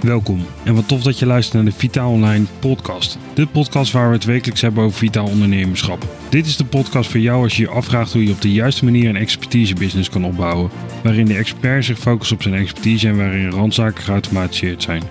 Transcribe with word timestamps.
Welkom 0.00 0.40
en 0.64 0.74
wat 0.74 0.88
tof 0.88 1.02
dat 1.02 1.18
je 1.18 1.26
luistert 1.26 1.54
naar 1.54 1.72
de 1.72 1.78
Vitaal 1.78 2.10
Online 2.10 2.44
podcast. 2.60 3.18
De 3.34 3.46
podcast 3.46 3.92
waar 3.92 4.08
we 4.08 4.14
het 4.14 4.24
wekelijks 4.24 4.60
hebben 4.60 4.84
over 4.84 4.98
vitaal 4.98 5.26
ondernemerschap. 5.26 6.06
Dit 6.30 6.46
is 6.46 6.56
de 6.56 6.64
podcast 6.64 7.10
voor 7.10 7.20
jou 7.20 7.42
als 7.42 7.56
je 7.56 7.62
je 7.62 7.68
afvraagt 7.68 8.12
hoe 8.12 8.24
je 8.24 8.32
op 8.32 8.40
de 8.40 8.52
juiste 8.52 8.84
manier 8.84 9.08
een 9.08 9.16
expertise 9.16 9.74
business 9.74 10.10
kan 10.10 10.24
opbouwen. 10.24 10.70
Waarin 11.02 11.24
de 11.24 11.34
expert 11.34 11.84
zich 11.84 11.98
focust 11.98 12.32
op 12.32 12.42
zijn 12.42 12.54
expertise 12.54 13.08
en 13.08 13.16
waarin 13.16 13.50
randzaken 13.50 14.02
geautomatiseerd 14.02 14.82
zijn. 14.82 15.02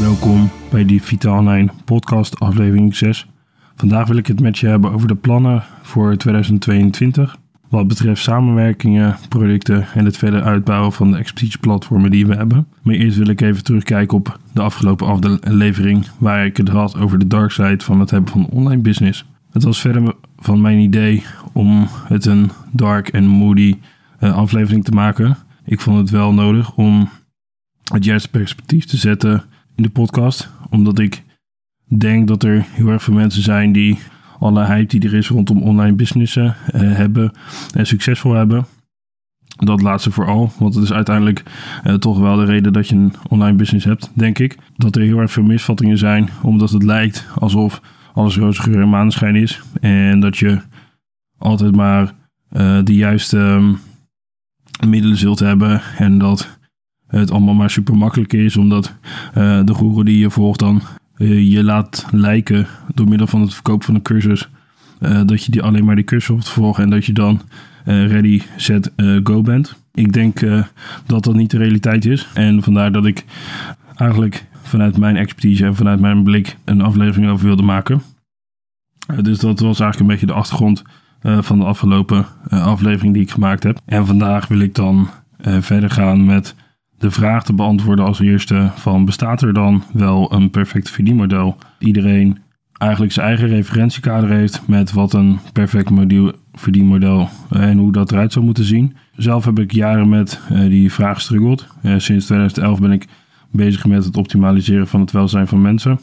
Welkom 0.00 0.50
bij 0.70 0.84
die 0.84 1.02
Vitaal 1.02 1.38
Online 1.38 1.70
podcast 1.84 2.40
aflevering 2.40 2.96
6. 2.96 3.26
Vandaag 3.76 4.06
wil 4.08 4.16
ik 4.16 4.26
het 4.26 4.40
met 4.40 4.58
je 4.58 4.66
hebben 4.66 4.92
over 4.92 5.08
de 5.08 5.14
plannen 5.14 5.64
voor 5.82 6.16
2022 6.16 7.36
wat 7.68 7.88
betreft 7.88 8.22
samenwerkingen, 8.22 9.16
producten 9.28 9.86
en 9.94 10.04
het 10.04 10.16
verder 10.16 10.42
uitbouwen 10.42 10.92
van 10.92 11.10
de 11.10 11.16
expertiseplatformen 11.16 12.10
die 12.10 12.26
we 12.26 12.34
hebben. 12.34 12.66
Maar 12.82 12.94
eerst 12.94 13.18
wil 13.18 13.28
ik 13.28 13.40
even 13.40 13.64
terugkijken 13.64 14.16
op 14.16 14.38
de 14.52 14.62
afgelopen 14.62 15.06
aflevering 15.06 16.06
waar 16.18 16.46
ik 16.46 16.56
het 16.56 16.68
had 16.68 16.96
over 16.98 17.18
de 17.18 17.26
dark 17.26 17.50
side 17.50 17.84
van 17.84 18.00
het 18.00 18.10
hebben 18.10 18.30
van 18.30 18.48
online 18.48 18.82
business. 18.82 19.24
Het 19.50 19.62
was 19.64 19.80
verder 19.80 20.14
van 20.38 20.60
mijn 20.60 20.78
idee 20.78 21.22
om 21.52 21.88
het 22.04 22.26
een 22.26 22.50
dark 22.72 23.08
en 23.08 23.26
moody 23.26 23.76
uh, 24.20 24.36
aflevering 24.36 24.84
te 24.84 24.90
maken. 24.90 25.36
Ik 25.64 25.80
vond 25.80 25.98
het 25.98 26.10
wel 26.10 26.34
nodig 26.34 26.74
om 26.74 27.08
het 27.92 28.04
juiste 28.04 28.30
perspectief 28.30 28.84
te 28.84 28.96
zetten 28.96 29.44
in 29.74 29.82
de 29.82 29.90
podcast, 29.90 30.50
omdat 30.70 30.98
ik 30.98 31.22
denk 31.98 32.28
dat 32.28 32.42
er 32.42 32.66
heel 32.70 32.88
erg 32.88 33.02
veel 33.02 33.14
mensen 33.14 33.42
zijn 33.42 33.72
die 33.72 33.98
alle 34.38 34.64
hype 34.64 34.98
die 34.98 35.08
er 35.08 35.14
is 35.14 35.28
rondom 35.28 35.62
online 35.62 35.96
businessen 35.96 36.44
uh, 36.74 36.96
hebben 36.96 37.32
en 37.74 37.86
succesvol 37.86 38.32
hebben. 38.32 38.66
Dat 39.56 39.82
laatste 39.82 40.10
vooral, 40.10 40.52
want 40.58 40.74
het 40.74 40.84
is 40.84 40.92
uiteindelijk 40.92 41.42
uh, 41.84 41.94
toch 41.94 42.18
wel 42.18 42.36
de 42.36 42.44
reden 42.44 42.72
dat 42.72 42.88
je 42.88 42.94
een 42.94 43.14
online 43.28 43.56
business 43.56 43.84
hebt, 43.84 44.10
denk 44.14 44.38
ik. 44.38 44.56
Dat 44.76 44.96
er 44.96 45.02
heel 45.02 45.18
erg 45.18 45.32
veel 45.32 45.42
misvattingen 45.42 45.98
zijn, 45.98 46.28
omdat 46.42 46.70
het 46.70 46.82
lijkt 46.82 47.26
alsof 47.38 47.80
alles 48.14 48.36
roze 48.36 48.62
geur 48.62 48.80
en 48.80 48.88
maneschijn 48.88 49.36
is. 49.36 49.62
En 49.80 50.20
dat 50.20 50.36
je 50.36 50.60
altijd 51.38 51.76
maar 51.76 52.02
uh, 52.02 52.78
de 52.84 52.94
juiste 52.94 53.38
um, 53.38 53.78
middelen 54.86 55.16
zult 55.16 55.38
hebben 55.38 55.82
en 55.98 56.18
dat 56.18 56.58
het 57.06 57.30
allemaal 57.30 57.54
maar 57.54 57.70
super 57.70 57.96
makkelijk 57.96 58.32
is, 58.32 58.56
omdat 58.56 58.94
de 59.64 59.72
goeroe 59.74 60.04
die 60.04 60.18
je 60.18 60.30
volgt 60.30 60.58
dan 60.58 60.82
je 61.24 61.64
laat 61.64 62.06
lijken 62.10 62.66
door 62.94 63.08
middel 63.08 63.26
van 63.26 63.40
het 63.40 63.54
verkoop 63.54 63.84
van 63.84 63.94
een 63.94 64.02
cursus. 64.02 64.48
Uh, 65.00 65.20
dat 65.26 65.44
je 65.44 65.50
die 65.50 65.62
alleen 65.62 65.84
maar 65.84 65.94
die 65.94 66.04
cursus 66.04 66.28
hoeft 66.28 66.44
te 66.44 66.52
volgen 66.52 66.84
en 66.84 66.90
dat 66.90 67.04
je 67.04 67.12
dan 67.12 67.40
uh, 67.86 68.10
ready, 68.10 68.42
set, 68.56 68.92
go 69.22 69.42
bent. 69.42 69.76
Ik 69.94 70.12
denk 70.12 70.40
dat 71.06 71.24
dat 71.24 71.34
niet 71.34 71.50
de 71.50 71.58
realiteit 71.58 72.04
is. 72.04 72.28
En 72.34 72.62
vandaar 72.62 72.92
dat 72.92 73.06
ik 73.06 73.24
eigenlijk 73.96 74.46
vanuit 74.62 74.96
mijn 74.96 75.16
expertise 75.16 75.64
en 75.64 75.76
vanuit 75.76 76.00
mijn 76.00 76.22
blik 76.22 76.56
een 76.64 76.80
aflevering 76.80 77.30
over 77.30 77.46
wilde 77.46 77.62
maken. 77.62 78.02
dus 79.22 79.38
dat 79.38 79.60
was 79.60 79.80
eigenlijk 79.80 80.00
een 80.00 80.06
beetje 80.06 80.26
de 80.26 80.32
achtergrond 80.32 80.82
van 81.22 81.58
de 81.58 81.64
afgelopen 81.64 82.26
aflevering 82.48 83.14
die 83.14 83.22
ik 83.22 83.30
gemaakt 83.30 83.62
heb. 83.62 83.80
En 83.84 84.06
vandaag 84.06 84.48
wil 84.48 84.60
ik 84.60 84.74
dan 84.74 85.08
verder 85.40 85.90
gaan 85.90 86.24
met 86.24 86.54
de 86.98 87.10
vraag 87.10 87.44
te 87.44 87.52
beantwoorden 87.52 88.04
als 88.04 88.20
eerste 88.20 88.70
van 88.74 89.04
bestaat 89.04 89.42
er 89.42 89.52
dan 89.52 89.82
wel 89.92 90.32
een 90.32 90.50
perfect 90.50 90.90
verdienmodel? 90.90 91.56
Iedereen 91.78 92.38
eigenlijk 92.72 93.12
zijn 93.12 93.26
eigen 93.26 93.48
referentiekader 93.48 94.30
heeft 94.30 94.62
met 94.66 94.92
wat 94.92 95.12
een 95.12 95.38
perfect 95.52 95.90
model, 95.90 96.32
verdienmodel 96.52 97.28
eh, 97.50 97.62
en 97.62 97.78
hoe 97.78 97.92
dat 97.92 98.12
eruit 98.12 98.32
zou 98.32 98.44
moeten 98.44 98.64
zien. 98.64 98.96
Zelf 99.16 99.44
heb 99.44 99.58
ik 99.58 99.72
jaren 99.72 100.08
met 100.08 100.40
uh, 100.52 100.60
die 100.60 100.92
vraag 100.92 101.14
gestruggeld. 101.14 101.66
Uh, 101.82 101.98
sinds 101.98 102.24
2011 102.24 102.80
ben 102.80 102.92
ik 102.92 103.06
bezig 103.50 103.86
met 103.86 104.04
het 104.04 104.16
optimaliseren 104.16 104.86
van 104.86 105.00
het 105.00 105.10
welzijn 105.10 105.46
van 105.46 105.62
mensen. 105.62 105.98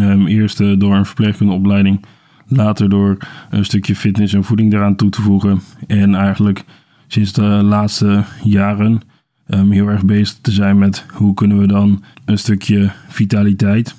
Um, 0.00 0.26
eerst 0.26 0.80
door 0.80 0.94
een 0.94 1.06
verpleegkundeopleiding, 1.06 2.04
later 2.46 2.88
door 2.88 3.16
een 3.50 3.64
stukje 3.64 3.96
fitness 3.96 4.34
en 4.34 4.44
voeding 4.44 4.70
daaraan 4.70 4.96
toe 4.96 5.10
te 5.10 5.22
voegen. 5.22 5.60
En 5.86 6.14
eigenlijk 6.14 6.64
sinds 7.06 7.32
de 7.32 7.42
laatste 7.42 8.24
jaren 8.42 9.00
um, 9.48 9.70
heel 9.70 9.88
erg 9.88 10.04
bezig 10.04 10.38
te 10.40 10.50
zijn 10.50 10.78
met 10.78 11.06
hoe 11.12 11.34
kunnen 11.34 11.58
we 11.58 11.66
dan 11.66 12.04
een 12.24 12.38
stukje 12.38 12.92
vitaliteit, 13.08 13.94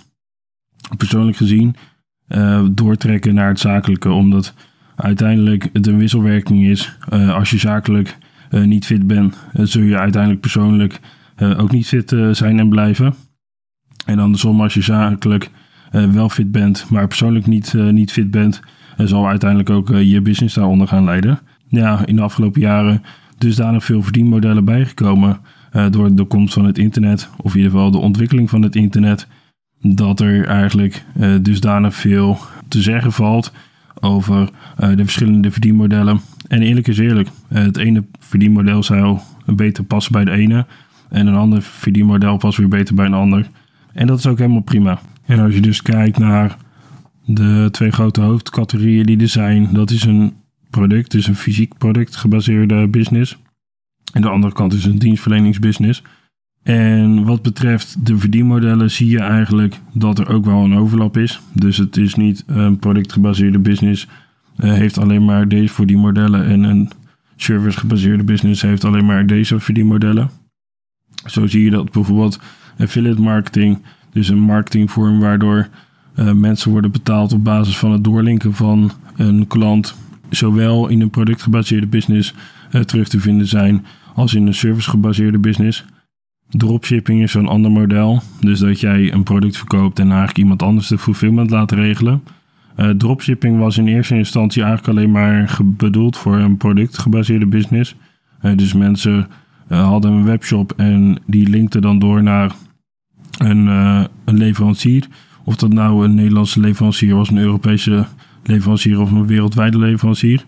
persoonlijk 0.97 1.37
gezien, 1.37 1.75
uh, 2.27 2.65
doortrekken 2.71 3.33
naar 3.33 3.47
het 3.47 3.59
zakelijke. 3.59 4.09
Omdat 4.09 4.53
uiteindelijk 4.95 5.69
het 5.73 5.87
een 5.87 5.97
wisselwerking 5.97 6.65
is. 6.65 6.97
Uh, 7.13 7.33
als 7.35 7.49
je 7.49 7.57
zakelijk 7.57 8.17
uh, 8.51 8.63
niet 8.63 8.85
fit 8.85 9.07
bent, 9.07 9.37
zul 9.53 9.81
je 9.81 9.97
uiteindelijk 9.97 10.41
persoonlijk 10.41 10.99
ook 11.57 11.71
niet 11.71 11.87
fit 11.87 12.15
zijn 12.31 12.59
en 12.59 12.69
blijven. 12.69 13.13
En 14.05 14.19
andersom, 14.19 14.61
als 14.61 14.73
je 14.73 14.81
zakelijk 14.81 15.49
wel 15.91 16.29
fit 16.29 16.51
bent, 16.51 16.89
maar 16.89 17.07
persoonlijk 17.07 17.45
niet, 17.45 17.73
niet 17.73 18.11
fit 18.11 18.31
bent, 18.31 18.59
zal 18.97 19.27
uiteindelijk 19.27 19.69
ook 19.69 19.89
je 19.89 20.21
business 20.21 20.55
daaronder 20.55 20.87
gaan 20.87 21.03
leiden. 21.03 21.39
Ja, 21.67 22.05
in 22.05 22.15
de 22.15 22.21
afgelopen 22.21 22.61
jaren 22.61 23.03
dusdanig 23.37 23.83
veel 23.83 24.03
verdienmodellen 24.03 24.65
bijgekomen 24.65 25.39
uh, 25.73 25.85
door 25.91 26.15
de 26.15 26.25
komst 26.25 26.53
van 26.53 26.65
het 26.65 26.77
internet, 26.77 27.29
of 27.37 27.51
in 27.51 27.57
ieder 27.57 27.71
geval 27.71 27.91
de 27.91 27.97
ontwikkeling 27.97 28.49
van 28.49 28.61
het 28.61 28.75
internet, 28.75 29.27
dat 29.81 30.19
er 30.19 30.45
eigenlijk 30.45 31.05
uh, 31.17 31.35
dusdanig 31.41 31.95
veel 31.95 32.37
te 32.67 32.81
zeggen 32.81 33.11
valt 33.11 33.53
over 33.99 34.49
uh, 34.79 34.95
de 34.95 35.03
verschillende 35.03 35.51
verdienmodellen. 35.51 36.19
En 36.47 36.61
eerlijk 36.61 36.87
is 36.87 36.97
eerlijk, 36.97 37.29
het 37.47 37.77
ene 37.77 38.03
verdienmodel 38.19 38.83
zou 38.83 39.19
beter 39.45 39.83
passen 39.83 40.11
bij 40.11 40.25
de 40.25 40.31
ene 40.31 40.65
en 41.09 41.27
een 41.27 41.35
ander 41.35 41.61
verdienmodel 41.61 42.37
past 42.37 42.57
weer 42.57 42.67
beter 42.67 42.95
bij 42.95 43.05
een 43.05 43.13
ander. 43.13 43.47
En 43.93 44.07
dat 44.07 44.17
is 44.17 44.27
ook 44.27 44.37
helemaal 44.37 44.61
prima. 44.61 44.99
En 45.25 45.39
als 45.39 45.53
je 45.53 45.61
dus 45.61 45.81
kijkt 45.81 46.17
naar 46.17 46.57
de 47.25 47.67
twee 47.71 47.91
grote 47.91 48.21
hoofdcategorieën 48.21 49.05
die 49.05 49.21
er 49.21 49.27
zijn, 49.27 49.69
dat 49.73 49.91
is 49.91 50.03
een 50.03 50.33
product, 50.69 51.11
dus 51.11 51.27
een 51.27 51.35
fysiek 51.35 51.77
product 51.77 52.15
gebaseerde 52.15 52.87
business. 52.87 53.37
En 54.13 54.21
de 54.21 54.29
andere 54.29 54.53
kant 54.53 54.73
is 54.73 54.85
een 54.85 54.99
dienstverleningsbusiness. 54.99 56.01
En 56.63 57.23
wat 57.23 57.41
betreft 57.41 58.05
de 58.05 58.17
verdienmodellen 58.17 58.91
zie 58.91 59.09
je 59.09 59.19
eigenlijk 59.19 59.79
dat 59.93 60.19
er 60.19 60.29
ook 60.29 60.45
wel 60.45 60.63
een 60.63 60.77
overlap 60.77 61.17
is. 61.17 61.41
Dus 61.53 61.77
het 61.77 61.97
is 61.97 62.15
niet 62.15 62.43
een 62.47 62.79
productgebaseerde 62.79 63.59
business 63.59 64.07
uh, 64.57 64.73
heeft 64.73 64.97
alleen 64.97 65.25
maar 65.25 65.47
deze 65.47 65.73
verdienmodellen 65.73 66.45
en 66.45 66.63
een 66.63 66.89
service 67.35 67.79
gebaseerde 67.79 68.23
business 68.23 68.61
heeft 68.61 68.83
alleen 68.83 69.05
maar 69.05 69.25
deze 69.25 69.59
verdienmodellen. 69.59 70.29
Zo 71.25 71.47
zie 71.47 71.63
je 71.63 71.69
dat 71.69 71.91
bijvoorbeeld 71.91 72.39
affiliate 72.77 73.21
marketing, 73.21 73.81
dus 74.11 74.29
een 74.29 74.39
marketingvorm 74.39 75.19
waardoor 75.19 75.67
uh, 76.15 76.31
mensen 76.31 76.71
worden 76.71 76.91
betaald 76.91 77.33
op 77.33 77.43
basis 77.43 77.77
van 77.77 77.91
het 77.91 78.03
doorlinken 78.03 78.53
van 78.53 78.91
een 79.15 79.47
klant 79.47 79.95
zowel 80.29 80.87
in 80.87 81.01
een 81.01 81.09
productgebaseerde 81.09 81.87
business 81.87 82.33
uh, 82.71 82.81
terug 82.81 83.07
te 83.07 83.19
vinden 83.19 83.47
zijn 83.47 83.85
als 84.13 84.33
in 84.33 84.47
een 84.47 84.53
servicegebaseerde 84.53 85.39
business. 85.39 85.85
Dropshipping 86.49 87.21
is 87.21 87.31
zo'n 87.31 87.47
ander 87.47 87.71
model. 87.71 88.21
Dus 88.39 88.59
dat 88.59 88.79
jij 88.79 89.13
een 89.13 89.23
product 89.23 89.57
verkoopt 89.57 89.99
en 89.99 90.07
eigenlijk 90.07 90.37
iemand 90.37 90.63
anders 90.63 90.87
de 90.87 90.97
fulfillment 90.97 91.49
laat 91.49 91.71
regelen. 91.71 92.23
Uh, 92.77 92.89
dropshipping 92.89 93.59
was 93.59 93.77
in 93.77 93.87
eerste 93.87 94.15
instantie 94.15 94.63
eigenlijk 94.63 94.97
alleen 94.97 95.11
maar 95.11 95.57
bedoeld 95.63 96.17
voor 96.17 96.35
een 96.35 96.57
productgebaseerde 96.57 97.45
business. 97.45 97.95
Uh, 98.41 98.57
dus 98.57 98.73
mensen 98.73 99.27
hadden 99.67 100.11
een 100.11 100.25
webshop 100.25 100.73
en 100.77 101.17
die 101.25 101.49
linkten 101.49 101.81
dan 101.81 101.99
door 101.99 102.23
naar 102.23 102.55
een, 103.37 103.67
een 104.25 104.37
leverancier. 104.37 105.07
Of 105.43 105.55
dat 105.55 105.73
nou 105.73 106.05
een 106.05 106.15
Nederlandse 106.15 106.59
leverancier 106.59 107.15
was, 107.15 107.29
een 107.29 107.37
Europese 107.37 108.05
leverancier 108.47 108.99
of 108.99 109.11
een 109.11 109.27
wereldwijde 109.27 109.77
leverancier. 109.77 110.45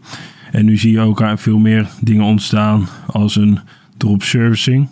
En 0.51 0.65
nu 0.65 0.77
zie 0.77 0.91
je 0.91 0.99
ook 0.99 1.23
veel 1.35 1.57
meer 1.57 1.87
dingen 2.01 2.25
ontstaan 2.25 2.87
als 3.07 3.35
een 3.35 3.59
drop 3.97 4.23
servicing. 4.23 4.87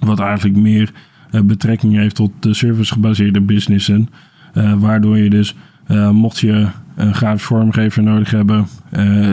Wat 0.00 0.20
eigenlijk 0.20 0.56
meer 0.56 0.92
uh, 1.32 1.40
betrekking 1.40 1.94
heeft 1.94 2.14
tot 2.14 2.30
de 2.40 2.54
servicegebaseerde 2.54 3.40
businessen. 3.40 4.08
Uh, 4.54 4.80
waardoor 4.80 5.18
je 5.18 5.30
dus, 5.30 5.54
uh, 5.88 6.10
mocht 6.10 6.38
je 6.38 6.68
een 6.96 7.14
gratis 7.14 7.42
vormgever 7.42 8.02
nodig 8.02 8.30
hebben, 8.30 8.66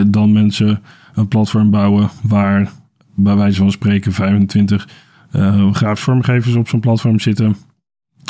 dan 0.06 0.32
mensen 0.32 0.82
een 1.14 1.28
platform 1.28 1.70
bouwen 1.70 2.10
waar 2.22 2.70
bij 3.14 3.36
wijze 3.36 3.58
van 3.58 3.70
spreken 3.70 4.12
25 4.12 4.88
gratis 5.72 6.02
vormgevers 6.02 6.54
op 6.54 6.68
zo'n 6.68 6.80
platform 6.80 7.20
zitten. 7.20 7.56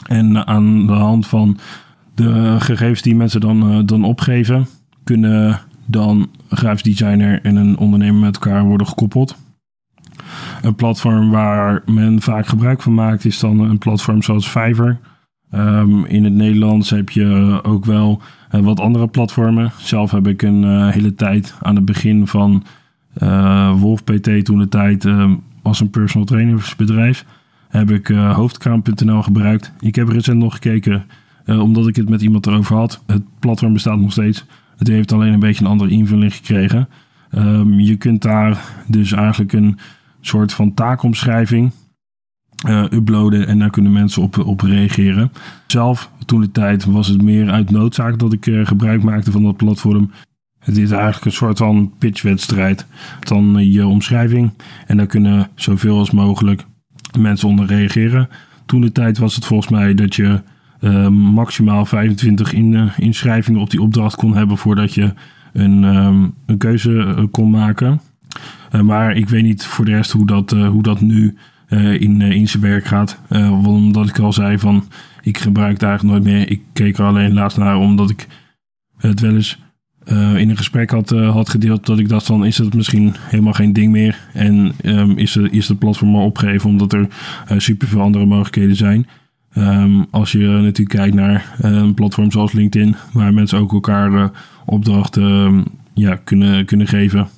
En 0.08 0.46
aan 0.46 0.86
de 0.86 0.92
hand 0.92 1.26
van 1.26 1.58
de 2.14 2.56
gegevens 2.58 3.02
die 3.02 3.14
mensen 3.14 3.40
dan, 3.40 3.72
uh, 3.72 3.80
dan 3.84 4.04
opgeven, 4.04 4.66
kunnen 5.04 5.60
dan 5.86 6.28
een 6.48 6.56
grafisch 6.56 6.82
designer 6.82 7.40
en 7.42 7.56
een 7.56 7.76
ondernemer 7.76 8.20
met 8.20 8.34
elkaar 8.34 8.64
worden 8.64 8.86
gekoppeld. 8.86 9.36
Een 10.62 10.74
platform 10.74 11.30
waar 11.30 11.82
men 11.86 12.20
vaak 12.20 12.46
gebruik 12.46 12.82
van 12.82 12.94
maakt 12.94 13.24
is 13.24 13.38
dan 13.38 13.60
een 13.60 13.78
platform 13.78 14.22
zoals 14.22 14.48
Fiverr. 14.48 14.98
Um, 15.54 16.04
in 16.04 16.24
het 16.24 16.32
Nederlands 16.32 16.90
heb 16.90 17.10
je 17.10 17.60
ook 17.62 17.84
wel 17.84 18.20
uh, 18.54 18.60
wat 18.60 18.80
andere 18.80 19.08
platformen. 19.08 19.72
Zelf 19.78 20.10
heb 20.10 20.26
ik 20.26 20.42
een 20.42 20.62
uh, 20.62 20.88
hele 20.88 21.14
tijd 21.14 21.54
aan 21.62 21.76
het 21.76 21.84
begin 21.84 22.26
van 22.26 22.64
Wolf 23.76 24.04
PT 24.04 24.44
toen 24.44 24.58
de 24.58 24.68
tijd 24.68 25.06
als 25.62 25.80
een 25.80 25.90
personal 25.90 26.26
trainersbedrijf 26.26 27.24
heb 27.68 27.90
ik 27.90 28.06
hoofdkraam.nl 28.08 29.22
gebruikt. 29.22 29.72
Ik 29.80 29.94
heb 29.94 30.08
recent 30.08 30.38
nog 30.38 30.52
gekeken, 30.52 31.04
omdat 31.46 31.88
ik 31.88 31.96
het 31.96 32.08
met 32.08 32.22
iemand 32.22 32.46
erover 32.46 32.76
had. 32.76 33.02
Het 33.06 33.22
platform 33.38 33.72
bestaat 33.72 33.98
nog 33.98 34.12
steeds. 34.12 34.44
Het 34.76 34.88
heeft 34.88 35.12
alleen 35.12 35.32
een 35.32 35.38
beetje 35.38 35.64
een 35.64 35.70
andere 35.70 35.90
invulling 35.90 36.34
gekregen. 36.34 36.88
Ehm, 37.30 37.78
je 37.78 37.96
kunt 37.96 38.22
daar 38.22 38.64
dus 38.86 39.12
eigenlijk 39.12 39.52
een 39.52 39.78
soort 40.20 40.52
van 40.52 40.74
taakomschrijving 40.74 41.72
uh, 42.68 42.84
uploaden 42.90 43.46
en 43.46 43.58
daar 43.58 43.70
kunnen 43.70 43.92
mensen 43.92 44.22
op, 44.22 44.38
op 44.38 44.60
reageren. 44.60 45.32
Zelf, 45.66 46.10
toen 46.26 46.40
de 46.40 46.50
tijd, 46.50 46.84
was 46.84 47.06
het 47.06 47.22
meer 47.22 47.50
uit 47.50 47.70
noodzaak 47.70 48.18
dat 48.18 48.32
ik 48.32 48.46
uh, 48.46 48.66
gebruik 48.66 49.02
maakte 49.02 49.30
van 49.30 49.42
dat 49.42 49.56
platform. 49.56 50.10
Het 50.58 50.76
is 50.76 50.90
eigenlijk 50.90 51.24
een 51.24 51.32
soort 51.32 51.58
van 51.58 51.92
pitchwedstrijd. 51.98 52.86
Dan 53.20 53.70
je 53.70 53.86
omschrijving 53.86 54.52
en 54.86 54.96
daar 54.96 55.06
kunnen 55.06 55.48
zoveel 55.54 55.98
als 55.98 56.10
mogelijk 56.10 56.64
mensen 57.18 57.48
onder 57.48 57.66
reageren. 57.66 58.28
Toen 58.66 58.80
de 58.80 58.92
tijd 58.92 59.18
was 59.18 59.34
het 59.34 59.44
volgens 59.44 59.70
mij 59.70 59.94
dat 59.94 60.14
je 60.14 60.40
uh, 60.84 61.08
maximaal 61.08 61.86
25 61.86 62.52
in, 62.52 62.90
inschrijvingen 62.96 63.60
op 63.60 63.70
die 63.70 63.82
opdracht 63.82 64.16
kon 64.16 64.36
hebben 64.36 64.56
voordat 64.56 64.94
je 64.94 65.12
een, 65.52 65.84
um, 65.84 66.34
een 66.46 66.58
keuze 66.58 67.28
kon 67.30 67.50
maken. 67.50 68.00
maar 68.82 69.16
ik 69.16 69.28
weet 69.28 69.42
niet 69.42 69.64
voor 69.64 69.84
de 69.84 69.90
rest 69.90 70.10
hoe 70.10 70.26
dat, 70.26 70.50
hoe 70.50 70.82
dat 70.82 71.00
nu 71.00 71.36
uh, 71.72 72.00
in, 72.00 72.20
uh, 72.20 72.30
in 72.30 72.48
zijn 72.48 72.62
werk 72.62 72.84
gaat. 72.84 73.20
Uh, 73.30 73.66
omdat 73.66 74.08
ik 74.08 74.18
al 74.18 74.32
zei 74.32 74.58
van, 74.58 74.84
ik 75.22 75.38
gebruik 75.38 75.72
het 75.72 75.82
eigenlijk 75.82 76.14
nooit 76.14 76.34
meer. 76.34 76.50
Ik 76.50 76.62
keek 76.72 76.98
er 76.98 77.04
alleen 77.04 77.32
laatst 77.32 77.58
naar 77.58 77.76
omdat 77.76 78.10
ik 78.10 78.26
het 78.98 79.20
wel 79.20 79.34
eens 79.34 79.58
in 80.08 80.50
een 80.50 80.56
gesprek 80.56 80.90
had, 80.90 81.10
had 81.10 81.48
gedeeld. 81.48 81.86
Dat 81.86 81.98
ik 81.98 82.08
dacht 82.08 82.26
van, 82.26 82.44
is 82.44 82.58
het 82.58 82.74
misschien 82.74 83.14
helemaal 83.18 83.52
geen 83.52 83.72
ding 83.72 83.92
meer? 83.92 84.18
En 84.32 84.72
um, 84.84 85.18
is, 85.18 85.32
de, 85.32 85.50
is 85.50 85.68
het 85.68 85.78
platform 85.78 86.10
maar 86.10 86.22
opgegeven 86.22 86.70
omdat 86.70 86.92
er 86.92 87.08
super 87.56 87.88
veel 87.88 88.00
andere 88.00 88.26
mogelijkheden 88.26 88.76
zijn. 88.76 89.06
Um, 89.56 90.06
als 90.10 90.32
je 90.32 90.38
natuurlijk 90.38 90.88
kijkt 90.88 91.14
naar 91.14 91.54
een 91.58 91.94
platform 91.94 92.30
zoals 92.30 92.52
LinkedIn, 92.52 92.96
waar 93.12 93.34
mensen 93.34 93.58
ook 93.58 93.72
elkaar 93.72 94.30
opdrachten 94.64 95.22
um, 95.22 95.64
ja, 95.94 96.20
kunnen, 96.24 96.64
kunnen 96.64 96.86
geven 96.86 97.28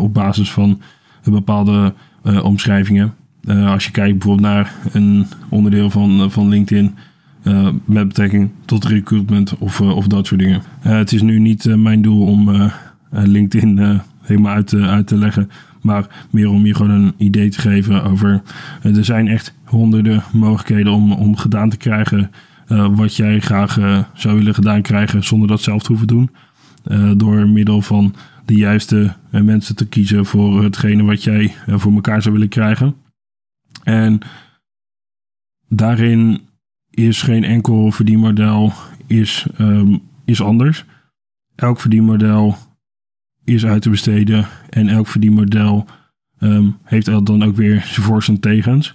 op 0.00 0.14
basis 0.14 0.50
van 0.50 0.80
bepaalde 1.24 1.94
omschrijvingen. 2.42 3.14
Uh, 3.48 3.70
als 3.70 3.84
je 3.84 3.90
kijkt 3.90 4.18
bijvoorbeeld 4.18 4.46
naar 4.46 4.74
een 4.92 5.26
onderdeel 5.48 5.90
van, 5.90 6.20
eh, 6.20 6.28
van 6.28 6.48
LinkedIn 6.48 6.94
uh, 7.42 7.68
met 7.84 8.08
betrekking 8.08 8.50
tot 8.64 8.84
recruitment 8.84 9.58
of, 9.58 9.80
of 9.80 10.06
dat 10.06 10.26
soort 10.26 10.40
dingen. 10.40 10.62
het 10.80 11.12
is 11.12 11.22
nu 11.22 11.38
niet 11.38 11.76
mijn 11.76 12.02
doel 12.02 12.26
om 12.26 12.70
LinkedIn 13.10 14.00
helemaal 14.22 14.54
uit, 14.54 14.74
uit 14.74 15.06
te 15.06 15.16
leggen, 15.16 15.50
maar 15.88 16.26
meer 16.30 16.48
om 16.48 16.66
je 16.66 16.74
gewoon 16.74 16.90
een 16.90 17.14
idee 17.16 17.48
te 17.48 17.60
geven 17.60 18.02
over. 18.02 18.42
er 18.82 19.04
zijn 19.04 19.28
echt 19.28 19.54
honderden 19.64 20.22
mogelijkheden 20.32 20.92
om, 20.92 21.12
om 21.12 21.36
gedaan 21.36 21.70
te 21.70 21.76
krijgen 21.76 22.30
wat 22.94 23.16
jij 23.16 23.40
graag 23.40 23.78
zou 24.14 24.36
willen 24.36 24.54
gedaan 24.54 24.82
krijgen 24.82 25.24
zonder 25.24 25.48
dat 25.48 25.60
zelf 25.60 25.82
te 25.82 25.88
hoeven 25.88 26.06
doen. 26.06 26.30
door 27.16 27.48
middel 27.48 27.82
van 27.82 28.14
de 28.44 28.54
juiste 28.54 29.14
mensen 29.30 29.76
te 29.76 29.86
kiezen 29.86 30.26
voor 30.26 30.62
hetgene 30.62 31.02
wat 31.02 31.24
jij 31.24 31.54
voor 31.66 31.92
elkaar 31.92 32.22
zou 32.22 32.34
willen 32.34 32.48
krijgen. 32.48 32.94
En 33.82 34.20
daarin 35.68 36.40
is 36.90 37.22
geen 37.22 37.44
enkel 37.44 37.90
verdienmodel 37.90 38.72
is, 39.06 39.46
um, 39.60 40.00
is 40.24 40.42
anders. 40.42 40.84
Elk 41.54 41.80
verdienmodel 41.80 42.56
is 43.48 43.66
uit 43.66 43.82
te 43.82 43.90
besteden 43.90 44.46
en 44.70 44.88
elk 44.88 45.06
verdienmodel 45.06 45.86
um, 46.40 46.76
heeft 46.84 47.26
dan 47.26 47.42
ook 47.42 47.56
weer 47.56 47.82
zijn 47.86 48.06
voor's 48.06 48.28
en 48.28 48.40
tegens. 48.40 48.94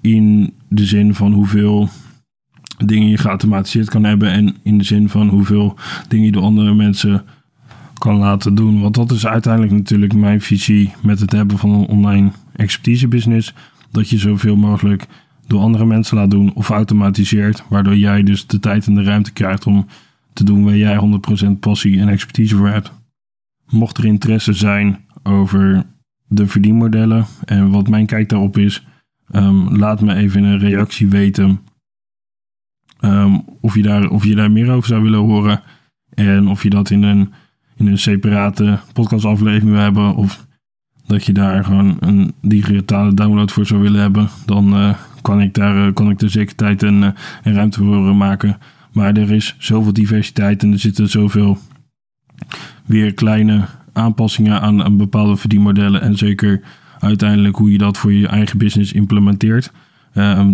In 0.00 0.54
de 0.68 0.84
zin 0.84 1.14
van 1.14 1.32
hoeveel 1.32 1.88
dingen 2.84 3.08
je 3.08 3.18
geautomatiseerd 3.18 3.88
kan 3.88 4.04
hebben 4.04 4.30
en 4.30 4.56
in 4.62 4.78
de 4.78 4.84
zin 4.84 5.08
van 5.08 5.28
hoeveel 5.28 5.76
dingen 6.08 6.24
je 6.26 6.32
door 6.32 6.42
andere 6.42 6.74
mensen 6.74 7.24
kan 7.98 8.16
laten 8.16 8.54
doen. 8.54 8.80
Want 8.80 8.94
dat 8.94 9.10
is 9.10 9.26
uiteindelijk 9.26 9.72
natuurlijk 9.72 10.14
mijn 10.14 10.40
visie 10.40 10.92
met 11.02 11.20
het 11.20 11.32
hebben 11.32 11.58
van 11.58 11.70
een 11.70 11.86
online 11.86 12.30
expertise 12.52 13.08
business 13.08 13.54
dat 13.90 14.08
je 14.08 14.18
zoveel 14.18 14.56
mogelijk 14.56 15.06
door 15.46 15.60
andere 15.60 15.84
mensen 15.84 16.16
laat 16.16 16.30
doen 16.30 16.54
of 16.54 16.70
automatiseert, 16.70 17.64
waardoor 17.68 17.96
jij 17.96 18.22
dus 18.22 18.46
de 18.46 18.60
tijd 18.60 18.86
en 18.86 18.94
de 18.94 19.02
ruimte 19.02 19.32
krijgt 19.32 19.66
om 19.66 19.86
te 20.32 20.44
doen 20.44 20.64
waar 20.64 20.76
jij 20.76 20.98
100% 21.46 21.58
passie 21.60 22.00
en 22.00 22.08
expertise 22.08 22.56
voor 22.56 22.68
hebt. 22.68 22.92
Mocht 23.68 23.98
er 23.98 24.04
interesse 24.04 24.52
zijn 24.52 25.04
over 25.22 25.82
de 26.26 26.46
verdienmodellen 26.46 27.26
en 27.44 27.70
wat 27.70 27.88
mijn 27.88 28.06
kijk 28.06 28.28
daarop 28.28 28.58
is, 28.58 28.86
um, 29.32 29.76
laat 29.76 30.00
me 30.00 30.14
even 30.14 30.44
in 30.44 30.46
een 30.46 30.58
reactie 30.58 31.08
weten 31.08 31.60
um, 33.00 33.44
of, 33.60 33.74
je 33.74 33.82
daar, 33.82 34.08
of 34.08 34.24
je 34.24 34.34
daar 34.34 34.50
meer 34.50 34.70
over 34.70 34.88
zou 34.88 35.02
willen 35.02 35.18
horen 35.18 35.62
en 36.14 36.48
of 36.48 36.62
je 36.62 36.70
dat 36.70 36.90
in 36.90 37.02
een, 37.02 37.32
in 37.76 37.86
een 37.86 37.98
separate 37.98 38.78
podcastaflevering 38.92 39.70
wil 39.70 39.80
hebben 39.80 40.14
of 40.14 40.46
dat 41.06 41.24
je 41.24 41.32
daar 41.32 41.64
gewoon 41.64 41.96
een 42.00 42.34
digitale 42.40 43.14
download 43.14 43.52
voor 43.52 43.66
zou 43.66 43.80
willen 43.80 44.00
hebben, 44.00 44.28
dan 44.46 44.74
uh, 44.74 44.94
kan, 45.22 45.40
ik 45.40 45.54
daar, 45.54 45.86
uh, 45.86 45.92
kan 45.92 46.10
ik 46.10 46.20
er 46.20 46.30
zeker 46.30 46.54
tijd 46.54 46.82
en, 46.82 46.94
uh, 46.94 47.08
en 47.42 47.54
ruimte 47.54 47.78
voor 47.78 48.16
maken. 48.16 48.58
Maar 48.92 49.16
er 49.16 49.32
is 49.32 49.56
zoveel 49.58 49.92
diversiteit 49.92 50.62
en 50.62 50.72
er 50.72 50.78
zitten 50.78 51.08
zoveel 51.08 51.58
weer 52.86 53.14
kleine 53.14 53.64
aanpassingen 53.92 54.60
aan, 54.60 54.96
bepaalde 54.96 55.36
verdienmodellen. 55.36 56.00
En 56.00 56.16
zeker 56.16 56.60
uiteindelijk 56.98 57.56
hoe 57.56 57.72
je 57.72 57.78
dat 57.78 57.98
voor 57.98 58.12
je 58.12 58.28
eigen 58.28 58.58
business 58.58 58.92
implementeert. 58.92 59.72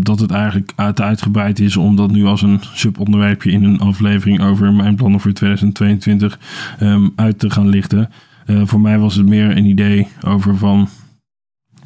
dat 0.01 0.21
het 0.21 0.31
eigenlijk 0.31 0.73
uitgebreid 0.95 1.61
is 1.61 1.77
om 1.77 1.97
dat 1.97 2.11
nu 2.11 2.25
als 2.25 2.43
een 2.43 2.61
subonderwerpje 2.75 3.51
in 3.51 3.65
een 3.65 3.81
aflevering 3.81 4.43
over 4.43 4.73
mijn 4.73 4.97
plannen 4.97 5.21
voor 5.21 5.33
2022 5.33 6.39
um, 6.81 7.13
uit 7.17 7.39
te 7.39 7.51
gaan 7.51 7.69
lichten. 7.69 8.11
Uh, 8.47 8.63
voor 8.65 8.81
mij 8.81 8.99
was 8.99 9.15
het 9.15 9.27
meer 9.27 9.57
een 9.57 9.67
idee 9.67 10.09
over 10.25 10.57
van 10.57 10.89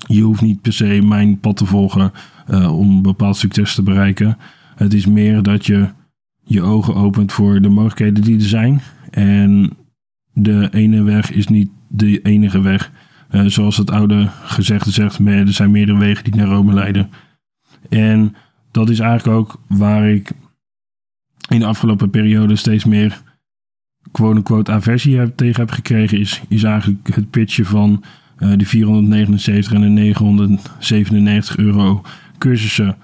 je 0.07 0.23
hoeft 0.23 0.43
niet 0.43 0.61
per 0.61 0.73
se 0.73 1.03
mijn 1.03 1.41
pad 1.41 1.57
te 1.57 1.67
volgen 1.67 2.13
uh, 2.51 2.79
om 2.79 3.03
bepaald 3.03 3.37
succes 3.37 3.75
te 3.75 3.83
bereiken. 3.83 4.39
Het 4.75 4.95
is 4.95 5.07
meer 5.07 5.43
dat 5.43 5.67
je 5.67 5.89
je 6.45 6.63
ogen 6.63 6.95
opent 6.95 7.33
voor 7.33 7.61
de 7.61 7.69
mogelijkheden 7.69 8.23
die 8.23 8.37
er 8.37 8.49
zijn. 8.49 8.81
En 9.11 9.71
de 10.35 10.69
ene 10.73 11.03
weg 11.03 11.31
is 11.31 11.49
niet 11.49 11.71
de 11.89 12.21
enige 12.23 12.61
weg. 12.61 12.91
Uh, 13.31 13.45
zoals 13.47 13.77
het 13.77 13.91
oude 13.91 14.29
gezegde 14.43 14.91
zegt, 14.91 15.19
er 15.19 15.53
zijn 15.53 15.71
meerdere 15.71 15.99
wegen 15.99 16.25
die 16.25 16.35
naar 16.35 16.47
Rome 16.47 16.73
leiden. 16.73 17.11
En 17.89 18.35
dat 18.71 18.89
is 18.89 18.99
eigenlijk 18.99 19.39
ook 19.39 19.61
waar 19.67 20.11
ik 20.11 20.31
in 21.49 21.59
de 21.59 21.67
afgelopen 21.67 22.11
periode 22.11 22.57
steeds 22.57 22.85
meer 22.85 23.23
quote-unquote 24.13 24.73
aversie 24.73 25.35
tegen 25.35 25.61
heb 25.61 25.71
gekregen, 25.71 26.19
is, 26.19 26.43
is 26.49 26.63
eigenlijk 26.63 27.15
het 27.15 27.31
pitchen 27.31 27.67
van 27.67 28.05
uh, 28.39 28.53
de 28.57 28.67
479 28.67 29.73
en 29.73 29.81
de 29.81 29.87
997 29.87 31.57
euro 31.57 32.03
cursussen. 32.39 32.97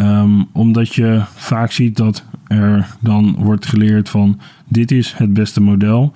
Um, 0.00 0.48
omdat 0.52 0.94
je 0.94 1.22
vaak 1.34 1.72
ziet 1.72 1.96
dat 1.96 2.24
er 2.46 2.96
dan 3.00 3.34
wordt 3.38 3.66
geleerd 3.66 4.08
van 4.08 4.40
dit 4.68 4.90
is 4.90 5.12
het 5.12 5.32
beste 5.32 5.60
model 5.60 6.14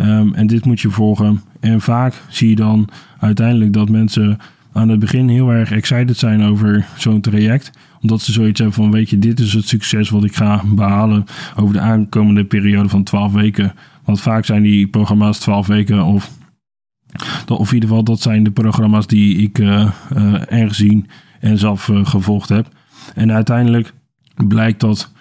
um, 0.00 0.34
en 0.34 0.46
dit 0.46 0.64
moet 0.64 0.80
je 0.80 0.90
volgen. 0.90 1.42
En 1.60 1.80
vaak 1.80 2.22
zie 2.28 2.48
je 2.48 2.56
dan 2.56 2.88
uiteindelijk 3.18 3.72
dat 3.72 3.88
mensen 3.88 4.38
aan 4.72 4.88
het 4.88 4.98
begin 4.98 5.28
heel 5.28 5.50
erg 5.50 5.70
excited 5.70 6.16
zijn 6.16 6.42
over 6.42 6.86
zo'n 6.96 7.20
traject. 7.20 7.70
Omdat 8.02 8.20
ze 8.20 8.32
zoiets 8.32 8.60
hebben 8.60 8.76
van, 8.76 8.90
weet 8.90 9.10
je, 9.10 9.18
dit 9.18 9.40
is 9.40 9.52
het 9.52 9.68
succes 9.68 10.10
wat 10.10 10.24
ik 10.24 10.34
ga 10.34 10.62
behalen 10.66 11.24
over 11.56 11.74
de 11.74 11.80
aankomende 11.80 12.44
periode 12.44 12.88
van 12.88 13.02
12 13.02 13.32
weken. 13.32 13.72
Want 14.04 14.20
vaak 14.20 14.44
zijn 14.44 14.62
die 14.62 14.86
programma's 14.86 15.38
12 15.38 15.66
weken 15.66 16.04
of, 16.04 16.30
of 17.48 17.68
in 17.68 17.74
ieder 17.74 17.88
geval 17.88 18.04
dat 18.04 18.20
zijn 18.20 18.42
de 18.42 18.50
programma's 18.50 19.06
die 19.06 19.36
ik 19.36 19.58
uh, 19.58 19.90
uh, 20.16 20.52
er 20.52 20.68
gezien 20.68 21.06
en 21.40 21.58
zelf 21.58 21.88
uh, 21.88 22.06
gevolgd 22.06 22.48
heb. 22.48 22.68
En 23.14 23.32
uiteindelijk 23.32 23.92
blijkt 24.46 24.80
dat 24.80 25.12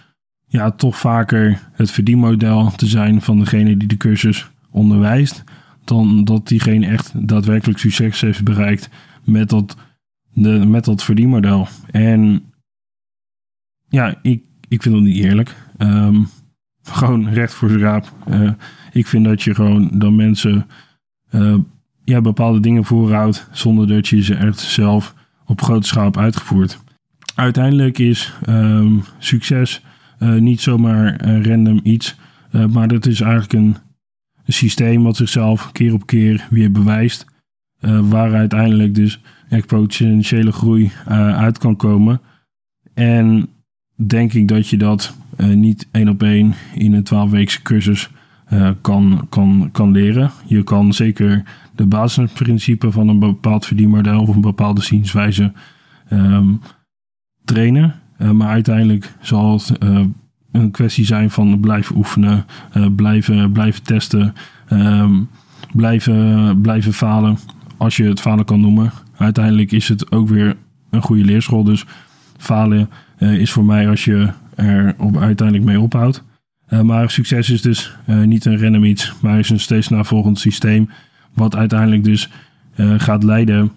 ja, 0.46 0.72
toch 0.72 0.98
vaker 0.98 1.60
het 1.72 1.92
verdienmodel 1.92 2.72
te 2.76 2.86
zijn 2.86 3.22
van 3.22 3.40
degene 3.40 3.78
die 3.78 3.88
de 3.88 3.98
cursus 3.98 4.50
onderwijst. 4.72 5.44
Dan 5.84 6.24
dat 6.24 6.48
diegene 6.48 6.88
echt 6.88 7.28
daadwerkelijk 7.28 7.80
succes 7.80 8.22
heeft 8.22 8.44
bereikt 8.44 8.90
met 9.24 9.50
dat, 9.50 9.78
de, 10.34 10.50
met 10.50 10.86
dat 10.86 11.04
verdienmodel. 11.04 11.68
En 11.92 12.44
ja, 13.88 14.20
ik, 14.22 14.44
ik 14.68 14.82
vind 14.82 14.96
dat 14.96 15.04
niet 15.04 15.24
eerlijk. 15.24 15.56
Um, 15.78 16.28
gewoon 16.84 17.30
recht 17.30 17.54
voor 17.54 17.70
zijn 17.70 17.82
raap. 17.82 18.14
Uh, 18.30 18.52
ik 18.92 19.08
vind 19.08 19.26
dat 19.26 19.42
je 19.42 19.56
gewoon 19.56 19.90
dan 19.94 20.16
mensen 20.16 20.66
uh, 21.32 21.58
ja, 22.04 22.22
bepaalde 22.22 22.60
dingen 22.60 22.86
voorhoudt 22.86 23.50
zonder 23.52 23.88
dat 23.88 24.08
je 24.08 24.24
ze 24.24 24.36
echt 24.36 24.60
zelf 24.60 25.16
op 25.46 25.62
grote 25.62 25.88
schaal 25.88 26.16
uitgevoerd. 26.16 26.80
Uiteindelijk 27.36 28.00
is 28.00 28.34
um, 28.50 29.04
succes 29.18 29.82
uh, 30.20 30.34
niet 30.34 30.62
zomaar 30.62 31.26
random 31.42 31.80
iets, 31.84 32.16
maar 32.70 32.88
dat 32.88 33.06
is 33.06 33.22
eigenlijk 33.22 33.54
een, 33.54 33.76
een 34.50 34.56
systeem 34.56 35.04
wat 35.04 35.16
zichzelf 35.16 35.72
keer 35.72 35.94
op 35.94 36.06
keer 36.06 36.48
weer 36.50 36.72
bewijst. 36.72 37.26
waar 38.10 38.34
uiteindelijk 38.34 38.96
dus 38.96 39.22
exponentiële 39.50 40.52
groei 40.52 40.92
uit 41.06 41.58
kan 41.58 41.76
komen. 41.76 42.22
En 42.94 43.50
denk 43.96 44.34
ik 44.34 44.48
dat 44.48 44.68
je 44.68 44.78
dat 44.78 45.18
niet 45.38 45.88
één 45.92 46.10
op 46.10 46.24
één 46.24 46.54
in 46.76 46.94
een 46.94 47.30
12-weekse 47.30 47.62
cursus 47.62 48.10
kan, 48.82 49.28
kan, 49.30 49.70
kan 49.72 49.92
leren. 49.92 50.32
Je 50.46 50.64
kan 50.64 50.94
zeker 50.94 51.44
de 51.76 51.86
basisprincipe 51.86 52.92
van 52.92 53.08
een 53.08 53.20
bepaald 53.20 53.66
verdienmodel 53.66 54.22
of 54.22 54.36
een 54.36 54.42
bepaalde 54.42 54.82
zienswijze 54.82 55.52
ehm, 56.08 56.54
trainen. 57.46 57.96
Maar 58.34 58.50
uiteindelijk 58.50 59.14
zal 59.22 59.54
het 59.54 59.78
een 60.52 60.72
kwestie 60.72 61.06
zijn 61.06 61.30
van 61.30 61.60
blijven 61.60 61.96
oefenen, 61.96 62.46
uh, 62.78 62.86
blijven, 62.96 63.52
blijven 63.52 63.84
testen, 63.84 64.34
um, 64.72 65.30
blijven, 65.74 66.62
blijven 66.62 66.94
falen. 66.94 67.38
Als 67.78 67.98
je 67.98 68.04
het 68.04 68.20
falen 68.20 68.46
kan 68.46 68.62
noemen. 68.62 68.92
Uiteindelijk 69.18 69.72
is 69.72 69.88
het 69.88 70.12
ook 70.12 70.28
weer 70.28 70.56
een 70.90 71.02
goede 71.02 71.26
leerschool. 71.26 71.64
Dus 71.64 71.86
falen 72.38 72.90
is 73.18 73.52
voor 73.52 73.66
mij 73.66 73.90
als 73.90 74.06
je 74.06 74.30
er 74.56 74.96
op, 74.98 75.18
uiteindelijk 75.18 75.68
mee 75.68 75.80
ophoudt. 75.80 76.24
maar 76.84 77.10
succes 77.10 77.50
is 77.50 77.62
dus 77.62 77.96
niet 78.06 78.46
een 78.46 78.62
random 78.62 78.84
iets, 78.84 79.14
maar 79.22 79.40
is 79.40 79.50
een 79.50 79.60
steeds 79.60 79.88
navolgend 79.88 80.40
systeem 80.40 80.90
wat 81.34 81.56
uiteindelijk 81.56 82.04
dus 82.04 82.30
uh, 82.76 82.94
gaat 82.98 83.24
leiden, 83.24 83.72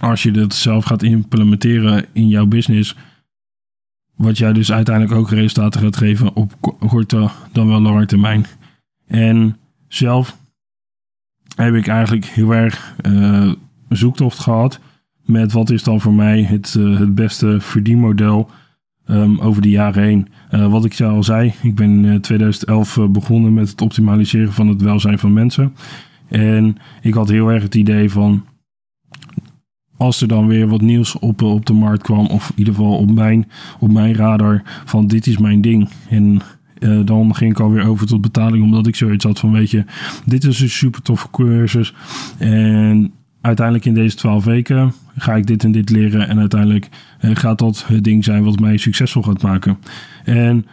als 0.00 0.22
je 0.22 0.30
dat 0.30 0.54
zelf 0.54 0.84
gaat 0.84 1.02
implementeren 1.02 2.04
in 2.12 2.28
jouw 2.28 2.46
business, 2.46 2.96
wat 4.14 4.38
jij 4.38 4.52
dus 4.52 4.72
uiteindelijk 4.72 5.18
ook 5.18 5.30
resultaten 5.30 5.80
gaat 5.80 5.96
geven 5.96 6.34
op 6.34 6.52
korte 6.78 7.28
dan 7.52 7.68
wel 7.68 7.80
lange 7.80 8.06
termijn. 8.06 8.46
En 9.06 9.56
zelf 9.88 10.36
heb 11.56 11.74
ik 11.74 11.86
eigenlijk 11.86 12.24
heel 12.24 12.54
erg 12.54 12.94
uh, 13.06 13.52
zoektocht 13.88 14.38
gehad 14.38 14.80
met 15.24 15.52
wat 15.52 15.70
is 15.70 15.82
dan 15.82 16.00
voor 16.00 16.14
mij 16.14 16.42
het, 16.42 16.74
uh, 16.78 16.98
het 16.98 17.14
beste 17.14 17.60
verdienmodel 17.60 18.50
um, 19.06 19.40
over 19.40 19.62
de 19.62 19.70
jaren 19.70 20.02
heen. 20.02 20.28
Uh, 20.50 20.70
wat 20.70 20.84
ik 20.84 21.00
al 21.00 21.22
zei, 21.22 21.54
ik 21.62 21.74
ben 21.74 22.04
in 22.04 22.20
2011 22.20 22.98
begonnen 23.10 23.54
met 23.54 23.68
het 23.70 23.80
optimaliseren 23.80 24.52
van 24.52 24.68
het 24.68 24.82
welzijn 24.82 25.18
van 25.18 25.32
mensen. 25.32 25.74
En 26.28 26.76
ik 27.02 27.14
had 27.14 27.28
heel 27.28 27.48
erg 27.48 27.62
het 27.62 27.74
idee 27.74 28.10
van. 28.10 28.44
Als 29.96 30.20
er 30.20 30.28
dan 30.28 30.46
weer 30.46 30.68
wat 30.68 30.80
nieuws 30.80 31.18
op, 31.18 31.42
op 31.42 31.66
de 31.66 31.72
markt 31.72 32.02
kwam, 32.02 32.26
of 32.26 32.50
in 32.50 32.58
ieder 32.58 32.74
geval 32.74 32.96
op 32.96 33.10
mijn, 33.10 33.50
op 33.78 33.92
mijn 33.92 34.14
radar, 34.14 34.62
van 34.84 35.06
dit 35.06 35.26
is 35.26 35.38
mijn 35.38 35.60
ding. 35.60 35.88
En 36.08 36.40
uh, 36.78 37.00
dan 37.04 37.34
ging 37.34 37.50
ik 37.50 37.60
alweer 37.60 37.86
over 37.86 38.06
tot 38.06 38.20
betaling, 38.20 38.64
omdat 38.64 38.86
ik 38.86 38.96
zoiets 38.96 39.24
had 39.24 39.38
van: 39.38 39.52
weet 39.52 39.70
je, 39.70 39.84
dit 40.24 40.44
is 40.44 40.60
een 40.60 40.70
super 40.70 41.02
toffe 41.02 41.30
cursus. 41.30 41.94
En 42.38 43.12
uiteindelijk 43.40 43.86
in 43.86 43.94
deze 43.94 44.16
twaalf 44.16 44.44
weken 44.44 44.92
ga 45.16 45.34
ik 45.34 45.46
dit 45.46 45.64
en 45.64 45.72
dit 45.72 45.90
leren. 45.90 46.28
En 46.28 46.38
uiteindelijk 46.38 46.88
uh, 47.20 47.30
gaat 47.36 47.58
dat 47.58 47.84
het 47.86 48.04
ding 48.04 48.24
zijn 48.24 48.44
wat 48.44 48.60
mij 48.60 48.76
succesvol 48.76 49.22
gaat 49.22 49.42
maken. 49.42 49.78
En 50.24 50.66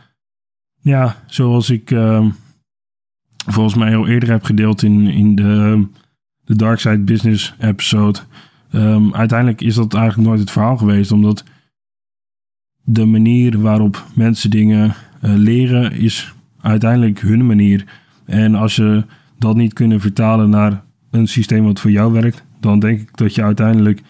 ja, 0.82 1.16
zoals 1.26 1.70
ik. 1.70 1.92
Uh, 1.92 2.26
volgens 3.48 3.76
mij 3.76 3.96
al 3.96 4.08
eerder 4.08 4.30
heb 4.30 4.44
gedeeld 4.44 4.84
in, 4.84 5.08
in 5.08 5.36
de, 5.36 5.86
de 6.44 6.56
Dark 6.56 6.80
Side 6.80 7.00
Business 7.00 7.54
episode. 7.60 8.20
Um, 8.74 9.14
uiteindelijk 9.14 9.62
is 9.62 9.76
dat 9.76 9.94
eigenlijk 9.94 10.28
nooit 10.28 10.40
het 10.40 10.52
verhaal 10.52 10.78
geweest, 10.78 11.12
omdat 11.12 11.44
de 12.84 13.06
manier 13.06 13.62
waarop 13.62 14.06
mensen 14.16 14.50
dingen 14.50 14.86
uh, 14.86 15.34
leren 15.36 15.92
is 15.92 16.34
uiteindelijk 16.62 17.20
hun 17.20 17.46
manier. 17.46 17.86
En 18.26 18.56
als 18.56 18.76
je 18.76 19.06
dat 19.38 19.56
niet 19.56 19.74
kunnen 19.74 20.00
vertalen 20.00 20.50
naar 20.50 20.84
een 21.10 21.28
systeem 21.28 21.64
wat 21.64 21.80
voor 21.80 21.92
jou 21.92 22.14
werkt, 22.14 22.44
dan 22.60 22.80
denk 22.80 23.00
ik 23.00 23.18
dat 23.18 23.36
je 23.36 23.44
uiteindelijk 23.44 24.02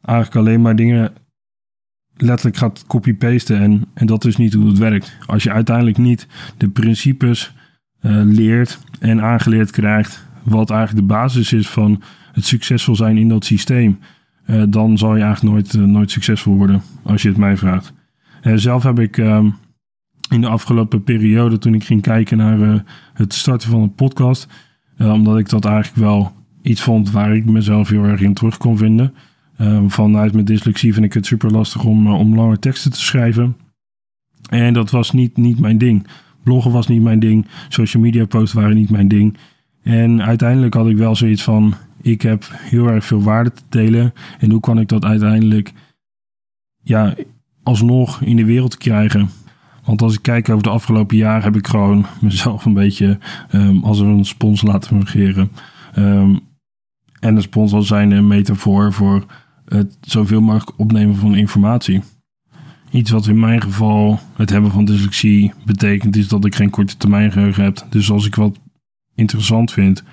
eigenlijk 0.00 0.36
alleen 0.36 0.60
maar 0.60 0.76
dingen 0.76 1.12
letterlijk 2.16 2.56
gaat 2.56 2.84
copy-pasten. 2.86 3.60
En, 3.60 3.84
en 3.94 4.06
dat 4.06 4.24
is 4.24 4.36
niet 4.36 4.54
hoe 4.54 4.66
het 4.66 4.78
werkt. 4.78 5.16
Als 5.26 5.42
je 5.42 5.50
uiteindelijk 5.50 5.98
niet 5.98 6.26
de 6.56 6.68
principes 6.68 7.54
uh, 8.02 8.22
leert 8.24 8.78
en 9.00 9.22
aangeleerd 9.22 9.70
krijgt 9.70 10.26
wat 10.42 10.70
eigenlijk 10.70 11.08
de 11.08 11.14
basis 11.14 11.52
is 11.52 11.68
van 11.68 12.02
het 12.32 12.46
succesvol 12.46 12.96
zijn 12.96 13.16
in 13.16 13.28
dat 13.28 13.44
systeem, 13.44 13.98
uh, 14.46 14.62
dan 14.68 14.98
zal 14.98 15.16
je 15.16 15.22
eigenlijk 15.22 15.54
nooit, 15.54 15.74
uh, 15.74 15.82
nooit 15.82 16.10
succesvol 16.10 16.56
worden, 16.56 16.82
als 17.02 17.22
je 17.22 17.28
het 17.28 17.36
mij 17.36 17.56
vraagt. 17.56 17.92
zelf 18.54 18.82
heb 18.82 18.98
ik 18.98 19.18
ehm, 19.18 19.50
in 20.30 20.40
de 20.40 20.48
afgelopen 20.48 21.02
periode, 21.02 21.58
toen 21.58 21.74
ik 21.74 21.84
ging 21.84 22.02
kijken 22.02 22.36
naar 22.36 22.84
het 23.14 23.34
starten 23.34 23.70
van 23.70 23.80
een 23.80 23.94
podcast, 23.94 24.48
omdat 24.98 25.38
ik 25.38 25.48
dat 25.48 25.64
eigenlijk 25.64 25.96
wel 25.96 26.32
iets 26.62 26.82
vond 26.82 27.10
waar 27.10 27.36
ik 27.36 27.44
mezelf 27.44 27.88
heel 27.88 28.04
erg 28.04 28.20
in 28.20 28.34
terug 28.34 28.56
kon 28.56 28.76
vinden. 28.76 29.14
Ehm, 29.56 29.88
vanuit 29.88 30.32
mijn 30.32 30.44
dyslexie 30.44 30.92
vind 30.92 31.04
ik 31.04 31.12
het 31.12 31.26
super 31.26 31.50
lastig 31.50 31.84
om, 31.84 32.06
om 32.06 32.34
lange 32.34 32.58
teksten 32.58 32.90
te 32.90 33.00
schrijven. 33.00 33.56
En 34.50 34.72
dat 34.72 34.90
was 34.90 35.10
niet, 35.10 35.36
niet 35.36 35.58
mijn 35.58 35.78
ding. 35.78 36.06
Bloggen 36.42 36.72
was 36.72 36.86
niet 36.86 37.02
mijn 37.02 37.20
ding. 37.20 37.46
Social 37.68 38.02
media 38.02 38.26
posts 38.26 38.52
waren 38.52 38.74
niet 38.74 38.90
mijn 38.90 39.08
ding. 39.08 39.36
En 39.82 40.22
uiteindelijk 40.22 40.74
had 40.74 40.88
ik 40.88 40.96
wel 40.96 41.14
zoiets 41.14 41.42
van: 41.42 41.74
ik 42.02 42.22
heb 42.22 42.44
heel 42.52 42.86
erg 42.86 43.04
veel 43.04 43.22
waarde 43.22 43.52
te 43.52 43.62
delen. 43.68 44.12
En 44.38 44.50
hoe 44.50 44.60
kan 44.60 44.78
ik 44.78 44.88
dat 44.88 45.04
uiteindelijk 45.04 45.72
ja, 46.82 47.14
alsnog 47.62 48.20
in 48.20 48.36
de 48.36 48.44
wereld 48.44 48.76
krijgen? 48.76 49.30
Want 49.84 50.02
als 50.02 50.14
ik 50.14 50.22
kijk 50.22 50.48
over 50.48 50.62
de 50.62 50.70
afgelopen 50.70 51.16
jaar, 51.16 51.42
heb 51.42 51.56
ik 51.56 51.66
gewoon 51.66 52.06
mezelf 52.20 52.64
een 52.64 52.74
beetje 52.74 53.18
um, 53.52 53.84
als 53.84 53.98
een 53.98 54.24
spons 54.24 54.62
laten 54.62 54.88
fungeren. 54.88 55.50
Um, 55.98 56.40
en 57.20 57.36
een 57.36 57.42
spons 57.42 57.72
als 57.72 57.86
zijn 57.86 58.10
een 58.10 58.26
metafoor 58.26 58.92
voor 58.92 59.24
het 59.64 59.96
zoveel 60.00 60.40
mogelijk 60.40 60.78
opnemen 60.78 61.16
van 61.16 61.34
informatie. 61.34 62.02
Iets 62.90 63.10
wat 63.10 63.26
in 63.26 63.40
mijn 63.40 63.62
geval 63.62 64.20
het 64.36 64.50
hebben 64.50 64.70
van 64.70 64.84
dyslexie 64.84 65.52
betekent, 65.64 66.16
is 66.16 66.28
dat 66.28 66.44
ik 66.44 66.54
geen 66.54 66.70
korte 66.70 66.96
termijn 66.96 67.32
geheugen 67.32 67.64
heb. 67.64 67.86
Dus 67.90 68.10
als 68.10 68.26
ik 68.26 68.34
wat 68.34 68.58
interessant 69.14 69.72
vind, 69.72 70.04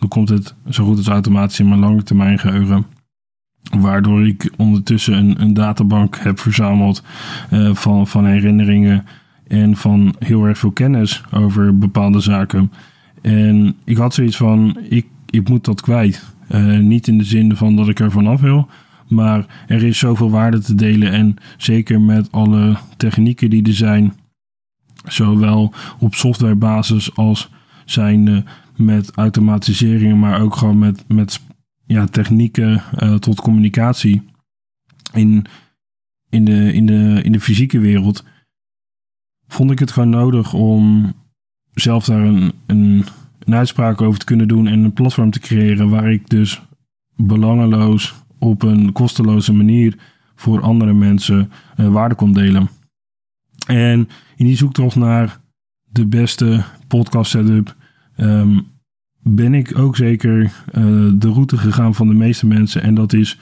dan 0.00 0.08
komt 0.08 0.28
het 0.28 0.54
zo 0.68 0.84
goed 0.84 0.96
als 0.96 1.08
automatisch 1.08 1.60
in 1.60 1.68
mijn 1.68 1.80
lange 1.80 2.38
geheugen. 2.38 2.86
Waardoor 3.78 4.26
ik 4.26 4.52
ondertussen 4.56 5.14
een, 5.14 5.40
een 5.40 5.54
databank 5.54 6.18
heb 6.18 6.38
verzameld 6.38 7.02
uh, 7.52 7.74
van, 7.74 8.06
van 8.06 8.26
herinneringen 8.26 9.04
en 9.46 9.76
van 9.76 10.14
heel 10.18 10.44
erg 10.44 10.58
veel 10.58 10.70
kennis 10.70 11.22
over 11.32 11.78
bepaalde 11.78 12.20
zaken. 12.20 12.72
En 13.22 13.76
ik 13.84 13.96
had 13.96 14.14
zoiets 14.14 14.36
van, 14.36 14.78
ik, 14.88 15.06
ik 15.30 15.48
moet 15.48 15.64
dat 15.64 15.80
kwijt. 15.80 16.34
Uh, 16.50 16.78
niet 16.78 17.08
in 17.08 17.18
de 17.18 17.24
zin 17.24 17.56
van 17.56 17.76
dat 17.76 17.88
ik 17.88 18.00
er 18.00 18.10
vanaf 18.10 18.40
wil, 18.40 18.68
maar 19.08 19.64
er 19.66 19.82
is 19.82 19.98
zoveel 19.98 20.30
waarde 20.30 20.58
te 20.58 20.74
delen. 20.74 21.12
En 21.12 21.36
zeker 21.56 22.00
met 22.00 22.32
alle 22.32 22.76
technieken 22.96 23.50
die 23.50 23.66
er 23.66 23.74
zijn, 23.74 24.12
zowel 25.04 25.72
op 25.98 26.14
softwarebasis 26.14 27.16
als 27.16 27.50
zijn 27.84 28.46
met 28.80 29.10
automatiseringen, 29.10 30.18
maar 30.18 30.40
ook 30.40 30.56
gewoon 30.56 30.78
met, 30.78 31.04
met 31.08 31.40
ja, 31.86 32.06
technieken 32.06 32.82
uh, 32.98 33.14
tot 33.14 33.40
communicatie 33.40 34.22
in, 35.12 35.46
in, 36.28 36.44
de, 36.44 36.72
in, 36.72 36.86
de, 36.86 37.20
in 37.22 37.32
de 37.32 37.40
fysieke 37.40 37.78
wereld, 37.78 38.24
vond 39.46 39.70
ik 39.70 39.78
het 39.78 39.90
gewoon 39.90 40.10
nodig 40.10 40.52
om 40.52 41.12
zelf 41.72 42.04
daar 42.04 42.20
een, 42.20 42.52
een, 42.66 43.04
een 43.38 43.54
uitspraak 43.54 44.00
over 44.00 44.18
te 44.18 44.24
kunnen 44.24 44.48
doen 44.48 44.66
en 44.66 44.84
een 44.84 44.92
platform 44.92 45.30
te 45.30 45.40
creëren 45.40 45.88
waar 45.88 46.12
ik 46.12 46.28
dus 46.28 46.62
belangeloos 47.16 48.14
op 48.38 48.62
een 48.62 48.92
kosteloze 48.92 49.52
manier 49.52 49.98
voor 50.34 50.60
andere 50.60 50.92
mensen 50.92 51.52
uh, 51.76 51.88
waarde 51.88 52.14
kon 52.14 52.32
delen. 52.32 52.68
En 53.66 54.08
in 54.36 54.46
die 54.46 54.56
zoektocht 54.56 54.96
naar 54.96 55.40
de 55.84 56.06
beste 56.06 56.64
podcast 56.86 57.30
setup 57.30 57.76
um, 58.16 58.66
ben 59.22 59.54
ik 59.54 59.78
ook 59.78 59.96
zeker 59.96 60.42
uh, 60.42 60.52
de 61.14 61.28
route 61.28 61.56
gegaan 61.56 61.94
van 61.94 62.08
de 62.08 62.14
meeste 62.14 62.46
mensen. 62.46 62.82
En 62.82 62.94
dat 62.94 63.12
is 63.12 63.38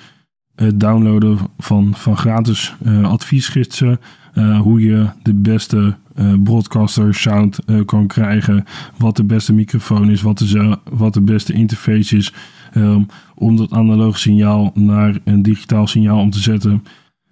het 0.55 0.81
downloaden 0.81 1.39
van, 1.59 1.95
van 1.95 2.17
gratis 2.17 2.75
uh, 2.83 3.09
adviesgidsen. 3.09 4.01
Uh, 4.35 4.61
hoe 4.61 4.81
je 4.81 5.07
de 5.23 5.35
beste 5.35 5.97
broadcaster 6.43 7.15
sound 7.15 7.59
kan 7.85 8.07
krijgen. 8.07 8.65
Wat 8.97 9.17
de 9.17 9.25
beste 9.25 9.53
microfoon 9.53 10.11
is. 10.11 10.23
Wat 10.23 10.39
de, 10.39 10.79
wat 10.91 11.15
de 11.15 11.21
beste 11.21 11.53
interface 11.53 12.17
is. 12.17 12.33
Um, 12.75 13.07
om 13.35 13.57
dat 13.57 13.73
analoog 13.73 14.19
signaal 14.19 14.71
naar 14.75 15.19
een 15.25 15.43
digitaal 15.43 15.87
signaal 15.87 16.21
om 16.21 16.31
te 16.31 16.41
zetten. 16.41 16.85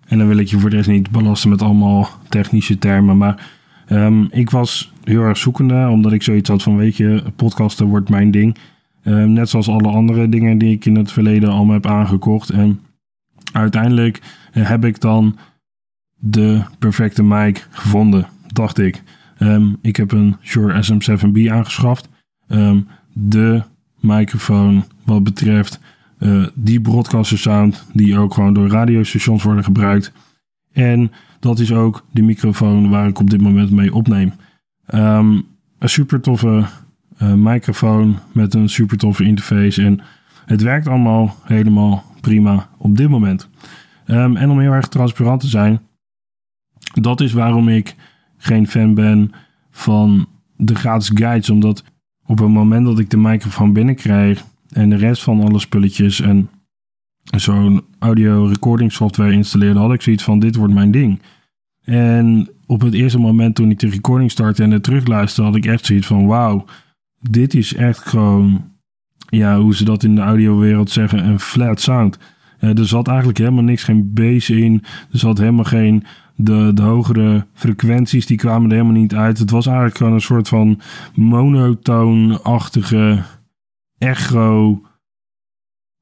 En 0.06 0.18
dan 0.18 0.28
wil 0.28 0.36
ik 0.36 0.48
je 0.48 0.58
voor 0.58 0.70
de 0.70 0.76
rest 0.76 0.88
niet 0.88 1.10
belasten 1.10 1.50
met 1.50 1.62
allemaal 1.62 2.08
technische 2.28 2.78
termen. 2.78 3.16
Maar 3.16 3.55
um, 3.88 4.28
ik 4.30 4.50
was 4.50 4.92
heel 5.04 5.22
erg 5.22 5.36
zoekende, 5.36 5.88
omdat 5.88 6.12
ik 6.12 6.22
zoiets 6.22 6.48
had 6.48 6.62
van: 6.62 6.76
weet 6.76 6.96
je, 6.96 7.22
podcasten 7.36 7.86
wordt 7.86 8.08
mijn 8.08 8.30
ding. 8.30 8.56
Um, 9.04 9.32
net 9.32 9.48
zoals 9.48 9.68
alle 9.68 9.88
andere 9.88 10.28
dingen 10.28 10.58
die 10.58 10.72
ik 10.72 10.84
in 10.84 10.96
het 10.96 11.12
verleden 11.12 11.50
allemaal 11.50 11.74
heb 11.74 11.86
aangekocht. 11.86 12.50
En 12.50 12.80
uiteindelijk 13.52 14.20
uh, 14.54 14.68
heb 14.68 14.84
ik 14.84 15.00
dan 15.00 15.38
de 16.14 16.62
perfecte 16.78 17.22
mic 17.22 17.66
gevonden, 17.70 18.26
dacht 18.46 18.78
ik. 18.78 19.02
Um, 19.38 19.78
ik 19.82 19.96
heb 19.96 20.12
een 20.12 20.36
Shure 20.42 20.84
SM7B 20.84 21.50
aangeschaft. 21.50 22.08
de 23.12 23.62
microfoon 24.00 24.84
wat 25.04 25.24
betreft 25.24 25.80
uh, 26.18 26.46
die 26.54 26.80
broadcaster 26.80 27.38
sound 27.38 27.86
die 27.92 28.18
ook 28.18 28.34
gewoon 28.34 28.54
door 28.54 28.68
radiostations 28.68 29.42
worden 29.42 29.64
gebruikt. 29.64 30.12
En 30.72 31.12
dat 31.46 31.58
is 31.58 31.72
ook 31.72 32.04
de 32.10 32.22
microfoon 32.22 32.90
waar 32.90 33.08
ik 33.08 33.18
op 33.18 33.30
dit 33.30 33.40
moment 33.40 33.70
mee 33.70 33.94
opneem. 33.94 34.32
Um, 34.94 35.46
een 35.78 35.88
super 35.88 36.20
toffe 36.20 36.64
uh, 37.22 37.32
microfoon 37.34 38.18
met 38.32 38.54
een 38.54 38.68
super 38.68 38.96
toffe 38.96 39.24
interface. 39.24 39.82
En 39.82 40.00
het 40.46 40.62
werkt 40.62 40.86
allemaal 40.86 41.36
helemaal 41.42 42.04
prima 42.20 42.68
op 42.78 42.96
dit 42.96 43.08
moment. 43.08 43.48
Um, 44.06 44.36
en 44.36 44.50
om 44.50 44.60
heel 44.60 44.72
erg 44.72 44.88
transparant 44.88 45.40
te 45.40 45.46
zijn, 45.46 45.80
dat 47.00 47.20
is 47.20 47.32
waarom 47.32 47.68
ik 47.68 47.94
geen 48.36 48.68
fan 48.68 48.94
ben 48.94 49.32
van 49.70 50.28
de 50.56 50.74
gratis 50.74 51.10
guides. 51.14 51.50
Omdat 51.50 51.84
op 52.26 52.38
het 52.38 52.48
moment 52.48 52.86
dat 52.86 52.98
ik 52.98 53.10
de 53.10 53.16
microfoon 53.16 53.72
binnenkrijg 53.72 54.44
en 54.72 54.90
de 54.90 54.96
rest 54.96 55.22
van 55.22 55.40
alle 55.40 55.58
spulletjes 55.58 56.20
en 56.20 56.48
zo'n 57.22 57.82
audio 57.98 58.46
recording 58.46 58.92
software 58.92 59.32
installeerde, 59.32 59.78
had 59.78 59.92
ik 59.92 60.02
zoiets 60.02 60.24
van: 60.24 60.38
dit 60.38 60.56
wordt 60.56 60.74
mijn 60.74 60.90
ding. 60.90 61.20
En 61.86 62.50
op 62.66 62.80
het 62.80 62.94
eerste 62.94 63.18
moment 63.18 63.54
toen 63.54 63.70
ik 63.70 63.78
de 63.78 63.88
recording 63.88 64.30
startte 64.30 64.62
en 64.62 64.70
het 64.70 64.82
terugluisterde, 64.82 65.50
had 65.50 65.58
ik 65.58 65.66
echt 65.66 65.86
zoiets 65.86 66.06
van: 66.06 66.26
wauw, 66.26 66.64
dit 67.20 67.54
is 67.54 67.74
echt 67.74 67.98
gewoon, 67.98 68.72
ja, 69.28 69.60
hoe 69.60 69.74
ze 69.74 69.84
dat 69.84 70.02
in 70.02 70.14
de 70.14 70.20
audiowereld 70.20 70.90
zeggen, 70.90 71.26
een 71.26 71.40
flat 71.40 71.80
sound. 71.80 72.18
Uh, 72.60 72.78
er 72.78 72.86
zat 72.86 73.08
eigenlijk 73.08 73.38
helemaal 73.38 73.62
niks, 73.62 73.84
geen 73.84 74.12
bass 74.12 74.50
in. 74.50 74.82
Er 75.12 75.18
zat 75.18 75.38
helemaal 75.38 75.64
geen. 75.64 76.04
De, 76.38 76.70
de 76.74 76.82
hogere 76.82 77.46
frequenties 77.52 78.26
die 78.26 78.36
kwamen 78.36 78.70
er 78.70 78.76
helemaal 78.76 79.00
niet 79.00 79.14
uit. 79.14 79.38
Het 79.38 79.50
was 79.50 79.66
eigenlijk 79.66 79.96
gewoon 79.96 80.12
een 80.12 80.20
soort 80.20 80.48
van 80.48 80.80
monotoonachtige, 81.14 83.22
echo, 83.98 84.82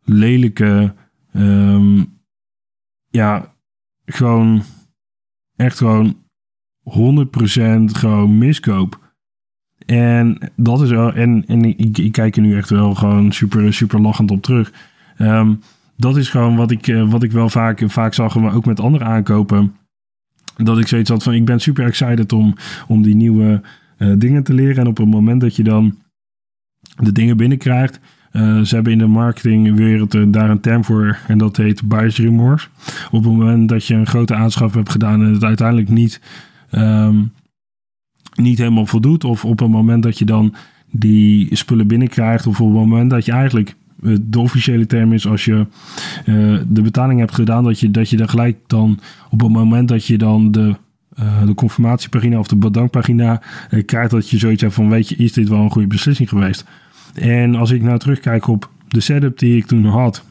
lelijke. 0.04 0.94
Um, 1.32 2.18
ja, 3.08 3.54
gewoon 4.04 4.62
echt 5.56 5.78
gewoon 5.78 6.16
100% 6.90 7.84
gewoon 7.84 8.38
miskoop. 8.38 9.02
En 9.86 10.38
dat 10.56 10.82
is 10.82 10.90
wel, 10.90 11.12
en, 11.12 11.44
en 11.46 11.64
ik, 11.64 11.98
ik, 11.98 12.12
kijk 12.12 12.36
er 12.36 12.42
nu 12.42 12.56
echt 12.56 12.70
wel 12.70 12.94
gewoon 12.94 13.32
super, 13.32 13.74
super 13.74 14.00
lachend 14.00 14.30
op 14.30 14.42
terug. 14.42 14.72
Um, 15.18 15.60
dat 15.96 16.16
is 16.16 16.28
gewoon 16.28 16.56
wat 16.56 16.70
ik, 16.70 16.86
uh, 16.86 17.10
wat 17.10 17.22
ik 17.22 17.32
wel 17.32 17.48
vaak, 17.48 17.82
vaak 17.86 18.14
zag, 18.14 18.34
maar 18.36 18.54
ook 18.54 18.64
met 18.64 18.80
andere 18.80 19.04
aankopen. 19.04 19.76
Dat 20.56 20.78
ik 20.78 20.86
zoiets 20.86 21.10
had 21.10 21.22
van, 21.22 21.34
ik 21.34 21.44
ben 21.44 21.60
super 21.60 21.84
excited 21.84 22.32
om, 22.32 22.54
om 22.88 23.02
die 23.02 23.14
nieuwe 23.14 23.62
uh, 23.98 24.14
dingen 24.18 24.42
te 24.42 24.54
leren. 24.54 24.76
En 24.76 24.86
op 24.86 24.96
het 24.96 25.08
moment 25.08 25.40
dat 25.40 25.56
je 25.56 25.62
dan 25.62 25.98
de 26.96 27.12
dingen 27.12 27.36
binnenkrijgt, 27.36 28.00
uh, 28.34 28.60
ze 28.60 28.74
hebben 28.74 28.92
in 28.92 28.98
de 28.98 29.06
marketingwereld 29.06 30.14
uh, 30.14 30.24
daar 30.28 30.50
een 30.50 30.60
term 30.60 30.84
voor 30.84 31.18
en 31.26 31.38
dat 31.38 31.56
heet 31.56 31.88
buyer's 31.88 32.18
remorse. 32.18 32.68
Op 33.10 33.24
het 33.24 33.32
moment 33.32 33.68
dat 33.68 33.86
je 33.86 33.94
een 33.94 34.06
grote 34.06 34.34
aanschaf 34.34 34.74
hebt 34.74 34.90
gedaan 34.90 35.22
en 35.22 35.32
het 35.32 35.44
uiteindelijk 35.44 35.88
niet, 35.88 36.20
um, 36.72 37.32
niet 38.34 38.58
helemaal 38.58 38.86
voldoet, 38.86 39.24
of 39.24 39.44
op 39.44 39.58
het 39.58 39.68
moment 39.68 40.02
dat 40.02 40.18
je 40.18 40.24
dan 40.24 40.54
die 40.90 41.56
spullen 41.56 41.86
binnenkrijgt, 41.86 42.46
of 42.46 42.60
op 42.60 42.66
het 42.66 42.76
moment 42.76 43.10
dat 43.10 43.24
je 43.24 43.32
eigenlijk 43.32 43.74
eh, 44.02 44.16
de 44.22 44.40
officiële 44.40 44.86
term 44.86 45.12
is 45.12 45.26
als 45.26 45.44
je 45.44 45.66
de 46.68 46.82
betaling 46.82 47.20
hebt 47.20 47.34
gedaan, 47.34 47.64
dat 47.64 47.80
je, 47.80 47.90
dat 47.90 48.10
je 48.10 48.18
er 48.18 48.28
gelijk 48.28 48.58
dan 48.66 48.98
op 49.30 49.40
het 49.40 49.50
moment 49.50 49.88
dat 49.88 50.06
je 50.06 50.18
dan 50.18 50.50
de, 50.52 50.74
de 51.46 51.54
confirmatiepagina 51.54 52.38
of 52.38 52.46
de 52.46 52.56
bedankpagina 52.56 53.42
krijgt, 53.86 54.10
dat 54.10 54.30
je 54.30 54.38
zoiets 54.38 54.62
hebt 54.62 54.74
van 54.74 54.88
weet 54.88 55.08
je, 55.08 55.16
is 55.16 55.32
dit 55.32 55.48
wel 55.48 55.60
een 55.60 55.70
goede 55.70 55.88
beslissing 55.88 56.28
geweest? 56.28 56.64
En 57.14 57.54
als 57.54 57.70
ik 57.70 57.82
nou 57.82 57.98
terugkijk 57.98 58.46
op 58.46 58.70
de 58.88 59.00
setup 59.00 59.38
die 59.38 59.56
ik 59.56 59.66
toen 59.66 59.84
had. 59.84 60.24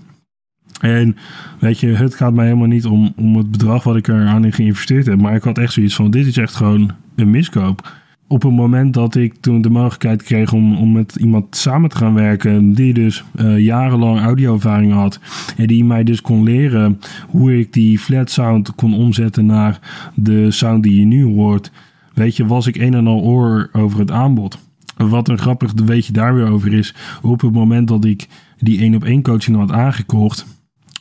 En 0.79 1.15
weet 1.59 1.79
je, 1.79 1.87
het 1.87 2.15
gaat 2.15 2.33
mij 2.33 2.45
helemaal 2.45 2.67
niet 2.67 2.85
om, 2.85 3.13
om 3.15 3.37
het 3.37 3.51
bedrag 3.51 3.83
wat 3.83 3.95
ik 3.95 4.07
er 4.07 4.27
aan 4.27 4.45
in 4.45 4.53
geïnvesteerd 4.53 5.05
heb. 5.05 5.21
Maar 5.21 5.35
ik 5.35 5.43
had 5.43 5.57
echt 5.57 5.73
zoiets 5.73 5.95
van: 5.95 6.11
dit 6.11 6.25
is 6.25 6.37
echt 6.37 6.55
gewoon 6.55 6.91
een 7.15 7.29
miskoop. 7.29 7.91
Op 8.27 8.41
het 8.41 8.51
moment 8.51 8.93
dat 8.93 9.15
ik 9.15 9.33
toen 9.39 9.61
de 9.61 9.69
mogelijkheid 9.69 10.23
kreeg 10.23 10.53
om, 10.53 10.77
om 10.77 10.91
met 10.91 11.15
iemand 11.15 11.55
samen 11.55 11.89
te 11.89 11.95
gaan 11.95 12.13
werken, 12.13 12.73
die 12.73 12.93
dus 12.93 13.23
uh, 13.35 13.59
jarenlang 13.59 14.19
audioervaring 14.19 14.91
had. 14.91 15.19
En 15.57 15.67
die 15.67 15.85
mij 15.85 16.03
dus 16.03 16.21
kon 16.21 16.43
leren 16.43 16.99
hoe 17.27 17.59
ik 17.59 17.73
die 17.73 17.99
flat 17.99 18.31
sound 18.31 18.75
kon 18.75 18.93
omzetten 18.93 19.45
naar 19.45 19.79
de 20.15 20.51
sound 20.51 20.83
die 20.83 20.99
je 20.99 21.05
nu 21.05 21.23
hoort. 21.23 21.71
Weet 22.13 22.35
je, 22.35 22.45
was 22.45 22.67
ik 22.67 22.75
een 22.75 22.93
en 22.93 23.07
al 23.07 23.21
oor 23.21 23.69
over 23.71 23.99
het 23.99 24.11
aanbod. 24.11 24.59
Wat 24.97 25.29
een 25.29 25.37
grappig 25.37 25.71
weetje 25.85 26.13
daar 26.13 26.35
weer 26.35 26.47
over 26.47 26.73
is. 26.73 26.95
Op 27.21 27.41
het 27.41 27.51
moment 27.51 27.87
dat 27.87 28.05
ik 28.05 28.27
die 28.57 28.79
één 28.79 28.95
op 28.95 29.03
één 29.03 29.21
coaching 29.21 29.57
had 29.57 29.71
aangekocht. 29.71 30.45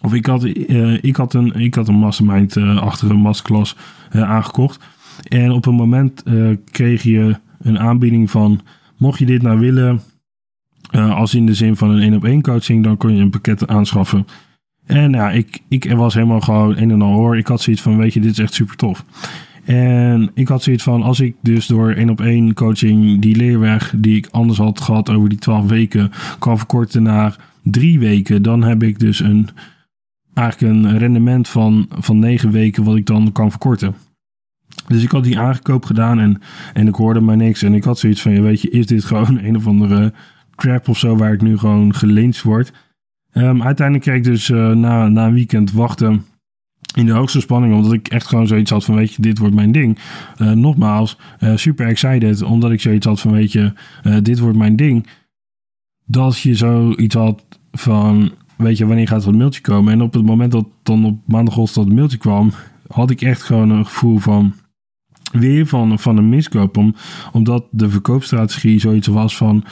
Of 0.01 0.15
ik 0.15 0.27
had, 0.27 0.45
uh, 0.45 1.03
ik 1.03 1.17
had 1.17 1.35
een, 1.35 1.55
ik 1.55 1.75
had 1.75 1.89
een 1.89 1.95
mastermind-achtige 1.95 3.13
uh, 3.13 3.21
masterclass 3.21 3.77
uh, 4.13 4.23
aangekocht. 4.23 4.85
En 5.29 5.53
op 5.53 5.67
een 5.67 5.75
moment 5.75 6.23
kreeg 6.71 7.03
je 7.03 7.37
een 7.59 7.79
aanbieding 7.79 8.31
van: 8.31 8.61
mocht 8.97 9.19
je 9.19 9.27
dit 9.27 9.43
nou 9.43 9.59
willen, 9.59 10.01
als 10.91 11.35
in 11.35 11.47
de 11.47 11.55
zin 11.55 11.77
van 11.77 11.91
een 11.91 12.01
één 12.01 12.15
op 12.15 12.25
één 12.25 12.43
coaching, 12.43 12.85
dan 12.85 12.97
kon 12.97 13.17
je 13.17 13.23
een 13.23 13.31
pakket 13.31 13.69
aanschaffen. 13.69 14.27
En 14.85 15.13
ja, 15.13 15.31
ik, 15.31 15.63
ik 15.69 15.93
was 15.93 16.15
helemaal 16.15 16.41
gewoon 16.41 16.77
een 16.77 16.91
en 16.91 17.03
al 17.03 17.13
hoor. 17.13 17.37
Ik 17.37 17.47
had 17.47 17.61
zoiets 17.61 17.83
van: 17.83 17.97
weet 17.97 18.15
je, 18.15 18.21
dit 18.21 18.31
is 18.31 18.39
echt 18.39 18.55
super 18.55 18.77
tof. 18.77 19.05
En 19.65 20.31
ik 20.35 20.49
had 20.49 20.63
zoiets 20.63 20.83
van, 20.83 21.03
als 21.03 21.21
ik 21.21 21.35
dus 21.41 21.67
door 21.67 21.91
één 21.91 22.11
op 22.11 22.21
één 22.21 22.55
coaching 22.55 23.21
die 23.21 23.37
leerweg 23.37 23.95
die 23.97 24.17
ik 24.17 24.29
anders 24.31 24.59
had 24.59 24.81
gehad 24.81 25.11
over 25.11 25.29
die 25.29 25.39
twaalf 25.39 25.69
weken 25.69 26.11
kan 26.39 26.59
verkorten 26.59 27.03
naar 27.03 27.37
drie 27.63 27.99
weken, 27.99 28.43
dan 28.43 28.63
heb 28.63 28.83
ik 28.83 28.99
dus 28.99 29.21
een, 29.21 29.49
eigenlijk 30.35 30.75
een 30.75 30.99
rendement 30.99 31.49
van, 31.49 31.87
van 31.91 32.19
negen 32.19 32.51
weken 32.51 32.85
wat 32.85 32.97
ik 32.97 33.07
dan 33.07 33.33
kan 33.33 33.51
verkorten. 33.51 33.95
Dus 34.87 35.03
ik 35.03 35.11
had 35.11 35.25
die 35.25 35.39
aangekoop 35.39 35.85
gedaan 35.85 36.19
en, 36.19 36.41
en 36.73 36.89
ik 36.89 36.95
hoorde 36.95 37.21
maar 37.21 37.37
niks. 37.37 37.63
En 37.63 37.75
ik 37.75 37.85
had 37.85 37.99
zoiets 37.99 38.23
van, 38.23 38.43
weet 38.43 38.61
je, 38.61 38.71
is 38.71 38.87
dit 38.87 39.05
gewoon 39.11 39.39
een 39.39 39.57
of 39.57 39.67
andere 39.67 40.13
trap 40.55 40.89
of 40.89 40.99
zo 40.99 41.17
waar 41.17 41.33
ik 41.33 41.43
nu 41.43 41.59
gewoon 41.59 41.95
geleend 41.95 42.43
word? 42.43 42.73
Um, 43.33 43.63
uiteindelijk 43.63 44.07
kreeg 44.07 44.17
ik 44.17 44.25
dus 44.25 44.49
uh, 44.49 44.71
na, 44.71 45.09
na 45.09 45.27
een 45.27 45.35
weekend 45.35 45.73
wachten 45.73 46.25
in 46.95 47.07
de 47.07 47.13
hoogste 47.13 47.41
spanning, 47.41 47.75
omdat 47.75 47.93
ik 47.93 48.09
echt 48.09 48.27
gewoon 48.27 48.47
zoiets 48.47 48.71
had 48.71 48.85
van, 48.85 48.95
weet 48.95 49.15
je, 49.15 49.23
dit 49.23 49.39
wordt 49.39 49.55
mijn 49.55 49.73
ding. 49.73 49.99
Uh, 50.39 50.51
nogmaals, 50.51 51.19
uh, 51.41 51.57
super 51.57 51.87
excited, 51.87 52.43
omdat 52.43 52.71
ik 52.71 52.81
zoiets 52.81 53.07
had 53.07 53.21
van, 53.21 53.33
weet 53.33 53.53
je, 53.53 53.73
uh, 54.05 54.17
dit 54.23 54.39
wordt 54.39 54.59
mijn 54.59 54.77
ding. 54.77 55.07
Dat 56.05 56.39
je 56.39 56.55
zoiets 56.55 57.15
had 57.15 57.45
van, 57.73 58.33
weet 58.57 58.79
je, 58.79 58.87
wanneer 58.87 59.09
gaat 59.09 59.25
het 59.25 59.37
mailtje 59.37 59.61
komen? 59.61 59.93
En 59.93 60.03
op 60.03 60.13
het 60.13 60.27
moment 60.27 60.53
dat 60.53 60.67
dan 60.83 61.05
op 61.05 61.19
maandagochtend 61.27 61.87
dat 61.87 61.95
mailtje 61.95 62.19
kwam, 62.19 62.53
had 62.87 63.11
ik 63.11 63.21
echt 63.21 63.43
gewoon 63.43 63.71
een 63.71 63.87
gevoel 63.87 64.19
van, 64.19 64.55
weer 65.33 65.67
van, 65.67 65.99
van 65.99 66.17
een 66.17 66.29
miskoop. 66.29 66.77
Om, 66.77 66.95
omdat 67.33 67.65
de 67.71 67.91
verkoopstrategie 67.91 68.81
zoiets 68.81 69.07
was 69.07 69.37
van, 69.37 69.65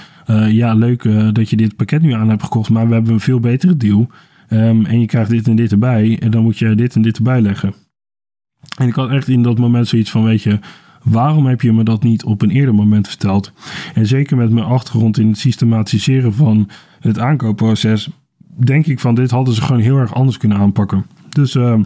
ja, 0.49 0.75
leuk 0.75 1.03
dat 1.35 1.51
je 1.51 1.57
dit 1.57 1.77
pakket 1.77 2.03
nu 2.03 2.13
aan 2.13 2.29
hebt 2.29 2.43
gekocht, 2.43 2.71
maar 2.71 2.89
we 2.89 2.95
hebben 2.95 3.13
een 3.13 3.21
veel 3.21 3.41
betere 3.41 3.77
deal. 3.77 4.11
Um, 4.53 4.85
en 4.85 5.01
je 5.01 5.07
krijgt 5.07 5.31
dit 5.31 5.49
en 5.49 5.57
dit 5.57 5.73
erbij. 5.73 6.19
En 6.21 6.31
dan 6.31 6.43
moet 6.43 6.59
je 6.59 6.75
dit 6.75 6.95
en 6.95 7.03
dit 7.03 7.17
erbij 7.17 7.41
leggen. 7.41 7.75
En 8.79 8.89
ik 8.89 8.95
had 8.95 9.11
echt 9.11 9.29
in 9.29 9.43
dat 9.43 9.59
moment 9.59 9.89
zoiets 9.89 10.11
van: 10.11 10.25
Weet 10.25 10.43
je, 10.43 10.59
waarom 11.03 11.47
heb 11.47 11.61
je 11.61 11.73
me 11.73 11.83
dat 11.83 12.03
niet 12.03 12.25
op 12.25 12.43
een 12.43 12.51
eerder 12.51 12.75
moment 12.75 13.09
verteld? 13.09 13.53
En 13.95 14.07
zeker 14.07 14.37
met 14.37 14.51
mijn 14.51 14.67
achtergrond 14.67 15.19
in 15.19 15.29
het 15.29 15.39
systematiseren 15.39 16.35
van 16.35 16.69
het 17.01 17.19
aankoopproces. 17.19 18.09
Denk 18.65 18.87
ik 18.87 19.01
van 19.01 19.15
dit 19.15 19.31
hadden 19.31 19.55
ze 19.55 19.63
gewoon 19.63 19.81
heel 19.81 19.97
erg 19.97 20.15
anders 20.15 20.37
kunnen 20.37 20.59
aanpakken. 20.59 21.07
Dus 21.29 21.55
uh, 21.55 21.81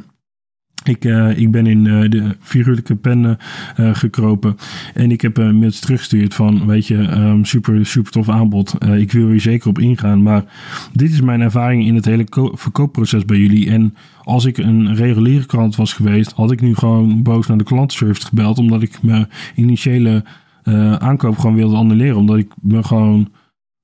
ik, 0.84 1.04
uh, 1.04 1.38
ik 1.38 1.50
ben 1.50 1.66
in 1.66 1.84
uh, 1.84 2.10
de 2.10 2.36
figuurlijke 2.40 2.94
pen 2.94 3.38
uh, 3.80 3.94
gekropen. 3.94 4.56
En 4.94 5.10
ik 5.10 5.20
heb 5.20 5.36
een 5.36 5.70
teruggestuurd 5.80 6.34
van, 6.34 6.66
weet 6.66 6.86
je, 6.86 6.96
um, 6.96 7.44
super, 7.44 7.86
super 7.86 8.12
tof 8.12 8.28
aanbod. 8.28 8.74
ik 8.96 9.12
wil 9.12 9.28
hier 9.28 9.40
zeker 9.40 9.68
op 9.68 9.78
ingaan. 9.78 10.22
Maar 10.22 10.44
dit 10.92 11.10
is 11.10 11.20
mijn 11.20 11.40
ervaring 11.40 11.86
in 11.86 11.94
het 11.94 12.04
hele 12.04 12.26
verkoopproces 12.52 13.24
bij 13.24 13.36
jullie. 13.36 13.70
En 13.70 13.94
als 14.22 14.44
ik 14.44 14.58
een 14.58 14.94
reguliere 14.94 15.46
klant 15.46 15.76
was 15.76 15.92
geweest, 15.92 16.32
had 16.32 16.52
ik 16.52 16.60
nu 16.60 16.74
gewoon 16.74 17.22
boos 17.22 17.46
naar 17.46 17.58
de 17.58 17.64
klantenservice 17.64 18.26
gebeld. 18.26 18.58
Omdat 18.58 18.82
ik 18.82 19.02
mijn 19.02 19.28
initiële 19.54 20.24
aankoop 20.98 21.38
gewoon 21.38 21.56
wilde 21.56 21.76
annuleren. 21.76 22.16
Omdat 22.16 22.36
ik 22.36 22.50
me 22.62 22.82
gewoon, 22.82 23.28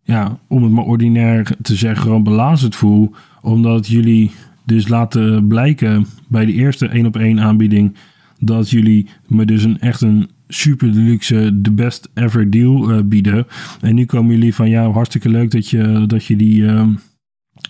ja, 0.03 0.39
om 0.49 0.63
het 0.63 0.73
maar 0.73 0.85
ordinair 0.85 1.57
te 1.63 1.75
zeggen, 1.75 2.03
gewoon 2.03 2.23
belazerd 2.23 2.77
voel. 2.77 3.11
Omdat 3.43 3.87
jullie 3.87 4.31
dus 4.71 4.89
laten 4.89 5.47
blijken 5.47 6.07
bij 6.29 6.45
de 6.45 6.53
eerste 6.53 6.87
1 6.87 7.07
op 7.07 7.17
1 7.17 7.41
aanbieding 7.41 7.97
dat 8.39 8.71
jullie 8.71 9.09
me 9.27 9.45
dus 9.45 9.65
een 9.65 9.79
echt 9.79 10.01
een 10.01 10.31
super 10.49 10.93
deluxe, 10.93 11.61
de 11.61 11.71
best 11.71 12.09
ever 12.15 12.51
deal 12.51 12.91
uh, 12.91 13.03
bieden. 13.05 13.47
En 13.81 13.95
nu 13.95 14.05
komen 14.05 14.31
jullie 14.31 14.55
van 14.55 14.69
ja, 14.69 14.91
hartstikke 14.91 15.29
leuk 15.29 15.51
dat 15.51 15.69
je, 15.69 16.05
dat 16.07 16.25
je 16.25 16.37
die, 16.37 16.63
uh, 16.63 16.87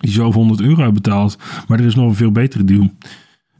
die 0.00 0.10
zoveel 0.10 0.40
100 0.40 0.60
euro 0.60 0.92
betaalt. 0.92 1.38
Maar 1.68 1.78
er 1.78 1.86
is 1.86 1.94
nog 1.94 2.08
een 2.08 2.14
veel 2.14 2.32
betere 2.32 2.64
deal. 2.64 2.90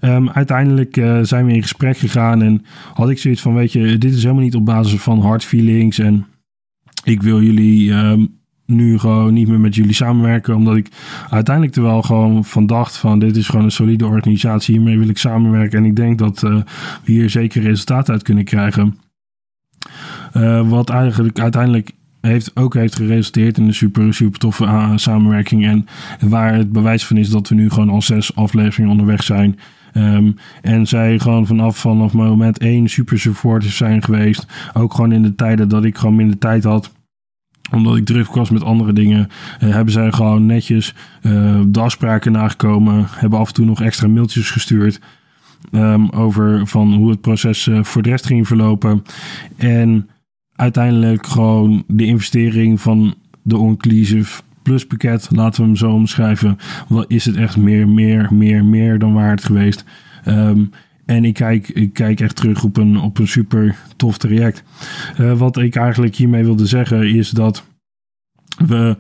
Um, 0.01 0.31
uiteindelijk 0.31 0.97
uh, 0.97 1.19
zijn 1.23 1.47
we 1.47 1.53
in 1.53 1.63
gesprek 1.63 1.97
gegaan 1.97 2.43
en 2.43 2.65
had 2.95 3.11
ik 3.11 3.19
zoiets 3.19 3.41
van: 3.41 3.55
Weet 3.55 3.73
je, 3.73 3.99
dit 3.99 4.15
is 4.15 4.23
helemaal 4.23 4.43
niet 4.43 4.55
op 4.55 4.65
basis 4.65 5.01
van 5.01 5.21
hard 5.21 5.45
feelings. 5.45 5.99
En 5.99 6.27
ik 7.05 7.23
wil 7.23 7.43
jullie 7.43 7.93
um, 7.93 8.40
nu 8.71 8.99
gewoon 8.99 9.35
niet 9.35 9.49
meer 9.49 9.61
met 9.61 9.75
jullie 9.75 9.95
samenwerken. 9.95 10.55
Omdat 10.55 10.77
ik 10.77 10.89
uiteindelijk 11.31 11.77
er 11.77 11.83
wel 11.83 12.03
gewoon 12.03 12.45
van 12.45 12.67
dacht 12.67 12.97
van 12.97 13.19
dit 13.19 13.37
is 13.37 13.49
gewoon 13.49 13.65
een 13.65 13.71
solide 13.71 14.07
organisatie. 14.07 14.75
Hiermee 14.75 14.99
wil 14.99 15.09
ik 15.09 15.19
samenwerken. 15.19 15.79
En 15.79 15.85
ik 15.85 15.97
denk 15.97 16.19
dat 16.19 16.43
uh, 16.43 16.55
we 17.05 17.13
hier 17.13 17.31
zeker 17.31 17.63
resultaten 17.63 18.13
uit 18.13 18.23
kunnen 18.23 18.45
krijgen. 18.45 18.99
Uh, 20.37 20.69
wat 20.69 20.91
eigenlijk 20.91 21.41
uiteindelijk 21.41 21.91
heeft, 22.21 22.57
ook 22.57 22.75
heeft 22.75 22.97
geresulteerd 22.97 23.59
in 23.59 23.67
een 23.67 23.75
super, 23.75 24.15
super 24.15 24.39
toffe 24.39 24.65
uh, 24.65 24.93
samenwerking. 24.97 25.67
En 25.67 25.87
waar 26.21 26.55
het 26.55 26.73
bewijs 26.73 27.07
van 27.07 27.17
is 27.17 27.31
dat 27.31 27.49
we 27.49 27.55
nu 27.55 27.71
gewoon 27.71 27.91
al 27.91 28.03
zes 28.03 28.37
afleveringen 28.37 28.91
onderweg 28.91 29.23
zijn. 29.23 29.59
Um, 29.95 30.37
en 30.63 30.87
zij 30.87 31.19
gewoon 31.19 31.47
vanaf, 31.47 31.77
vanaf 31.77 32.13
moment 32.13 32.59
één 32.59 32.89
super 32.89 33.19
supporters 33.19 33.77
zijn 33.77 34.03
geweest. 34.03 34.47
Ook 34.73 34.95
gewoon 34.95 35.13
in 35.13 35.23
de 35.23 35.35
tijden 35.35 35.69
dat 35.69 35.85
ik 35.85 35.99
gewoon 35.99 36.17
minder 36.17 36.39
tijd 36.39 36.65
had 36.65 36.93
omdat 37.73 37.97
ik 37.97 38.05
druk 38.05 38.35
was 38.35 38.51
met 38.51 38.65
andere 38.65 38.93
dingen, 38.93 39.29
uh, 39.63 39.71
hebben 39.71 39.93
zij 39.93 40.13
gewoon 40.13 40.47
netjes 40.47 40.95
uh, 41.23 41.61
de 41.67 41.81
afspraken 41.81 42.33
nagekomen. 42.33 43.07
Hebben 43.09 43.39
af 43.39 43.49
en 43.49 43.55
toe 43.55 43.65
nog 43.65 43.83
extra 43.83 44.09
mailtjes 44.09 44.51
gestuurd. 44.51 45.01
Um, 45.73 46.09
over 46.09 46.67
van 46.67 46.95
hoe 46.95 47.11
het 47.11 47.21
proces 47.21 47.67
uh, 47.67 47.85
voor 47.85 48.03
de 48.03 48.09
rest 48.09 48.27
ging 48.27 48.47
verlopen. 48.47 49.03
En 49.57 50.09
uiteindelijk 50.57 51.27
gewoon 51.27 51.85
de 51.87 52.05
investering 52.05 52.81
van 52.81 53.15
de 53.43 53.57
Onclusive 53.57 54.43
Plus 54.63 54.87
pakket, 54.87 55.29
laten 55.31 55.61
we 55.61 55.67
hem 55.67 55.77
zo 55.77 55.93
omschrijven. 55.93 56.59
Wat 56.89 57.05
is 57.09 57.25
het 57.25 57.37
echt 57.37 57.57
meer, 57.57 57.89
meer, 57.89 58.29
meer, 58.35 58.65
meer 58.65 58.99
dan 58.99 59.13
waard 59.13 59.45
geweest. 59.45 59.85
Um, 60.29 60.71
en 61.11 61.25
ik 61.25 61.35
kijk, 61.35 61.69
ik 61.69 61.93
kijk 61.93 62.21
echt 62.21 62.37
terug 62.37 62.65
op 62.65 62.77
een, 62.77 62.97
op 62.97 63.19
een 63.19 63.29
super 63.29 63.77
tof 63.97 64.19
traject. 64.19 64.63
Uh, 65.21 65.39
wat 65.39 65.57
ik 65.57 65.77
eigenlijk 65.77 66.15
hiermee 66.15 66.45
wilde 66.45 66.67
zeggen 66.67 67.15
is 67.15 67.31
dat 67.31 67.65
we 68.67 68.97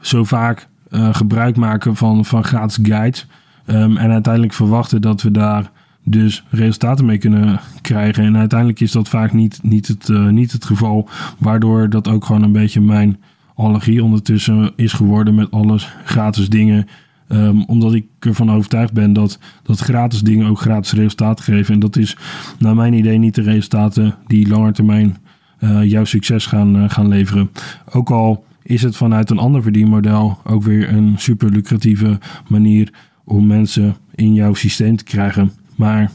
zo 0.00 0.24
vaak 0.24 0.68
uh, 0.90 1.14
gebruik 1.14 1.56
maken 1.56 1.96
van, 1.96 2.24
van 2.24 2.44
gratis 2.44 2.78
guides. 2.82 3.26
Um, 3.66 3.96
en 3.96 4.10
uiteindelijk 4.10 4.52
verwachten 4.52 5.02
dat 5.02 5.22
we 5.22 5.30
daar 5.30 5.70
dus 6.04 6.44
resultaten 6.50 7.04
mee 7.04 7.18
kunnen 7.18 7.60
krijgen. 7.80 8.24
En 8.24 8.36
uiteindelijk 8.36 8.80
is 8.80 8.92
dat 8.92 9.08
vaak 9.08 9.32
niet, 9.32 9.58
niet, 9.62 9.88
het, 9.88 10.08
uh, 10.08 10.28
niet 10.28 10.52
het 10.52 10.64
geval. 10.64 11.08
Waardoor 11.38 11.88
dat 11.88 12.08
ook 12.08 12.24
gewoon 12.24 12.42
een 12.42 12.52
beetje 12.52 12.80
mijn 12.80 13.20
allergie 13.54 14.04
ondertussen 14.04 14.72
is 14.76 14.92
geworden 14.92 15.34
met 15.34 15.50
alles 15.50 15.94
gratis 16.04 16.48
dingen. 16.48 16.86
Um, 17.32 17.64
omdat 17.64 17.94
ik 17.94 18.06
ervan 18.18 18.50
overtuigd 18.50 18.92
ben 18.92 19.12
dat, 19.12 19.38
dat 19.62 19.78
gratis 19.78 20.20
dingen 20.20 20.46
ook 20.46 20.60
gratis 20.60 20.92
resultaten 20.92 21.44
geven. 21.44 21.74
En 21.74 21.80
dat 21.80 21.96
is 21.96 22.16
naar 22.58 22.74
mijn 22.74 22.92
idee 22.92 23.18
niet 23.18 23.34
de 23.34 23.42
resultaten 23.42 24.14
die 24.26 24.48
langer 24.48 24.72
termijn 24.72 25.16
uh, 25.60 25.84
jouw 25.84 26.04
succes 26.04 26.46
gaan, 26.46 26.76
uh, 26.76 26.90
gaan 26.90 27.08
leveren. 27.08 27.50
Ook 27.92 28.10
al 28.10 28.44
is 28.62 28.82
het 28.82 28.96
vanuit 28.96 29.30
een 29.30 29.38
ander 29.38 29.62
verdienmodel 29.62 30.38
ook 30.44 30.62
weer 30.62 30.88
een 30.88 31.14
super 31.18 31.50
lucratieve 31.50 32.18
manier 32.48 32.92
om 33.24 33.46
mensen 33.46 33.96
in 34.14 34.34
jouw 34.34 34.54
systeem 34.54 34.96
te 34.96 35.04
krijgen. 35.04 35.52
Maar 35.76 36.10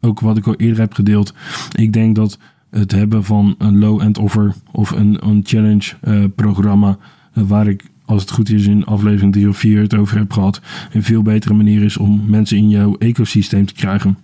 ook 0.00 0.20
wat 0.20 0.36
ik 0.36 0.46
al 0.46 0.56
eerder 0.56 0.80
heb 0.80 0.92
gedeeld, 0.92 1.34
ik 1.76 1.92
denk 1.92 2.16
dat 2.16 2.38
het 2.70 2.92
hebben 2.92 3.24
van 3.24 3.54
een 3.58 3.78
low-end 3.78 4.18
offer 4.18 4.54
of 4.72 4.90
een, 4.90 5.26
een 5.26 5.40
challenge 5.44 5.92
uh, 6.04 6.24
programma, 6.34 6.98
waar 7.32 7.66
ik 7.66 7.84
als 8.10 8.22
het 8.22 8.30
goed 8.30 8.50
is 8.50 8.66
in 8.66 8.84
aflevering 8.84 9.32
3 9.32 9.48
of 9.48 9.56
4 9.56 9.80
het 9.80 9.94
over 9.94 10.18
heb 10.18 10.32
gehad, 10.32 10.60
een 10.92 11.02
veel 11.02 11.22
betere 11.22 11.54
manier 11.54 11.82
is 11.82 11.96
om 11.96 12.22
mensen 12.26 12.56
in 12.56 12.68
jouw 12.68 12.96
ecosysteem 12.98 13.66
te 13.66 13.74
krijgen. 13.74 14.18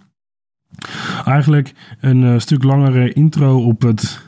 Eigenlijk 1.24 1.72
een 2.00 2.22
uh, 2.22 2.38
stuk 2.38 2.62
langere 2.62 3.12
intro 3.12 3.64
op 3.64 3.82
het 3.82 4.20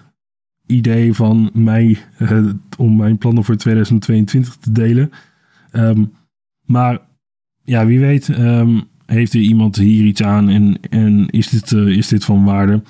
idee 0.67 1.15
van 1.15 1.51
mij 1.53 1.99
uh, 2.19 2.49
om 2.77 2.97
mijn 2.97 3.19
plannen 3.19 3.45
voor 3.45 3.57
2022 3.57 4.57
te 4.57 4.73
delen. 4.73 5.11
Um, 5.73 6.13
maar 6.65 6.99
ja, 7.65 7.87
wie 7.87 8.01
weet 8.01 8.29
um, 8.29 8.83
heeft 9.07 9.35
er 9.35 9.41
iemand 9.41 9.77
hier 9.77 10.05
iets 10.05 10.23
aan 10.23 10.49
en, 10.49 10.81
en 10.91 11.29
is, 11.29 11.49
dit, 11.49 11.71
uh, 11.71 11.97
is 11.97 12.09
dit 12.09 12.25
van 12.25 12.45
waarde? 12.45 12.83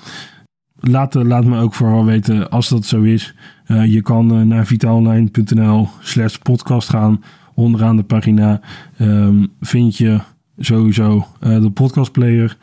Laat, 0.81 1.13
laat 1.13 1.45
me 1.45 1.59
ook 1.59 1.73
vooral 1.73 2.05
weten 2.05 2.49
als 2.49 2.69
dat 2.69 2.85
zo 2.85 3.01
is. 3.01 3.33
Uh, 3.67 3.85
je 3.85 4.01
kan 4.01 4.47
naar 4.47 4.65
vitaalonline.nl 4.65 5.87
slash 5.99 6.35
podcast 6.35 6.89
gaan. 6.89 7.23
Onderaan 7.53 7.95
de 7.95 8.03
pagina 8.03 8.61
um, 8.99 9.47
vind 9.61 9.97
je 9.97 10.19
sowieso 10.57 11.25
de 11.39 11.71
podcastplayer. 11.73 12.57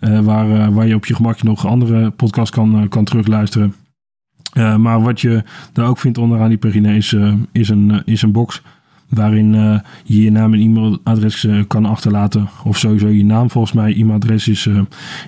waar, 0.00 0.72
waar 0.72 0.86
je 0.86 0.94
op 0.94 1.06
je 1.06 1.14
gemak 1.14 1.42
nog 1.42 1.66
andere 1.66 2.10
podcasts 2.10 2.50
kan, 2.50 2.88
kan 2.88 3.04
terugluisteren. 3.04 3.74
Maar 4.54 5.02
wat 5.02 5.20
je 5.20 5.42
daar 5.72 5.88
ook 5.88 5.98
vindt 5.98 6.18
onderaan 6.18 6.48
die 6.48 6.58
pagina 6.58 6.90
is, 6.90 7.16
is, 7.52 7.68
een, 7.68 8.02
is 8.04 8.22
een 8.22 8.32
box 8.32 8.62
waarin 9.10 9.52
je 10.04 10.22
je 10.22 10.30
naam 10.30 10.54
en 10.54 10.60
e-mailadres 10.60 11.46
kan 11.66 11.84
achterlaten. 11.84 12.48
Of 12.64 12.78
sowieso 12.78 13.08
je 13.08 13.24
naam 13.24 13.50
volgens 13.50 13.72
mij. 13.72 13.94
E-mailadres 13.94 14.48
is, 14.48 14.68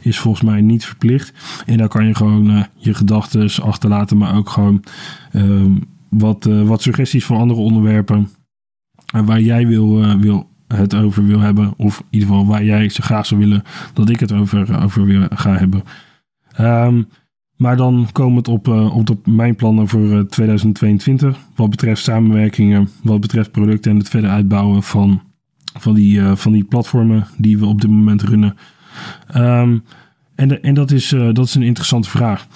is 0.03 0.19
volgens 0.19 0.45
mij 0.45 0.61
niet 0.61 0.85
verplicht. 0.85 1.33
En 1.67 1.77
daar 1.77 1.89
kan 1.89 2.07
je 2.07 2.15
gewoon 2.15 2.67
je 2.77 2.95
gedachten 2.95 3.63
achterlaten, 3.63 4.17
maar 4.17 4.37
ook 4.37 4.49
gewoon 4.49 4.83
ehm, 5.33 5.73
wat, 6.09 6.45
wat 6.45 6.83
suggesties 6.83 7.25
voor 7.25 7.37
andere 7.37 7.61
onderwerpen 7.61 8.29
waar 9.13 9.41
jij 9.41 9.67
wil, 9.67 10.19
wil 10.19 10.51
het 10.77 10.95
over 10.95 11.27
wil 11.27 11.41
hebben. 11.41 11.75
Of 11.77 11.99
in 11.99 12.07
ieder 12.11 12.29
geval 12.29 12.47
waar 12.47 12.65
jij 12.65 12.89
zo 12.89 13.05
graag 13.05 13.27
zou 13.27 13.41
willen 13.41 13.63
dat 13.93 14.09
ik 14.09 14.21
het 14.21 14.33
over, 14.33 14.83
over 14.83 15.05
wil 15.05 15.27
gaan 15.31 15.57
hebben. 15.57 15.83
Um, 16.61 17.09
maar 17.63 17.77
dan 17.77 18.09
komen 18.13 18.37
het 18.37 18.49
op, 18.49 18.69
uh, 18.69 18.97
op, 18.97 19.27
mijn 19.27 19.55
plannen 19.55 19.89
voor 19.89 20.01
uh, 20.01 20.21
2022. 20.21 21.39
Wat 21.55 21.71
betreft 21.71 22.03
samenwerkingen, 22.03 22.89
wat 23.03 23.21
betreft 23.21 23.51
producten 23.51 23.91
en 23.91 23.97
het 23.97 24.09
verder 24.09 24.31
uitbouwen 24.31 24.83
van, 24.83 25.23
van, 25.79 25.95
die, 25.95 26.19
uh, 26.19 26.37
van 26.37 26.53
die 26.53 26.65
platformen 26.65 27.27
die 27.37 27.59
we 27.59 27.67
op 27.67 27.81
dit 27.81 27.91
moment 27.91 28.23
runnen. 28.23 28.57
Um, 29.37 29.83
en, 30.35 30.63
en 30.63 30.75
dat, 30.75 30.91
is, 30.91 31.09
dat 31.09 31.39
is 31.39 31.55
een 31.55 31.63
interessante 31.63 32.11
vraag. 32.11 32.47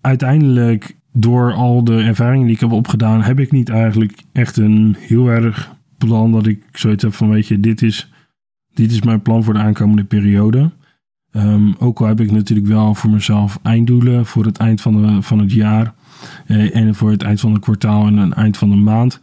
Uiteindelijk, 0.00 0.96
door 1.12 1.52
al 1.52 1.84
de 1.84 1.96
ervaringen 1.96 2.46
die 2.46 2.54
ik 2.54 2.60
heb 2.60 2.72
opgedaan, 2.72 3.22
heb 3.22 3.40
ik 3.40 3.52
niet 3.52 3.68
eigenlijk 3.68 4.22
echt 4.32 4.56
een 4.56 4.96
heel 4.98 5.28
erg 5.28 5.76
plan 5.98 6.32
dat 6.32 6.46
ik 6.46 6.62
zoiets 6.72 7.02
heb 7.02 7.14
van: 7.14 7.30
weet 7.30 7.46
je, 7.46 7.60
dit 7.60 7.82
is, 7.82 8.12
dit 8.74 8.90
is 8.90 9.02
mijn 9.02 9.22
plan 9.22 9.44
voor 9.44 9.54
de 9.54 9.60
aankomende 9.60 10.04
periode. 10.04 10.70
Um, 11.36 11.74
ook 11.78 12.00
al 12.00 12.06
heb 12.06 12.20
ik 12.20 12.30
natuurlijk 12.30 12.68
wel 12.68 12.94
voor 12.94 13.10
mezelf 13.10 13.58
einddoelen 13.62 14.26
voor 14.26 14.44
het 14.44 14.58
eind 14.58 14.80
van, 14.80 15.06
de, 15.06 15.22
van 15.22 15.38
het 15.38 15.52
jaar. 15.52 15.94
Uh, 16.46 16.76
en 16.76 16.94
voor 16.94 17.10
het 17.10 17.22
eind 17.22 17.40
van 17.40 17.52
het 17.52 17.62
kwartaal 17.62 18.06
en 18.06 18.16
het 18.16 18.32
eind 18.32 18.56
van 18.56 18.70
de 18.70 18.76
maand. 18.76 19.20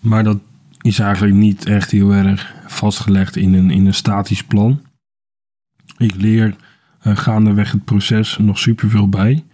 Maar 0.00 0.24
dat 0.24 0.38
is 0.80 0.98
eigenlijk 0.98 1.34
niet 1.34 1.66
echt 1.66 1.90
heel 1.90 2.12
erg 2.12 2.54
vastgelegd 2.66 3.36
in 3.36 3.54
een, 3.54 3.70
in 3.70 3.86
een 3.86 3.94
statisch 3.94 4.44
plan. 4.44 4.80
Ik 5.96 6.14
leer 6.14 6.56
uh, 7.04 7.16
gaandeweg 7.16 7.72
het 7.72 7.84
proces 7.84 8.38
nog 8.38 8.58
superveel 8.58 9.08
bij. 9.08 9.44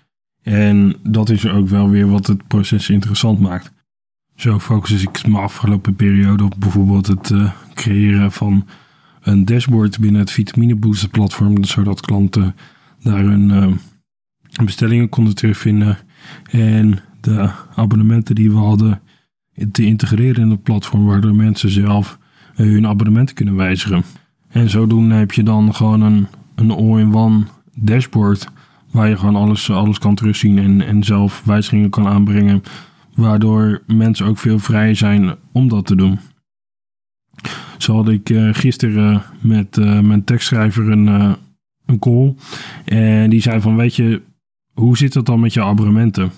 En 0.43 0.97
dat 1.03 1.31
is 1.31 1.49
ook 1.49 1.69
wel 1.69 1.91
weer 1.91 2.09
wat 2.09 2.27
het 2.27 2.47
proces 2.47 2.91
interessant 2.91 3.41
maakt. 3.41 3.73
Zo 4.37 4.61
focus 4.61 5.03
ik 5.03 5.27
me 5.27 5.39
afgelopen 5.39 5.95
periode 5.95 6.45
op 6.45 6.55
bijvoorbeeld 6.59 7.07
het 7.07 7.31
uh, 7.31 7.53
creëren 7.75 8.33
van 8.33 8.67
een 9.27 9.45
dashboard 9.45 9.99
binnen 9.99 10.21
het 10.21 10.31
Vitamine 10.31 10.75
Booster 10.75 11.09
platform, 11.09 11.65
zodat 11.65 12.01
klanten 12.01 12.55
daar 13.03 13.25
hun 13.25 13.51
uh, 13.51 13.73
bestellingen 14.65 15.09
konden 15.09 15.35
terugvinden 15.35 15.99
en 16.51 16.99
de 17.21 17.51
abonnementen 17.75 18.35
die 18.35 18.51
we 18.51 18.57
hadden 18.57 19.01
te 19.73 19.85
integreren 19.85 20.43
in 20.43 20.51
het 20.51 20.63
platform, 20.63 21.05
waardoor 21.05 21.35
mensen 21.35 21.71
zelf 21.71 22.19
uh, 22.57 22.57
hun 22.57 22.87
abonnementen 22.87 23.35
kunnen 23.35 23.57
wijzigen. 23.57 24.05
En 24.49 24.71
zodoende 24.71 25.15
heb 25.15 25.33
je 25.33 25.43
dan 25.43 25.75
gewoon 25.75 26.01
een, 26.01 26.27
een 26.55 26.71
all-in-one 26.71 27.45
dashboard 27.75 28.49
waar 28.91 29.09
je 29.09 29.17
gewoon 29.17 29.37
alles, 29.37 29.71
alles 29.71 29.99
kan 29.99 30.15
terugzien 30.15 30.59
en, 30.59 30.81
en 30.81 31.05
zelf 31.05 31.43
wijzigingen 31.45 31.91
kan 31.91 32.07
aanbrengen, 32.07 32.63
waardoor 33.15 33.83
mensen 33.87 34.27
ook 34.27 34.39
veel 34.39 34.59
vrijer 34.59 34.97
zijn 34.97 35.35
om 35.53 35.69
dat 35.69 35.87
te 35.87 35.97
doen. 35.97 36.19
Zo 37.79 37.95
had 37.95 38.09
ik 38.09 38.31
uh, 38.31 38.49
gisteren 38.53 39.23
met 39.41 39.77
uh, 39.77 40.01
mijn 40.01 40.25
tekstschrijver 40.25 40.91
een, 40.91 41.07
uh, 41.07 41.33
een 41.87 41.99
call. 41.99 42.35
En 42.85 43.31
die 43.31 43.41
zei 43.41 43.61
van, 43.61 43.77
weet 43.77 43.97
je, 43.97 44.23
hoe 44.73 44.97
zit 44.97 45.15
het 45.15 45.27
dan 45.27 45.41
met 45.41 45.53
je 45.53 45.63
abonnementen? 45.63 46.31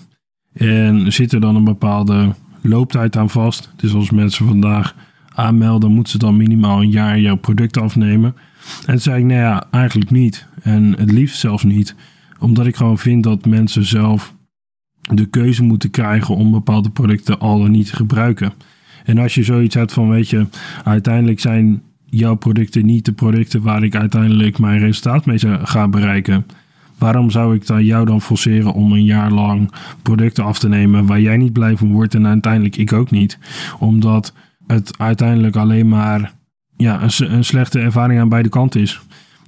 En 0.53 1.13
zit 1.13 1.31
er 1.31 1.41
dan 1.41 1.55
een 1.55 1.63
bepaalde 1.63 2.33
looptijd 2.61 3.17
aan 3.17 3.29
vast? 3.29 3.73
Dus 3.75 3.93
als 3.93 4.11
mensen 4.11 4.47
vandaag 4.47 4.95
aanmelden, 5.33 5.91
moeten 5.91 6.11
ze 6.11 6.17
dan 6.17 6.37
minimaal 6.37 6.81
een 6.81 6.91
jaar 6.91 7.19
jouw 7.19 7.37
product 7.37 7.77
afnemen. 7.77 8.35
En 8.79 8.85
toen 8.85 8.99
zei 8.99 9.19
ik, 9.19 9.25
nou 9.25 9.39
ja, 9.39 9.63
eigenlijk 9.71 10.11
niet. 10.11 10.47
En 10.61 10.95
het 10.97 11.11
liefst 11.11 11.39
zelfs 11.39 11.63
niet. 11.63 11.95
Omdat 12.39 12.65
ik 12.65 12.75
gewoon 12.75 12.97
vind 12.97 13.23
dat 13.23 13.45
mensen 13.45 13.85
zelf 13.85 14.33
de 15.01 15.25
keuze 15.25 15.63
moeten 15.63 15.89
krijgen 15.89 16.35
om 16.35 16.51
bepaalde 16.51 16.89
producten 16.89 17.39
al 17.39 17.59
dan 17.59 17.71
niet 17.71 17.89
te 17.89 17.95
gebruiken. 17.95 18.53
En 19.09 19.17
als 19.17 19.33
je 19.33 19.43
zoiets 19.43 19.75
hebt 19.75 19.93
van, 19.93 20.09
weet 20.09 20.29
je, 20.29 20.45
uiteindelijk 20.83 21.39
zijn 21.39 21.81
jouw 22.05 22.35
producten 22.35 22.85
niet 22.85 23.05
de 23.05 23.11
producten 23.11 23.61
waar 23.61 23.83
ik 23.83 23.95
uiteindelijk 23.95 24.59
mijn 24.59 24.79
resultaat 24.79 25.25
mee 25.25 25.39
ga 25.63 25.87
bereiken. 25.87 26.45
Waarom 26.97 27.31
zou 27.31 27.55
ik 27.55 27.67
dan 27.67 27.85
jou 27.85 28.05
dan 28.05 28.21
forceren 28.21 28.73
om 28.73 28.91
een 28.91 29.03
jaar 29.03 29.31
lang 29.31 29.71
producten 30.01 30.43
af 30.43 30.59
te 30.59 30.69
nemen 30.69 31.05
waar 31.05 31.21
jij 31.21 31.37
niet 31.37 31.53
blij 31.53 31.77
van 31.77 31.91
wordt 31.91 32.15
en 32.15 32.27
uiteindelijk 32.27 32.77
ik 32.77 32.93
ook 32.93 33.11
niet? 33.11 33.37
Omdat 33.79 34.33
het 34.67 34.97
uiteindelijk 34.97 35.55
alleen 35.55 35.87
maar 35.87 36.33
ja, 36.77 37.01
een, 37.01 37.33
een 37.33 37.45
slechte 37.45 37.79
ervaring 37.79 38.19
aan 38.19 38.29
beide 38.29 38.49
kanten 38.49 38.81
is. 38.81 39.01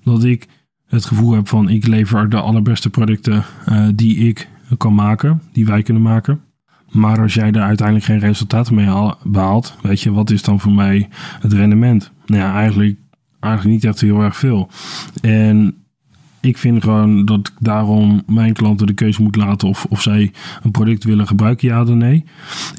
Dat 0.04 0.24
ik 0.24 0.48
het 0.88 1.06
gevoel 1.06 1.34
heb 1.34 1.48
van 1.48 1.70
ik 1.70 1.88
lever 1.88 2.30
de 2.30 2.40
allerbeste 2.40 2.90
producten 2.90 3.44
uh, 3.70 3.88
die 3.96 4.18
ik 4.18 4.50
kan 4.78 4.96
maken, 4.96 5.42
die 5.52 5.66
wij 5.66 5.84
kunnen 5.84 6.04
maken. 6.04 6.42
Maar 6.92 7.22
als 7.22 7.34
jij 7.34 7.52
er 7.52 7.62
uiteindelijk 7.62 8.06
geen 8.06 8.20
resultaten 8.20 8.76
mee 8.76 9.14
behaalt, 9.24 9.76
weet 9.82 10.02
je, 10.02 10.12
wat 10.12 10.30
is 10.30 10.42
dan 10.42 10.60
voor 10.60 10.72
mij 10.72 11.10
het 11.40 11.54
rendement? 11.54 12.12
Nou 12.26 12.42
ja, 12.42 12.54
eigenlijk, 12.54 12.98
eigenlijk 13.40 13.76
niet 13.76 13.86
echt 13.86 14.02
heel 14.02 14.22
erg 14.22 14.38
veel. 14.38 14.70
En 15.22 15.76
ik 16.42 16.58
vind 16.58 16.84
gewoon 16.84 17.26
dat 17.26 17.40
ik 17.40 17.52
daarom 17.60 18.24
mijn 18.28 18.54
klanten 18.54 18.88
de 18.88 18.94
keuze 18.94 19.22
moet 19.22 19.36
laten 19.36 19.68
of, 19.68 19.86
of 19.90 20.02
zij 20.02 20.32
een 20.64 20.72
product 20.72 21.04
willen 21.04 21.28
gebruiken, 21.28 21.68
ja 21.68 21.82
of 21.82 21.90
nee. 21.90 22.24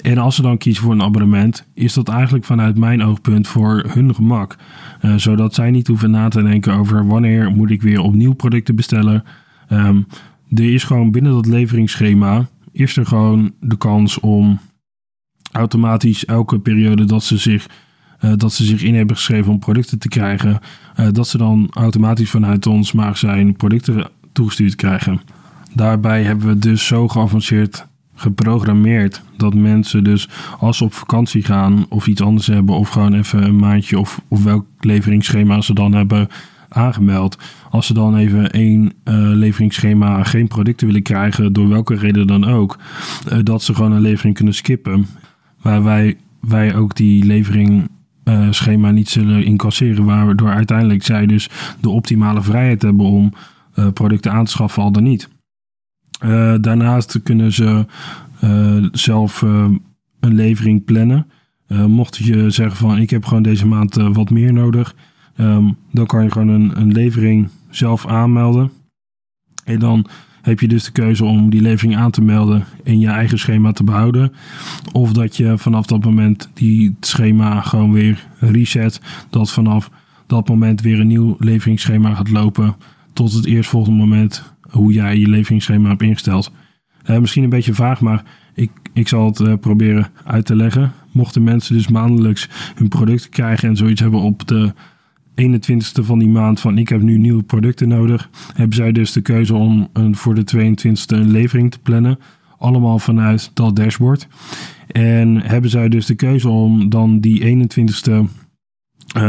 En 0.03 0.19
als 0.19 0.35
ze 0.35 0.43
dan 0.43 0.59
kiezen 0.59 0.83
voor 0.83 0.93
een 0.93 1.03
abonnement, 1.03 1.67
is 1.75 1.93
dat 1.93 2.09
eigenlijk 2.09 2.45
vanuit 2.45 2.79
mijn 2.79 3.03
oogpunt 3.03 3.49
voor 3.49 3.85
hun 3.89 4.15
gemak. 4.15 4.57
Uh, 5.03 5.15
zodat 5.17 5.55
zij 5.55 5.71
niet 5.71 5.87
hoeven 5.87 6.11
na 6.11 6.29
te 6.29 6.43
denken 6.43 6.75
over 6.75 7.07
wanneer 7.07 7.51
moet 7.51 7.71
ik 7.71 7.83
weer 7.83 8.01
opnieuw 8.01 8.33
producten 8.33 8.75
bestellen. 8.75 9.25
Um, 9.71 10.07
er 10.49 10.75
is 10.75 10.85
gewoon 10.85 11.11
binnen 11.11 11.33
dat 11.33 11.47
leveringsschema, 11.47 12.49
is 12.73 12.97
er 12.97 13.07
gewoon 13.07 13.53
de 13.61 13.77
kans 13.77 14.21
om 14.21 14.59
automatisch 15.53 16.25
elke 16.25 16.59
periode 16.59 17.05
dat 17.05 17.25
ze 17.25 17.37
zich 17.37 17.67
uh, 18.25 18.33
dat 18.37 18.53
ze 18.53 18.65
zich 18.65 18.83
in 18.83 18.95
hebben 18.95 19.17
geschreven 19.17 19.53
om 19.53 19.59
producten 19.59 19.99
te 19.99 20.09
krijgen, 20.09 20.59
uh, 20.97 21.07
dat 21.13 21.29
ze 21.29 21.39
dan 21.39 21.69
automatisch 21.71 22.31
vanuit 22.31 22.67
ons 22.67 22.93
magazijn 22.93 23.57
producten 23.57 24.11
toegestuurd 24.33 24.75
krijgen. 24.75 25.21
Daarbij 25.75 26.23
hebben 26.23 26.47
we 26.47 26.59
dus 26.59 26.87
zo 26.87 27.09
geavanceerd 27.09 27.87
geprogrammeerd 28.15 29.23
dat 29.37 29.55
mensen 29.55 30.05
dus 30.05 30.29
als 30.59 30.77
ze 30.77 30.85
op 30.85 30.95
vakantie 30.95 31.45
gaan 31.45 31.87
of 31.89 32.07
iets 32.07 32.21
anders 32.21 32.47
hebben 32.47 32.75
of 32.75 32.89
gewoon 32.89 33.15
even 33.15 33.43
een 33.43 33.57
maandje 33.57 33.99
of, 33.99 34.21
of 34.29 34.45
welk 34.45 34.67
leveringsschema 34.81 35.61
ze 35.61 35.75
dan 35.75 35.93
hebben 35.93 36.29
aangemeld. 36.75 37.39
Als 37.71 37.87
ze 37.87 37.95
dan 37.95 38.17
even 38.17 38.51
één 38.51 38.83
uh, 38.83 39.15
leveringsschema 39.15 40.25
geen 40.25 40.49
producten 40.49 40.87
willen 40.87 41.03
krijgen, 41.03 41.53
door 41.53 41.69
welke 41.69 41.95
reden 41.95 42.27
dan 42.27 42.45
ook, 42.45 42.79
uh, 43.33 43.39
dat 43.43 43.63
ze 43.63 43.75
gewoon 43.75 43.93
een 43.93 44.01
levering 44.01 44.35
kunnen 44.35 44.55
skippen. 44.55 45.07
Waar 45.63 45.83
wij, 45.83 46.17
wij 46.41 46.75
ook 46.75 46.97
die 46.97 47.25
levering 47.25 47.89
uh, 48.25 48.47
schema 48.51 48.91
niet 48.91 49.09
zullen 49.09 49.45
incasseren. 49.45 50.05
Waardoor 50.05 50.51
uiteindelijk 50.51 51.05
zij 51.05 51.27
dus 51.27 51.49
de 51.81 51.91
optimale 51.91 52.43
vrijheid 52.43 52.83
hebben 52.83 53.07
om 53.07 53.33
producten 53.95 54.33
aan 54.33 54.45
te 54.45 54.51
schaffen, 54.51 54.83
al 54.83 54.93
dan 54.93 55.03
niet. 55.03 55.29
Daarnaast 56.61 57.23
kunnen 57.23 57.53
ze 57.53 57.87
zelf 58.93 59.43
een 60.21 60.35
levering 60.35 60.85
plannen. 60.85 61.27
mocht 61.87 62.17
je 62.17 62.51
zeggen 62.51 62.77
van 62.77 62.99
ik 62.99 63.11
heb 63.11 63.25
gewoon 63.25 63.43
deze 63.43 63.67
maand 63.67 63.95
wat 63.95 64.31
meer 64.31 64.53
nodig. 64.53 64.95
Um, 65.43 65.77
dan 65.91 66.07
kan 66.07 66.23
je 66.23 66.31
gewoon 66.31 66.49
een, 66.49 66.81
een 66.81 66.93
levering 66.93 67.49
zelf 67.71 68.07
aanmelden. 68.07 68.71
En 69.65 69.79
dan 69.79 70.07
heb 70.43 70.61
je 70.61 70.69
dus 70.69 70.85
de 70.85 70.93
keuze 70.93 71.25
om 71.25 71.51
die 71.51 71.61
levering 71.61 71.97
aan 71.97 72.11
te 72.11 72.23
melden 72.23 72.65
en 72.85 72.99
je 72.99 73.09
eigen 73.09 73.39
schema 73.39 73.73
te 73.73 73.85
behouden. 73.85 74.33
Of 74.93 75.13
dat 75.13 75.37
je 75.37 75.59
vanaf 75.59 75.87
dat 75.87 76.05
moment 76.05 76.51
die 76.55 76.97
schema 77.01 77.61
gewoon 77.61 77.93
weer 77.93 78.27
reset. 78.39 79.01
Dat 79.31 79.53
vanaf 79.53 79.91
dat 80.27 80.49
moment 80.49 80.81
weer 80.81 81.01
een 81.01 81.07
nieuw 81.07 81.37
leveringsschema 81.39 82.15
gaat 82.15 82.31
lopen. 82.31 82.77
Tot 83.13 83.33
het 83.33 83.47
eerstvolgende 83.47 83.99
moment 83.99 84.55
hoe 84.71 84.93
jij 84.93 85.19
je 85.19 85.29
leveringsschema 85.29 85.89
hebt 85.89 86.03
ingesteld. 86.03 86.53
Uh, 87.11 87.19
misschien 87.19 87.43
een 87.43 87.49
beetje 87.49 87.75
vaag, 87.75 88.01
maar 88.01 88.25
ik, 88.55 88.71
ik 88.93 89.09
zal 89.09 89.27
het 89.27 89.41
uh, 89.41 89.55
proberen 89.61 90.09
uit 90.25 90.47
te 90.47 90.57
leggen. 90.57 90.93
Mochten 91.13 91.43
mensen 91.43 91.75
dus 91.75 91.89
maandelijks 91.89 92.49
hun 92.75 92.89
producten 92.89 93.31
krijgen 93.31 93.69
en 93.69 93.77
zoiets 93.77 94.01
hebben 94.01 94.21
op 94.21 94.47
de 94.49 94.73
21ste 95.41 96.03
van 96.03 96.19
die 96.19 96.29
maand 96.29 96.61
van 96.61 96.79
ik 96.79 96.89
heb 96.89 97.03
nu 97.03 97.19
nieuwe 97.19 97.43
producten 97.43 97.89
nodig, 97.89 98.31
hebben 98.55 98.77
zij 98.77 98.93
dus 98.93 99.13
de 99.13 99.21
keuze 99.21 99.55
om 99.55 99.89
een, 99.93 100.17
voor 100.17 100.35
de 100.35 100.45
22ste 100.57 101.17
een 101.17 101.31
levering 101.31 101.71
te 101.71 101.79
plannen. 101.79 102.19
Allemaal 102.59 102.99
vanuit 102.99 103.51
dat 103.55 103.77
dashboard. 103.77 104.29
En 104.87 105.43
hebben 105.43 105.71
zij 105.71 105.89
dus 105.89 106.07
de 106.07 106.15
keuze 106.15 106.49
om 106.49 106.91
dan 106.91 107.21
die 107.21 107.69
21ste 107.69 108.11
uh, 108.11 108.23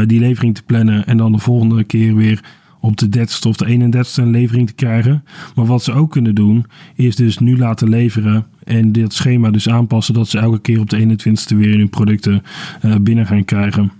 eh, 0.01 0.07
die 0.07 0.19
levering 0.19 0.55
te 0.55 0.63
plannen 0.63 1.05
en 1.05 1.17
dan 1.17 1.31
de 1.31 1.37
volgende 1.37 1.83
keer 1.83 2.15
weer 2.15 2.43
op 2.79 2.97
de 2.97 3.07
30ste 3.19 3.47
of 3.47 3.55
de 3.55 3.91
31ste 3.91 4.23
een 4.23 4.29
levering 4.29 4.67
te 4.67 4.73
krijgen. 4.73 5.23
Maar 5.55 5.65
wat 5.65 5.83
ze 5.83 5.93
ook 5.93 6.11
kunnen 6.11 6.35
doen, 6.35 6.65
is 6.95 7.15
dus 7.15 7.37
nu 7.37 7.57
laten 7.57 7.89
leveren 7.89 8.45
en 8.63 8.91
dit 8.91 9.13
schema 9.13 9.51
dus 9.51 9.69
aanpassen 9.69 10.13
dat 10.13 10.27
ze 10.27 10.39
elke 10.39 10.59
keer 10.59 10.79
op 10.79 10.89
de 10.89 10.99
21ste 10.99 11.57
weer 11.57 11.77
hun 11.77 11.89
producten 11.89 12.43
uh, 12.85 12.95
binnen 13.01 13.25
gaan 13.25 13.45
krijgen. 13.45 13.91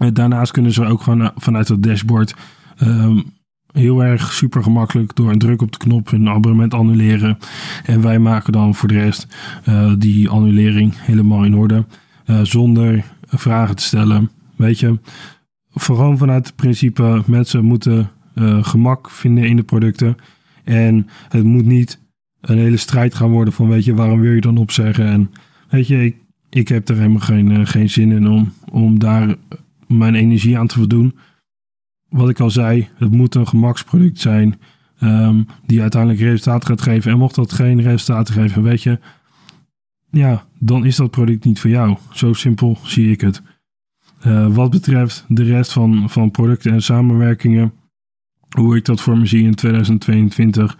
Eh, 0.00 0.08
daarnaast 0.12 0.52
kunnen 0.52 0.72
ze 0.72 0.84
ook 0.84 1.02
gewoon 1.02 1.32
vanuit 1.36 1.68
het 1.68 1.82
dashboard 1.82 2.34
um, 2.82 3.24
heel 3.72 4.04
erg 4.04 4.32
super 4.32 4.62
gemakkelijk 4.62 5.16
door 5.16 5.30
een 5.30 5.38
druk 5.38 5.62
op 5.62 5.72
de 5.72 5.78
knop 5.78 6.10
hun 6.10 6.28
abonnement 6.28 6.74
annuleren. 6.74 7.38
En 7.84 8.02
wij 8.02 8.18
maken 8.18 8.52
dan 8.52 8.74
voor 8.74 8.88
de 8.88 8.94
rest 8.94 9.26
uh, 9.68 9.92
die 9.98 10.28
annulering 10.28 10.92
helemaal 10.96 11.44
in 11.44 11.56
orde. 11.56 11.84
Zonder 12.42 13.04
vragen 13.28 13.76
te 13.76 13.82
stellen. 13.82 14.30
Weet 14.56 14.78
je, 14.78 14.98
vooral 15.70 16.16
vanuit 16.16 16.46
het 16.46 16.56
principe 16.56 17.22
mensen 17.26 17.64
moeten 17.64 18.10
gemak 18.60 19.10
vinden 19.10 19.44
in 19.44 19.56
de 19.56 19.62
producten. 19.62 20.16
En 20.64 21.06
het 21.28 21.44
moet 21.44 21.66
niet 21.66 22.00
een 22.40 22.58
hele 22.58 22.76
strijd 22.76 23.14
gaan 23.14 23.30
worden 23.30 23.52
van 23.52 23.68
weet 23.68 23.84
je, 23.84 23.94
waarom 23.94 24.20
wil 24.20 24.32
je 24.32 24.40
dan 24.40 24.56
opzeggen? 24.56 25.06
En 25.06 25.30
weet 25.68 25.86
je, 25.86 26.04
ik, 26.04 26.16
ik 26.50 26.68
heb 26.68 26.88
er 26.88 26.96
helemaal 26.96 27.20
geen, 27.20 27.66
geen 27.66 27.90
zin 27.90 28.12
in 28.12 28.28
om, 28.28 28.52
om 28.70 28.98
daar 28.98 29.36
mijn 29.90 30.14
energie 30.14 30.58
aan 30.58 30.66
te 30.66 30.74
voldoen. 30.74 31.18
Wat 32.08 32.28
ik 32.28 32.40
al 32.40 32.50
zei, 32.50 32.88
het 32.94 33.10
moet 33.10 33.34
een 33.34 33.48
gemaksproduct 33.48 34.20
zijn 34.20 34.60
um, 35.02 35.46
die 35.66 35.80
uiteindelijk 35.80 36.22
resultaat 36.22 36.66
gaat 36.66 36.82
geven. 36.82 37.10
En 37.10 37.18
mocht 37.18 37.34
dat 37.34 37.52
geen 37.52 37.82
resultaten 37.82 38.34
geven, 38.34 38.62
weet 38.62 38.82
je, 38.82 38.98
ja, 40.10 40.44
dan 40.58 40.84
is 40.84 40.96
dat 40.96 41.10
product 41.10 41.44
niet 41.44 41.60
voor 41.60 41.70
jou. 41.70 41.96
Zo 42.12 42.32
simpel 42.32 42.78
zie 42.82 43.10
ik 43.10 43.20
het. 43.20 43.42
Uh, 44.26 44.54
wat 44.54 44.70
betreft 44.70 45.24
de 45.28 45.42
rest 45.42 45.72
van, 45.72 46.10
van 46.10 46.30
producten 46.30 46.72
en 46.72 46.82
samenwerkingen, 46.82 47.72
hoe 48.56 48.76
ik 48.76 48.84
dat 48.84 49.00
voor 49.00 49.18
me 49.18 49.26
zie 49.26 49.44
in 49.44 49.54
2022. 49.54 50.78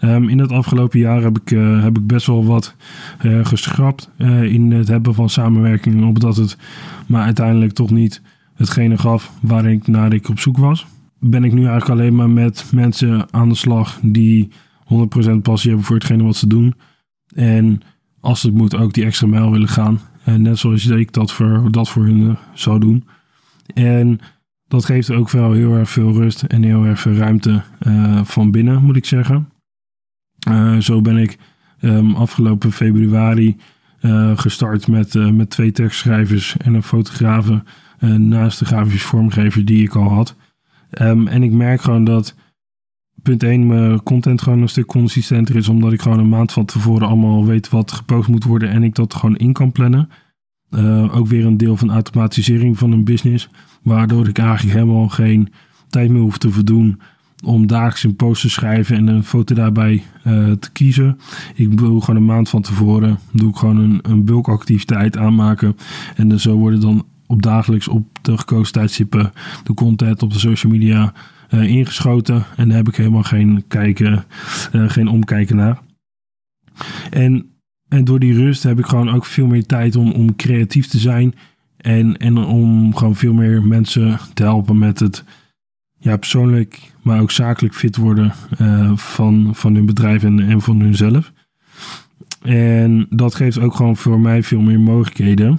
Um, 0.00 0.08
ehm, 0.10 0.28
in 0.28 0.38
het 0.38 0.52
afgelopen 0.52 0.98
jaar 0.98 1.22
heb 1.22 1.38
ik, 1.38 1.50
uh, 1.50 1.82
heb 1.82 1.98
ik 1.98 2.06
best 2.06 2.26
wel 2.26 2.44
wat 2.44 2.74
uh, 3.22 3.44
geschrapt 3.44 4.10
in 4.42 4.72
het 4.72 4.88
hebben 4.88 5.14
van 5.14 5.30
samenwerkingen, 5.30 6.04
omdat 6.04 6.36
het 6.36 6.56
maar 7.06 7.24
uiteindelijk 7.24 7.72
toch 7.72 7.90
niet 7.90 8.22
hetgene 8.54 8.98
gaf 8.98 9.32
waar 9.40 9.64
ik 9.64 9.86
naar 9.86 10.12
ik 10.12 10.28
op 10.28 10.38
zoek 10.38 10.56
was. 10.56 10.86
Ben 11.18 11.44
ik 11.44 11.52
nu 11.52 11.66
eigenlijk 11.66 12.00
alleen 12.00 12.14
maar 12.14 12.30
met 12.30 12.70
mensen 12.72 13.32
aan 13.32 13.48
de 13.48 13.54
slag 13.54 13.98
die 14.02 14.48
100% 14.84 15.42
passie 15.42 15.68
hebben 15.68 15.86
voor 15.86 15.96
hetgene 15.96 16.22
wat 16.22 16.36
ze 16.36 16.46
doen. 16.46 16.74
En 17.34 17.80
als 18.20 18.42
het 18.42 18.54
moet 18.54 18.76
ook 18.76 18.92
die 18.92 19.04
extra 19.04 19.26
mijl 19.26 19.50
willen 19.50 19.68
gaan. 19.68 20.00
En 20.24 20.42
net 20.42 20.58
zoals 20.58 20.86
ik 20.86 21.12
dat 21.12 21.32
voor, 21.32 21.70
dat 21.70 21.88
voor 21.88 22.04
hun 22.04 22.20
uh, 22.20 22.36
zou 22.54 22.80
doen. 22.80 23.04
En 23.74 24.18
dat 24.68 24.84
geeft 24.84 25.10
ook 25.10 25.30
wel 25.30 25.52
heel 25.52 25.74
erg 25.74 25.90
veel 25.90 26.12
rust 26.12 26.42
en 26.42 26.62
heel 26.62 26.84
erg 26.84 27.00
veel 27.00 27.14
ruimte 27.14 27.62
uh, 27.86 28.24
van 28.24 28.50
binnen, 28.50 28.84
moet 28.84 28.96
ik 28.96 29.04
zeggen. 29.04 29.48
Uh, 30.48 30.78
zo 30.78 31.00
ben 31.00 31.16
ik 31.16 31.38
um, 31.80 32.14
afgelopen 32.14 32.72
februari 32.72 33.56
gestart 34.34 34.88
met, 34.88 35.14
met 35.14 35.50
twee 35.50 35.72
tekstschrijvers 35.72 36.56
en 36.56 36.74
een 36.74 36.82
fotografe 36.82 37.62
naast 38.08 38.58
de 38.58 38.64
grafische 38.64 39.06
vormgever 39.06 39.64
die 39.64 39.82
ik 39.82 39.94
al 39.94 40.08
had. 40.08 40.36
Um, 41.00 41.26
en 41.26 41.42
ik 41.42 41.52
merk 41.52 41.80
gewoon 41.80 42.04
dat 42.04 42.34
punt 43.22 43.42
1 43.42 43.66
mijn 43.66 44.02
content 44.02 44.42
gewoon 44.42 44.62
een 44.62 44.68
stuk 44.68 44.86
consistenter 44.86 45.56
is, 45.56 45.68
omdat 45.68 45.92
ik 45.92 46.02
gewoon 46.02 46.18
een 46.18 46.28
maand 46.28 46.52
van 46.52 46.64
tevoren 46.64 47.08
allemaal 47.08 47.44
weet 47.44 47.68
wat 47.68 47.92
gepost 47.92 48.28
moet 48.28 48.44
worden 48.44 48.70
en 48.70 48.82
ik 48.82 48.94
dat 48.94 49.14
gewoon 49.14 49.36
in 49.36 49.52
kan 49.52 49.72
plannen. 49.72 50.08
Uh, 50.70 51.16
ook 51.16 51.26
weer 51.26 51.46
een 51.46 51.56
deel 51.56 51.76
van 51.76 51.90
automatisering 51.90 52.78
van 52.78 52.92
een 52.92 53.04
business, 53.04 53.48
waardoor 53.82 54.28
ik 54.28 54.38
eigenlijk 54.38 54.76
helemaal 54.78 55.08
geen 55.08 55.52
tijd 55.88 56.10
meer 56.10 56.20
hoef 56.20 56.38
te 56.38 56.50
verdoen 56.50 57.00
om 57.44 57.66
dagelijks 57.66 58.04
een 58.04 58.16
post 58.16 58.40
te 58.40 58.50
schrijven 58.50 58.96
en 58.96 59.06
een 59.06 59.24
foto 59.24 59.54
daarbij 59.54 60.02
uh, 60.26 60.52
te 60.52 60.70
kiezen. 60.72 61.18
Ik 61.54 61.76
doe 61.76 62.00
gewoon 62.00 62.20
een 62.20 62.26
maand 62.26 62.48
van 62.48 62.62
tevoren, 62.62 63.18
doe 63.32 63.50
ik 63.50 63.56
gewoon 63.56 63.78
een, 63.78 63.98
een 64.02 64.24
bulkactiviteit 64.24 65.16
aanmaken 65.16 65.76
en 66.16 66.40
zo 66.40 66.56
worden 66.56 66.80
dan 66.80 67.04
op 67.32 67.42
dagelijks 67.42 67.88
op 67.88 68.18
de 68.22 68.38
gekozen 68.38 68.72
tijdstippen 68.72 69.32
de 69.64 69.74
content 69.74 70.22
op 70.22 70.32
de 70.32 70.38
social 70.38 70.72
media 70.72 71.12
uh, 71.50 71.62
ingeschoten. 71.62 72.44
En 72.56 72.68
daar 72.68 72.76
heb 72.76 72.88
ik 72.88 72.96
helemaal 72.96 73.22
geen, 73.22 73.64
kijken, 73.68 74.24
uh, 74.72 74.90
geen 74.90 75.08
omkijken 75.08 75.56
naar. 75.56 75.78
En, 77.10 77.46
en 77.88 78.04
door 78.04 78.18
die 78.18 78.34
rust 78.34 78.62
heb 78.62 78.78
ik 78.78 78.86
gewoon 78.86 79.10
ook 79.10 79.24
veel 79.24 79.46
meer 79.46 79.66
tijd 79.66 79.96
om, 79.96 80.12
om 80.12 80.36
creatief 80.36 80.86
te 80.86 80.98
zijn. 80.98 81.34
En, 81.76 82.16
en 82.16 82.38
om 82.38 82.96
gewoon 82.96 83.16
veel 83.16 83.34
meer 83.34 83.62
mensen 83.62 84.18
te 84.34 84.42
helpen 84.42 84.78
met 84.78 85.00
het 85.00 85.24
ja, 85.98 86.16
persoonlijk, 86.16 86.92
maar 87.02 87.20
ook 87.20 87.30
zakelijk 87.30 87.74
fit 87.74 87.96
worden 87.96 88.32
van, 88.94 89.50
van 89.54 89.74
hun 89.74 89.86
bedrijf 89.86 90.22
en, 90.24 90.40
en 90.40 90.60
van 90.60 90.80
hunzelf. 90.80 91.32
En 92.42 93.06
dat 93.10 93.34
geeft 93.34 93.58
ook 93.58 93.74
gewoon 93.74 93.96
voor 93.96 94.20
mij 94.20 94.42
veel 94.42 94.60
meer 94.60 94.80
mogelijkheden. 94.80 95.58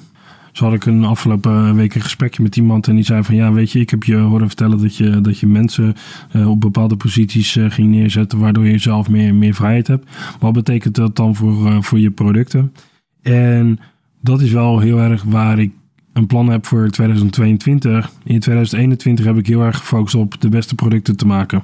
Zo 0.53 0.65
had 0.65 0.73
ik 0.73 0.85
een 0.85 1.03
afgelopen 1.03 1.75
week 1.75 1.95
een 1.95 2.01
gesprekje 2.01 2.43
met 2.43 2.55
iemand 2.55 2.87
en 2.87 2.95
die 2.95 3.03
zei 3.03 3.23
van 3.23 3.35
ja, 3.35 3.51
weet 3.51 3.71
je, 3.71 3.79
ik 3.79 3.89
heb 3.89 4.03
je 4.03 4.15
horen 4.15 4.47
vertellen 4.47 4.81
dat 4.81 4.95
je, 4.95 5.21
dat 5.21 5.39
je 5.39 5.47
mensen 5.47 5.95
uh, 6.35 6.49
op 6.49 6.61
bepaalde 6.61 6.95
posities 6.95 7.55
uh, 7.55 7.71
ging 7.71 7.89
neerzetten, 7.89 8.39
waardoor 8.39 8.67
je 8.67 8.77
zelf 8.77 9.09
meer, 9.09 9.35
meer 9.35 9.53
vrijheid 9.53 9.87
hebt. 9.87 10.09
Wat 10.39 10.53
betekent 10.53 10.95
dat 10.95 11.15
dan 11.15 11.35
voor, 11.35 11.83
voor 11.83 11.99
je 11.99 12.11
producten? 12.11 12.73
En 13.21 13.79
dat 14.21 14.41
is 14.41 14.51
wel 14.51 14.79
heel 14.79 14.99
erg 14.99 15.23
waar 15.23 15.59
ik 15.59 15.71
een 16.13 16.27
plan 16.27 16.49
heb 16.49 16.65
voor 16.65 16.89
2022. 16.89 18.11
In 18.23 18.39
2021 18.39 19.25
heb 19.25 19.37
ik 19.37 19.47
heel 19.47 19.61
erg 19.61 19.77
gefocust 19.77 20.15
op 20.15 20.41
de 20.41 20.49
beste 20.49 20.75
producten 20.75 21.17
te 21.17 21.25
maken. 21.25 21.63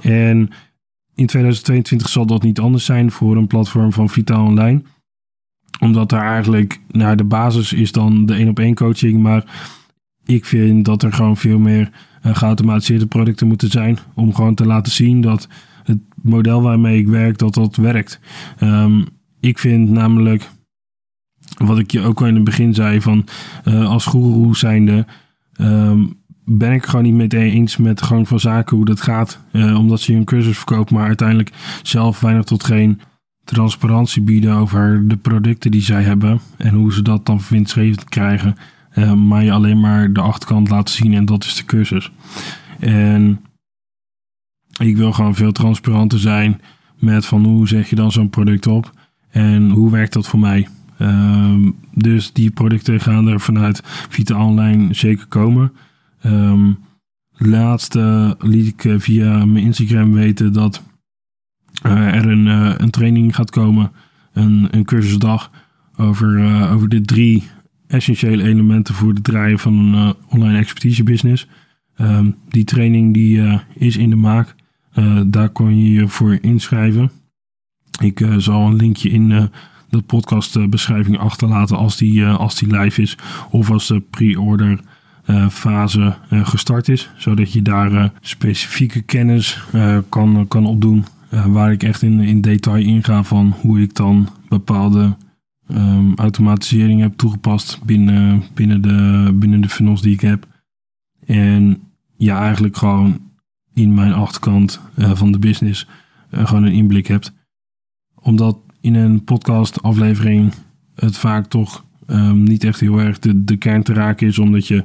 En 0.00 0.50
in 1.14 1.26
2022 1.26 2.08
zal 2.08 2.26
dat 2.26 2.42
niet 2.42 2.60
anders 2.60 2.84
zijn 2.84 3.10
voor 3.10 3.36
een 3.36 3.46
platform 3.46 3.92
van 3.92 4.08
Vitaal 4.08 4.46
Online. 4.46 4.82
Omdat 5.80 6.08
daar 6.08 6.26
eigenlijk, 6.26 6.80
nou, 6.90 7.16
de 7.16 7.24
basis 7.24 7.72
is 7.72 7.92
dan 7.92 8.26
de 8.26 8.34
één 8.34 8.48
op 8.48 8.58
één 8.58 8.74
coaching. 8.74 9.22
Maar 9.22 9.44
ik 10.24 10.44
vind 10.44 10.84
dat 10.84 11.02
er 11.02 11.12
gewoon 11.12 11.36
veel 11.36 11.58
meer 11.58 11.90
uh, 12.26 12.34
geautomatiseerde 12.34 13.06
producten 13.06 13.46
moeten 13.46 13.70
zijn. 13.70 13.98
Om 14.14 14.34
gewoon 14.34 14.54
te 14.54 14.66
laten 14.66 14.92
zien 14.92 15.20
dat 15.20 15.48
het 15.84 15.98
model 16.22 16.62
waarmee 16.62 16.98
ik 16.98 17.08
werk, 17.08 17.38
dat 17.38 17.54
dat 17.54 17.76
werkt. 17.76 18.20
Um, 18.60 19.04
ik 19.40 19.58
vind 19.58 19.90
namelijk, 19.90 20.50
wat 21.56 21.78
ik 21.78 21.90
je 21.90 22.00
ook 22.00 22.20
al 22.20 22.26
in 22.26 22.34
het 22.34 22.44
begin 22.44 22.74
zei, 22.74 23.00
van 23.00 23.24
uh, 23.64 23.88
als 23.88 24.06
guru 24.06 24.54
zijnde... 24.54 25.06
Um, 25.60 26.20
ben 26.44 26.72
ik 26.72 26.84
gewoon 26.84 27.04
niet 27.04 27.14
meteen 27.14 27.50
eens 27.50 27.76
met 27.76 27.98
de 27.98 28.04
gang 28.04 28.28
van 28.28 28.40
zaken 28.40 28.76
hoe 28.76 28.84
dat 28.84 29.00
gaat. 29.00 29.44
Uh, 29.52 29.78
omdat 29.78 30.00
ze 30.00 30.14
een 30.14 30.24
cursus 30.24 30.56
verkoopt, 30.56 30.90
maar 30.90 31.06
uiteindelijk 31.06 31.50
zelf 31.82 32.20
weinig 32.20 32.44
tot 32.44 32.64
geen 32.64 33.00
transparantie 33.44 34.22
bieden 34.22 34.54
over 34.54 35.08
de 35.08 35.16
producten 35.16 35.70
die 35.70 35.82
zij 35.82 36.02
hebben. 36.02 36.40
En 36.56 36.74
hoe 36.74 36.92
ze 36.92 37.02
dat 37.02 37.26
dan 37.26 37.40
winstgevend 37.48 38.04
krijgen. 38.04 38.56
Uh, 38.94 39.12
maar 39.12 39.44
je 39.44 39.52
alleen 39.52 39.80
maar 39.80 40.12
de 40.12 40.20
achterkant 40.20 40.68
laten 40.68 40.94
zien 40.94 41.14
en 41.14 41.24
dat 41.24 41.44
is 41.44 41.54
de 41.54 41.64
cursus. 41.64 42.10
En 42.78 43.40
ik 44.78 44.96
wil 44.96 45.12
gewoon 45.12 45.34
veel 45.34 45.52
transparanter 45.52 46.18
zijn 46.18 46.60
met 46.98 47.26
van 47.26 47.44
hoe 47.44 47.68
zeg 47.68 47.90
je 47.90 47.96
dan 47.96 48.12
zo'n 48.12 48.30
product 48.30 48.66
op. 48.66 48.92
En 49.30 49.70
hoe 49.70 49.90
werkt 49.90 50.12
dat 50.12 50.28
voor 50.28 50.38
mij. 50.38 50.68
Uh, 50.98 51.54
dus 51.94 52.32
die 52.32 52.50
producten 52.50 53.00
gaan 53.00 53.28
er 53.28 53.40
vanuit 53.40 53.80
Vita 53.84 54.44
Online 54.44 54.94
zeker 54.94 55.26
komen. 55.26 55.72
Um, 56.24 56.78
laatste 57.32 58.36
liet 58.38 58.66
ik 58.66 58.84
eh, 58.84 58.94
via 58.98 59.44
mijn 59.44 59.64
Instagram 59.64 60.12
weten 60.12 60.52
dat 60.52 60.82
er 61.82 62.28
een, 62.28 62.46
uh, 62.46 62.74
een 62.76 62.90
training 62.90 63.34
gaat 63.34 63.50
komen, 63.50 63.92
een, 64.32 64.68
een 64.70 64.84
cursusdag, 64.84 65.50
over, 65.96 66.38
uh, 66.38 66.72
over 66.72 66.88
de 66.88 67.00
drie 67.00 67.48
essentiële 67.86 68.42
elementen 68.42 68.94
voor 68.94 69.12
het 69.12 69.24
draaien 69.24 69.58
van 69.58 69.74
een 69.74 70.14
online 70.28 70.58
expertise 70.58 71.02
business. 71.02 71.46
Um, 72.00 72.34
die 72.48 72.64
training 72.64 73.14
die, 73.14 73.60
is 73.74 73.96
in 73.96 74.10
de 74.10 74.16
maak. 74.16 74.54
daar 75.26 75.48
kon 75.48 75.78
je 75.78 75.90
je 75.90 76.08
voor 76.08 76.38
inschrijven. 76.40 77.10
Ik 78.00 78.26
zal 78.36 78.66
een 78.66 78.76
linkje 78.76 79.08
in 79.08 79.50
de 79.88 80.00
podcastbeschrijving 80.00 81.18
achterlaten 81.18 81.76
als 81.76 81.96
die, 81.96 82.26
als 82.26 82.54
die 82.58 82.76
live 82.76 83.02
is. 83.02 83.16
Of 83.50 83.70
als 83.70 83.86
de 83.86 84.00
pre-order 84.00 84.80
fase 85.50 86.16
gestart 86.30 86.88
is. 86.88 87.10
Zodat 87.16 87.52
je 87.52 87.62
daar 87.62 88.12
specifieke 88.20 89.02
kennis 89.02 89.62
kan, 90.08 90.48
kan 90.48 90.66
opdoen. 90.66 91.04
Waar 91.46 91.72
ik 91.72 91.82
echt 91.82 92.02
in, 92.02 92.20
in 92.20 92.40
detail 92.40 92.84
inga 92.84 93.22
van 93.22 93.54
hoe 93.60 93.80
ik 93.80 93.94
dan 93.94 94.28
bepaalde 94.48 95.16
um, 95.68 96.14
automatisering 96.14 97.00
heb 97.00 97.16
toegepast 97.16 97.84
binnen, 97.84 98.42
binnen, 98.54 98.82
de, 98.82 99.30
binnen 99.34 99.60
de 99.60 99.68
funnels 99.68 100.02
die 100.02 100.12
ik 100.12 100.20
heb. 100.20 100.46
En 101.26 101.80
ja, 102.16 102.40
eigenlijk 102.40 102.76
gewoon 102.76 103.20
in 103.74 103.94
mijn 103.94 104.12
achterkant 104.12 104.80
van 104.96 105.32
de 105.32 105.38
business 105.38 105.86
gewoon 106.30 106.64
een 106.64 106.72
inblik 106.72 107.06
hebt. 107.06 107.32
Omdat 108.14 108.58
in 108.80 108.94
een 108.94 109.24
podcast 109.24 109.82
aflevering 109.82 110.52
het 110.94 111.16
vaak 111.16 111.46
toch 111.46 111.84
um, 112.06 112.42
niet 112.42 112.64
echt 112.64 112.80
heel 112.80 112.98
erg 112.98 113.18
de, 113.18 113.44
de 113.44 113.56
kern 113.56 113.82
te 113.82 113.92
raken 113.92 114.26
is. 114.26 114.38
Omdat 114.38 114.66
je 114.66 114.84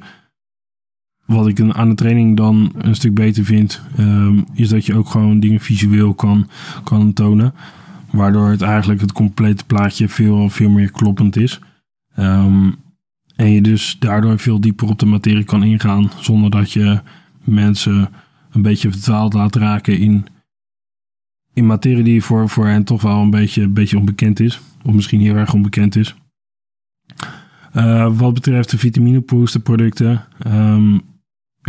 wat 1.27 1.47
ik 1.47 1.61
aan 1.61 1.89
de 1.89 1.95
training 1.95 2.37
dan 2.37 2.71
een 2.77 2.95
stuk 2.95 3.13
beter 3.13 3.45
vind, 3.45 3.81
um, 3.99 4.45
is 4.53 4.69
dat 4.69 4.85
je 4.85 4.95
ook 4.95 5.09
gewoon 5.09 5.39
dingen 5.39 5.59
visueel 5.59 6.13
kan, 6.13 6.49
kan 6.83 7.13
tonen. 7.13 7.53
Waardoor 8.11 8.49
het 8.49 8.61
eigenlijk 8.61 9.01
het 9.01 9.11
complete 9.11 9.65
plaatje 9.65 10.09
veel, 10.09 10.49
veel 10.49 10.69
meer 10.69 10.91
kloppend 10.91 11.35
is. 11.35 11.59
Um, 12.19 12.75
en 13.35 13.51
je 13.51 13.61
dus 13.61 13.95
daardoor 13.99 14.39
veel 14.39 14.61
dieper 14.61 14.87
op 14.87 14.99
de 14.99 15.05
materie 15.05 15.43
kan 15.43 15.63
ingaan. 15.63 16.11
Zonder 16.19 16.49
dat 16.49 16.71
je 16.71 17.01
mensen 17.43 18.09
een 18.51 18.61
beetje 18.61 18.91
verdwaald 18.91 19.33
laat 19.33 19.55
raken 19.55 19.99
in, 19.99 20.25
in 21.53 21.65
materie 21.65 22.03
die 22.03 22.23
voor, 22.23 22.49
voor 22.49 22.67
hen 22.67 22.83
toch 22.83 23.01
wel 23.01 23.21
een 23.21 23.29
beetje, 23.29 23.61
een 23.61 23.73
beetje 23.73 23.97
onbekend 23.97 24.39
is. 24.39 24.61
Of 24.83 24.93
misschien 24.93 25.21
heel 25.21 25.35
erg 25.35 25.53
onbekend 25.53 25.95
is. 25.95 26.15
Uh, 27.75 28.17
wat 28.17 28.33
betreft 28.33 28.69
de 28.69 28.77
vitamine 28.77 29.21
booster 29.21 29.61
producten. 29.61 30.25
Um, 30.47 31.01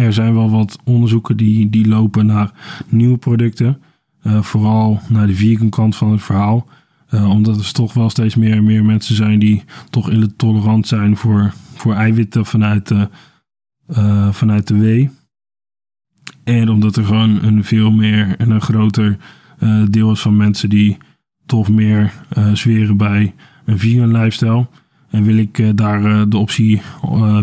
er 0.05 0.13
zijn 0.13 0.35
wel 0.35 0.51
wat 0.51 0.79
onderzoeken 0.85 1.37
die, 1.37 1.71
die 1.71 1.89
lopen 1.89 2.27
naar 2.27 2.53
nieuwe 2.89 3.17
producten. 3.17 3.81
Uh, 4.23 4.43
vooral 4.43 5.01
naar 5.09 5.27
de 5.27 5.35
vegan 5.35 5.69
kant 5.69 5.97
van 5.97 6.11
het 6.11 6.23
verhaal. 6.23 6.69
Uh, 7.11 7.31
omdat 7.31 7.59
er 7.59 7.73
toch 7.73 7.93
wel 7.93 8.11
steeds 8.11 8.35
meer 8.35 8.53
en 8.53 8.65
meer 8.65 8.85
mensen 8.85 9.15
zijn 9.15 9.39
die 9.39 9.65
toch 9.91 10.11
intolerant 10.11 10.87
zijn 10.87 11.17
voor, 11.17 11.53
voor 11.75 11.95
eiwitten 11.95 12.47
vanuit 12.47 12.89
de, 12.89 13.09
uh, 13.91 14.33
vanuit 14.33 14.67
de 14.67 14.77
wee. 14.77 15.11
En 16.45 16.69
omdat 16.69 16.97
er 16.97 17.05
gewoon 17.05 17.43
een 17.43 17.65
veel 17.65 17.91
meer 17.91 18.35
en 18.37 18.51
een 18.51 18.61
groter 18.61 19.17
deel 19.91 20.11
is 20.11 20.21
van 20.21 20.37
mensen 20.37 20.69
die 20.69 20.97
toch 21.47 21.69
meer 21.69 22.13
zweren 22.53 22.97
bij 22.97 23.35
een 23.65 23.79
vegan 23.79 24.13
lifestyle. 24.13 24.67
En 25.11 25.23
wil 25.23 25.37
ik 25.37 25.77
daar 25.77 26.29
de 26.29 26.37
optie 26.37 26.83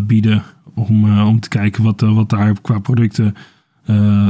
bieden 0.03 0.43
om, 0.75 1.05
uh, 1.05 1.27
om 1.27 1.39
te 1.39 1.49
kijken 1.49 1.83
wat, 1.83 2.01
uh, 2.01 2.13
wat 2.15 2.29
daar 2.29 2.61
qua 2.61 2.79
producten 2.79 3.35
uh, 3.89 4.29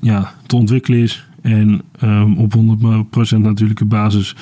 ja, 0.00 0.34
te 0.46 0.56
ontwikkelen 0.56 1.00
is. 1.00 1.28
En 1.42 1.82
um, 2.02 2.38
op 2.38 2.54
100% 3.34 3.38
natuurlijke 3.38 3.84
basis 3.84 4.36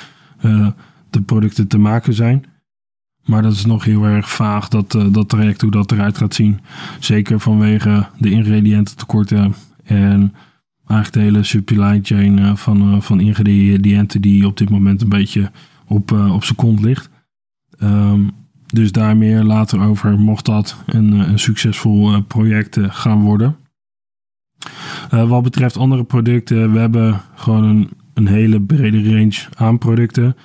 de 1.09 1.21
producten 1.25 1.67
te 1.67 1.77
maken 1.77 2.13
zijn. 2.13 2.45
Maar 3.25 3.41
dat 3.41 3.53
is 3.53 3.65
nog 3.65 3.83
heel 3.83 4.03
erg 4.03 4.29
vaag, 4.29 4.67
dat, 4.67 4.91
dat 5.11 5.29
traject, 5.29 5.61
hoe 5.61 5.71
dat 5.71 5.91
eruit 5.91 6.17
gaat 6.17 6.33
zien. 6.33 6.59
Zeker 6.99 7.39
vanwege 7.39 8.07
de 8.17 8.29
ingrediëntentekorten 8.29 9.53
en 9.83 10.33
eigenlijk 10.87 11.13
de 11.13 11.19
hele 11.19 11.43
supply 11.43 11.99
chain 12.03 12.57
van, 12.57 13.03
van 13.03 13.19
ingrediënten 13.19 14.21
die 14.21 14.47
op 14.47 14.57
dit 14.57 14.69
moment 14.69 15.01
een 15.01 15.09
beetje 15.09 15.51
op, 15.85 16.11
op 16.11 16.43
zijn 16.43 16.57
kont 16.57 16.79
ligt. 16.79 17.09
Um, 17.83 18.31
dus 18.73 18.91
daar 18.91 19.17
meer 19.17 19.43
later 19.43 19.81
over, 19.81 20.19
mocht 20.19 20.45
dat 20.45 20.83
een, 20.85 21.13
eh, 21.13 21.27
een 21.27 21.39
succesvol 21.39 22.13
eh, 22.13 22.19
project 22.27 22.77
eh, 22.77 22.85
gaan 22.89 23.21
worden. 23.21 23.55
wat 25.09 25.43
betreft 25.43 25.77
andere 25.77 26.03
producten, 26.03 26.71
we 26.73 26.79
hebben 26.79 27.21
gewoon 27.35 27.63
een, 27.63 27.89
een 28.13 28.27
hele 28.27 28.61
brede 28.61 29.03
range 29.03 29.47
aan 29.55 29.77
producten. 29.77 30.35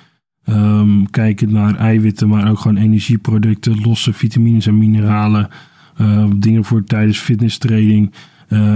Um, 0.49 1.09
kijkend 1.09 1.51
naar 1.51 1.75
eiwitten, 1.75 2.27
maar 2.27 2.49
ook 2.49 2.59
gewoon 2.59 2.77
energieproducten, 2.77 3.81
losse 3.81 4.13
vitamines 4.13 4.67
en 4.67 4.77
mineralen. 4.77 5.49
Dingen 6.35 6.63
voor 6.63 6.83
tijdens 6.83 7.19
fitness 7.19 7.57
training 7.57 8.13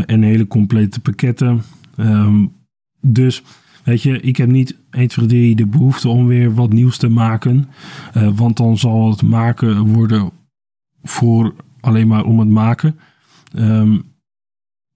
en 0.05 0.21
hele 0.21 0.47
complete 0.47 0.99
pakketten. 0.99 1.61
Um, 1.97 2.51
dus 3.01 3.43
Weet 3.83 4.01
je, 4.01 4.19
ik 4.19 4.37
heb 4.37 4.49
niet 4.49 4.75
1, 4.91 5.07
2, 5.07 5.27
3 5.27 5.55
de 5.55 5.65
behoefte 5.65 6.09
om 6.09 6.27
weer 6.27 6.53
wat 6.53 6.73
nieuws 6.73 6.97
te 6.97 7.09
maken. 7.09 7.69
Uh, 8.17 8.29
want 8.35 8.57
dan 8.57 8.77
zal 8.77 9.09
het 9.09 9.21
maken 9.21 9.85
worden 9.85 10.31
voor 11.03 11.53
alleen 11.79 12.07
maar 12.07 12.23
om 12.23 12.39
het 12.39 12.49
maken. 12.49 12.99
Um, 13.55 14.03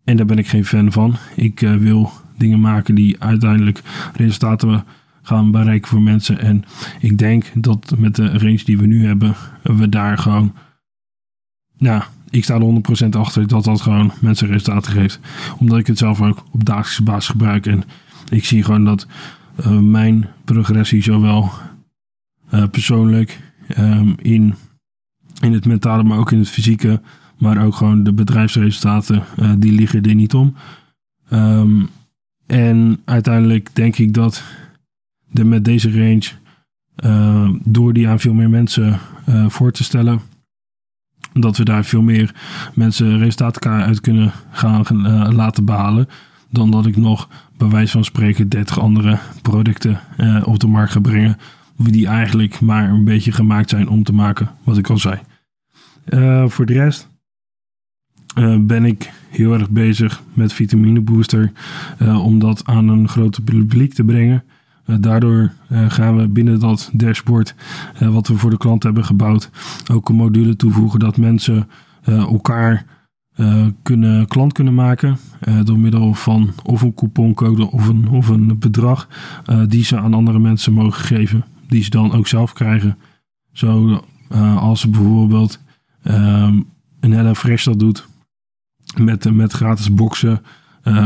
en 0.03 0.17
daar 0.17 0.25
ben 0.25 0.37
ik 0.37 0.47
geen 0.47 0.65
fan 0.65 0.91
van. 0.91 1.15
Ik 1.35 1.61
uh, 1.61 1.75
wil 1.75 2.11
dingen 2.37 2.59
maken 2.59 2.95
die 2.95 3.15
uiteindelijk 3.19 3.81
resultaten 4.15 4.83
gaan 5.21 5.51
bereiken 5.51 5.89
voor 5.89 6.01
mensen. 6.01 6.39
En 6.39 6.63
ik 6.99 7.17
denk 7.17 7.45
dat 7.55 7.93
met 7.97 8.15
de 8.15 8.37
range 8.37 8.63
die 8.63 8.77
we 8.77 8.85
nu 8.85 9.05
hebben, 9.05 9.35
we 9.63 9.89
daar 9.89 10.17
gewoon. 10.17 10.53
Nou, 11.77 12.03
ik 12.29 12.43
sta 12.43 12.55
er 12.55 13.05
100% 13.05 13.09
achter 13.09 13.47
dat 13.47 13.63
dat 13.63 13.81
gewoon 13.81 14.11
mensen 14.21 14.47
resultaten 14.47 14.91
geeft. 14.91 15.19
Omdat 15.57 15.79
ik 15.79 15.87
het 15.87 15.97
zelf 15.97 16.21
ook 16.21 16.43
op 16.51 16.65
dagelijkse 16.65 17.03
basis 17.03 17.27
gebruik. 17.29 17.65
En 17.65 17.83
ik 18.33 18.45
zie 18.45 18.63
gewoon 18.63 18.85
dat 18.85 19.07
uh, 19.59 19.79
mijn 19.79 20.27
progressie 20.45 21.03
zowel 21.03 21.51
uh, 22.53 22.67
persoonlijk 22.67 23.39
um, 23.77 24.15
in, 24.21 24.55
in 25.41 25.53
het 25.53 25.65
mentale, 25.65 26.03
maar 26.03 26.17
ook 26.17 26.31
in 26.31 26.39
het 26.39 26.49
fysieke 26.49 27.01
Maar 27.37 27.65
ook 27.65 27.75
gewoon 27.75 28.03
de 28.03 28.13
bedrijfsresultaten, 28.13 29.23
die 29.57 29.71
liggen 29.71 30.03
er 30.03 30.15
niet 30.15 30.33
om. 30.33 30.55
Ehm, 31.29 31.81
en 32.45 33.01
uiteindelijk 33.05 33.69
denk 33.73 33.97
ik 33.97 34.13
dat 34.13 34.43
de, 35.29 35.43
met 35.43 35.65
deze 35.65 35.91
range, 35.91 36.29
door 37.63 37.93
die 37.93 38.07
aan 38.07 38.19
veel 38.19 38.33
meer 38.33 38.49
mensen 38.49 38.99
voor 39.47 39.71
te 39.71 39.83
stellen, 39.83 40.19
dat 41.33 41.57
we 41.57 41.63
daar 41.63 41.85
veel 41.85 42.01
meer 42.01 42.35
mensen 42.73 43.17
resultaten 43.17 43.71
uit 43.71 44.01
kunnen 44.01 44.31
gaan 44.51 44.85
laten 45.35 45.65
behalen. 45.65 46.07
Dan 46.53 46.71
dat 46.71 46.85
ik 46.85 46.97
nog 46.97 47.29
bij 47.57 47.67
wijze 47.67 47.91
van 47.91 48.03
spreken 48.03 48.49
30 48.49 48.79
andere 48.79 49.19
producten 49.41 49.99
uh, 50.17 50.47
op 50.47 50.59
de 50.59 50.67
markt 50.67 50.91
ga 50.91 50.99
brengen. 50.99 51.37
Die 51.77 52.07
eigenlijk 52.07 52.61
maar 52.61 52.89
een 52.89 53.03
beetje 53.03 53.31
gemaakt 53.31 53.69
zijn 53.69 53.87
om 53.87 54.03
te 54.03 54.13
maken, 54.13 54.49
wat 54.63 54.77
ik 54.77 54.89
al 54.89 54.97
zei. 54.97 55.19
Uh, 56.05 56.47
voor 56.47 56.65
de 56.65 56.73
rest 56.73 57.11
ben 58.59 58.85
ik 58.85 59.11
heel 59.29 59.53
erg 59.53 59.69
bezig 59.69 60.23
met 60.33 60.53
vitamine 60.53 61.01
booster. 61.01 61.51
om 61.99 62.39
dat 62.39 62.65
aan 62.65 62.87
een 62.87 63.07
groter 63.07 63.43
publiek 63.43 63.93
te 63.93 64.03
brengen. 64.03 64.43
Eh, 64.85 64.95
daardoor 64.99 65.51
eh, 65.69 65.89
gaan 65.89 66.17
we 66.17 66.27
binnen 66.27 66.59
dat 66.59 66.89
dashboard, 66.93 67.55
eh, 67.99 68.13
wat 68.13 68.27
we 68.27 68.37
voor 68.37 68.49
de 68.49 68.57
klant 68.57 68.83
hebben 68.83 69.05
gebouwd, 69.05 69.49
ook 69.91 70.09
een 70.09 70.15
module 70.15 70.55
toevoegen 70.55 70.99
dat 70.99 71.17
mensen 71.17 71.69
elkaar 72.05 72.85
kunnen, 73.83 74.27
klant 74.27 74.53
kunnen 74.53 74.73
maken 74.73 75.17
door 75.63 75.79
middel 75.79 76.13
van 76.13 76.53
of 76.63 76.81
een 76.81 76.93
couponcode 76.93 77.71
of 77.71 77.87
een, 77.87 78.09
of 78.09 78.27
een 78.27 78.59
bedrag 78.59 79.07
die 79.67 79.83
ze 79.83 79.97
aan 79.97 80.13
andere 80.13 80.39
mensen 80.39 80.73
mogen 80.73 81.03
geven, 81.05 81.45
die 81.67 81.83
ze 81.83 81.89
dan 81.89 82.11
ook 82.11 82.27
zelf 82.27 82.53
krijgen. 82.53 82.97
Zo 83.51 84.01
als 84.57 84.79
ze 84.79 84.89
bijvoorbeeld 84.89 85.59
ehm, 86.03 86.59
een 86.99 87.13
hele 87.13 87.35
fresh 87.35 87.65
dat 87.65 87.79
doet 87.79 88.07
met, 88.97 89.33
met 89.33 89.53
gratis 89.53 89.93
boxen 89.93 90.41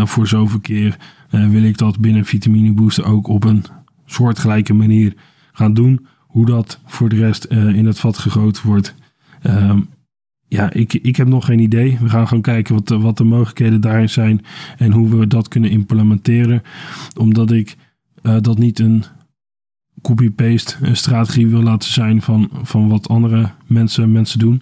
voor 0.04 0.28
zoveel 0.28 0.60
keer 0.60 0.98
wil 1.30 1.64
ik 1.64 1.78
dat 1.78 2.00
binnen 2.00 2.26
Vitamine 2.26 2.74
Booster 2.74 3.06
ook 3.06 3.28
op 3.28 3.44
een 3.44 3.64
soortgelijke 4.06 4.74
manier 4.74 5.14
gaan 5.52 5.74
doen. 5.74 6.08
Hoe 6.20 6.46
dat 6.46 6.80
voor 6.86 7.10
de 7.10 7.16
rest 7.16 7.44
in 7.46 7.86
het 7.86 8.00
vat 8.00 8.18
gegoten 8.18 8.66
wordt. 8.66 8.96
Um, 9.44 9.90
ja, 10.48 10.72
ik, 10.74 10.94
ik 10.94 11.16
heb 11.16 11.28
nog 11.28 11.46
geen 11.46 11.60
idee. 11.60 11.98
We 12.02 12.10
gaan 12.10 12.28
gewoon 12.28 12.44
kijken 12.44 12.74
wat 12.74 12.88
de, 12.88 13.00
wat 13.00 13.18
de 13.18 13.24
mogelijkheden 13.24 13.82
daarin 13.82 14.10
zijn 14.10 14.46
en 14.78 14.92
hoe 14.92 15.18
we 15.18 15.28
dat 15.28 15.48
kunnen 15.48 15.70
implementeren. 15.70 16.62
Omdat 17.18 17.52
ik 17.52 17.76
uh, 18.24 18.36
dat 18.42 18.58
niet 18.58 18.80
een 18.80 19.04
copy-paste 20.02 20.76
strategie 20.96 21.48
wil 21.48 21.64
laten 21.64 21.92
zijn 21.92 22.22
van, 22.22 22.50
van 22.62 22.88
wat 22.88 23.08
andere 23.08 23.50
mensen, 23.66 24.12
mensen 24.12 24.40
doen. 24.40 24.62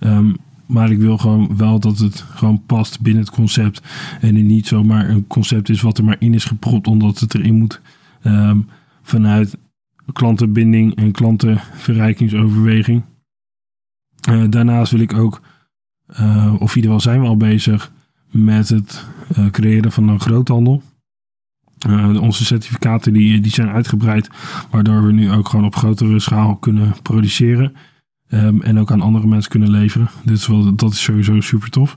Um, 0.00 0.36
maar 0.66 0.90
ik 0.90 0.98
wil 0.98 1.18
gewoon 1.18 1.56
wel 1.56 1.80
dat 1.80 1.98
het 1.98 2.20
gewoon 2.20 2.62
past 2.66 3.00
binnen 3.00 3.22
het 3.22 3.32
concept. 3.32 3.82
En 4.20 4.46
niet 4.46 4.66
zomaar 4.66 5.08
een 5.08 5.26
concept 5.26 5.68
is 5.68 5.80
wat 5.80 5.98
er 5.98 6.04
maar 6.04 6.16
in 6.18 6.34
is 6.34 6.44
gepropt 6.44 6.86
omdat 6.86 7.18
het 7.18 7.34
erin 7.34 7.54
moet. 7.54 7.80
Um, 8.22 8.68
vanuit 9.02 9.58
klantenbinding 10.12 10.94
en 10.94 11.12
klantenverrijkingsoverweging. 11.12 13.02
Uh, 14.30 14.44
daarnaast 14.50 14.92
wil 14.92 15.00
ik 15.00 15.12
ook, 15.12 15.40
uh, 16.20 16.54
of 16.58 16.70
in 16.70 16.76
ieder 16.76 16.90
geval 16.90 17.00
zijn 17.00 17.20
we 17.20 17.26
al 17.26 17.36
bezig 17.36 17.92
met 18.30 18.68
het 18.68 19.06
uh, 19.38 19.46
creëren 19.50 19.92
van 19.92 20.08
een 20.08 20.20
groothandel. 20.20 20.82
onze 22.20 22.44
certificaten 22.44 23.12
die, 23.12 23.40
die 23.40 23.52
zijn 23.52 23.68
uitgebreid, 23.68 24.30
waardoor 24.70 25.06
we 25.06 25.12
nu 25.12 25.32
ook 25.32 25.48
gewoon 25.48 25.64
op 25.64 25.76
grotere 25.76 26.20
schaal 26.20 26.56
kunnen 26.56 26.94
produceren. 27.02 27.74
Um, 28.30 28.62
en 28.62 28.78
ook 28.78 28.90
aan 28.90 29.00
andere 29.00 29.26
mensen 29.26 29.50
kunnen 29.50 29.70
leveren. 29.70 30.08
Is 30.24 30.46
wel, 30.46 30.74
dat 30.74 30.92
is 30.92 31.02
sowieso 31.02 31.40
super 31.40 31.70
tof. 31.70 31.96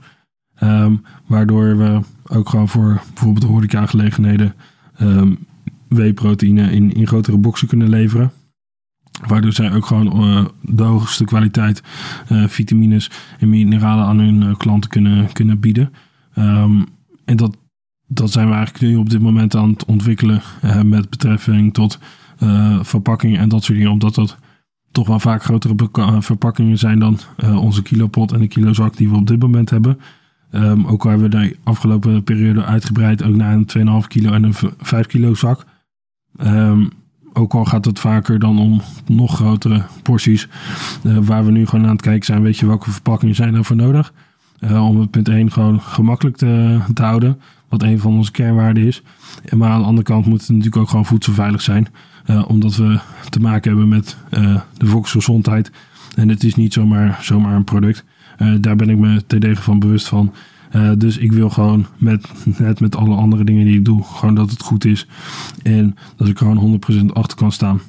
Um, 0.62 1.04
waardoor 1.26 1.76
we 1.78 2.00
ook 2.26 2.48
gewoon 2.48 2.68
voor 2.68 3.02
bijvoorbeeld 3.14 3.44
horeca-gelegenheden 3.44 4.54
um, 5.00 5.38
whey-proteïne 5.88 6.70
in, 6.70 6.92
in 6.92 7.06
grotere 7.06 7.38
boxen 7.38 7.68
kunnen 7.68 7.88
leveren. 7.88 8.32
Waardoor 9.26 9.52
zij 9.52 9.74
ook 9.74 9.86
gewoon 9.86 10.30
uh, 10.30 10.44
de 10.62 10.82
hoogste 10.82 11.24
kwaliteit 11.24 11.82
uh, 12.32 12.48
vitamines 12.48 13.10
en 13.38 13.48
mineralen 13.48 14.04
aan 14.04 14.18
hun 14.18 14.42
uh, 14.42 14.56
klanten 14.56 14.90
kunnen, 14.90 15.32
kunnen 15.32 15.60
bieden. 15.60 15.92
en 17.24 17.36
dat, 17.36 17.56
dat 18.06 18.30
zijn 18.30 18.48
we 18.48 18.54
eigenlijk 18.54 18.84
nu 18.84 18.96
op 18.96 19.10
dit 19.10 19.20
moment 19.20 19.56
aan 19.56 19.70
het 19.70 19.84
ontwikkelen 19.84 20.42
met 20.84 21.10
betrekking 21.10 21.74
tot 21.74 21.98
verpakkingen 22.82 23.40
en 23.40 23.48
dat 23.48 23.64
soort 23.64 23.78
dingen. 23.78 23.92
Omdat 23.92 24.14
dat 24.14 24.38
toch 24.92 25.06
wel 25.06 25.20
vaak 25.20 25.42
grotere 25.42 25.88
eh, 25.92 26.20
verpakkingen 26.20 26.78
zijn 26.78 26.98
dan 26.98 27.18
onze 27.56 27.82
kilopot 27.82 28.32
en 28.32 28.40
de 28.40 28.48
kilozak 28.48 28.96
die 28.96 29.08
we 29.08 29.16
op 29.16 29.26
dit 29.26 29.40
moment 29.40 29.70
hebben. 29.70 29.98
Um, 30.52 30.86
ook 30.86 31.04
al 31.04 31.10
hebben 31.10 31.30
we 31.30 31.36
de 31.36 31.56
afgelopen 31.64 32.24
periode 32.24 32.64
uitgebreid 32.64 33.22
ook 33.22 33.34
naar 33.34 33.52
een 33.52 34.02
2,5 34.02 34.06
kilo 34.06 34.32
en 34.32 34.42
een 34.42 34.54
5 34.78 35.06
kilo 35.06 35.34
zak. 35.34 35.64
Um, 36.42 36.90
ook 37.32 37.54
al 37.54 37.64
gaat 37.64 37.84
het 37.84 37.98
vaker 37.98 38.38
dan 38.38 38.58
om 38.58 38.80
nog 39.06 39.34
grotere 39.34 39.82
porties. 40.02 40.48
Uh, 41.02 41.18
waar 41.18 41.44
we 41.44 41.50
nu 41.50 41.66
gewoon 41.66 41.84
aan 41.84 41.92
het 41.92 42.02
kijken 42.02 42.24
zijn, 42.24 42.42
weet 42.42 42.58
je 42.58 42.66
welke 42.66 42.90
verpakkingen 42.90 43.34
zijn 43.34 43.52
daarvoor 43.52 43.76
nodig. 43.76 44.12
Uh, 44.60 44.88
om 44.88 45.00
het 45.00 45.10
punt 45.10 45.28
1 45.28 45.52
gewoon 45.52 45.80
gemakkelijk 45.80 46.36
te, 46.36 46.80
houden. 46.94 47.40
Wat 47.68 47.82
een 47.82 47.98
van 47.98 48.16
onze 48.16 48.30
kernwaarden 48.30 48.86
is. 48.86 49.02
Maar 49.56 49.70
aan 49.70 49.80
de 49.80 49.86
andere 49.86 50.06
kant 50.06 50.26
moet 50.26 50.40
het 50.40 50.48
natuurlijk 50.48 50.76
ook 50.76 50.88
gewoon 50.88 51.06
voedselveilig 51.06 51.60
zijn. 51.60 51.86
Uh, 52.26 52.44
omdat 52.48 52.76
we 52.76 52.98
te 53.30 53.40
maken 53.40 53.70
hebben 53.70 53.88
met 53.88 54.16
de 54.76 54.86
volksgezondheid. 54.86 55.70
En 56.16 56.28
het 56.28 56.44
is 56.44 56.54
niet 56.54 56.72
zomaar, 56.72 57.18
zomaar 57.22 57.54
een 57.54 57.64
product. 57.64 58.04
Daar 58.60 58.76
ben 58.76 58.88
ik 58.88 58.98
me 58.98 59.26
terdege 59.26 59.62
van 59.62 59.78
bewust 59.78 60.08
van. 60.08 60.32
Dus 60.98 61.18
ik 61.18 61.32
wil 61.32 61.50
gewoon 61.50 61.86
met, 61.98 62.28
net 62.58 62.80
met 62.80 62.96
alle 62.96 63.14
andere 63.14 63.44
dingen 63.44 63.64
die 63.64 63.78
ik 63.78 63.84
doe, 63.84 64.02
gewoon 64.02 64.34
dat 64.34 64.50
het 64.50 64.62
goed 64.62 64.84
is. 64.84 65.06
En 65.62 65.96
dat 66.16 66.28
ik 66.28 66.38
gewoon 66.38 66.80
100% 67.02 67.06
achter 67.12 67.36
kan 67.36 67.52
staan. 67.52 67.80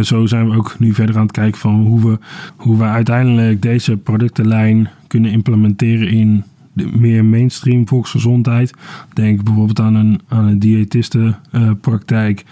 zo 0.00 0.26
zijn 0.26 0.50
we 0.50 0.56
ook 0.56 0.76
nu 0.78 0.94
verder 0.94 1.16
aan 1.16 1.22
het 1.22 1.32
kijken 1.32 1.60
van 1.60 1.74
hoe 1.86 2.10
we, 2.10 2.18
hoe 2.56 2.76
we 2.76 2.84
uiteindelijk 2.84 3.62
deze 3.62 3.96
productenlijn 3.96 4.88
kunnen 5.06 5.30
implementeren 5.30 6.08
in 6.08 6.44
de 6.74 6.90
meer 6.96 7.24
mainstream 7.24 7.88
volksgezondheid. 7.88 8.74
Denk 9.12 9.42
bijvoorbeeld 9.42 9.80
aan 9.80 9.94
een, 9.94 10.20
aan 10.28 10.44
een 10.44 10.58
diëtistenpraktijk 10.58 12.44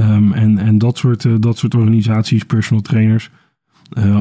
um, 0.00 0.32
en, 0.32 0.58
en 0.58 0.78
dat, 0.78 0.98
soort, 0.98 1.24
uh, 1.24 1.34
dat 1.38 1.58
soort 1.58 1.74
organisaties, 1.74 2.44
personal 2.44 2.82
trainers. 2.82 3.30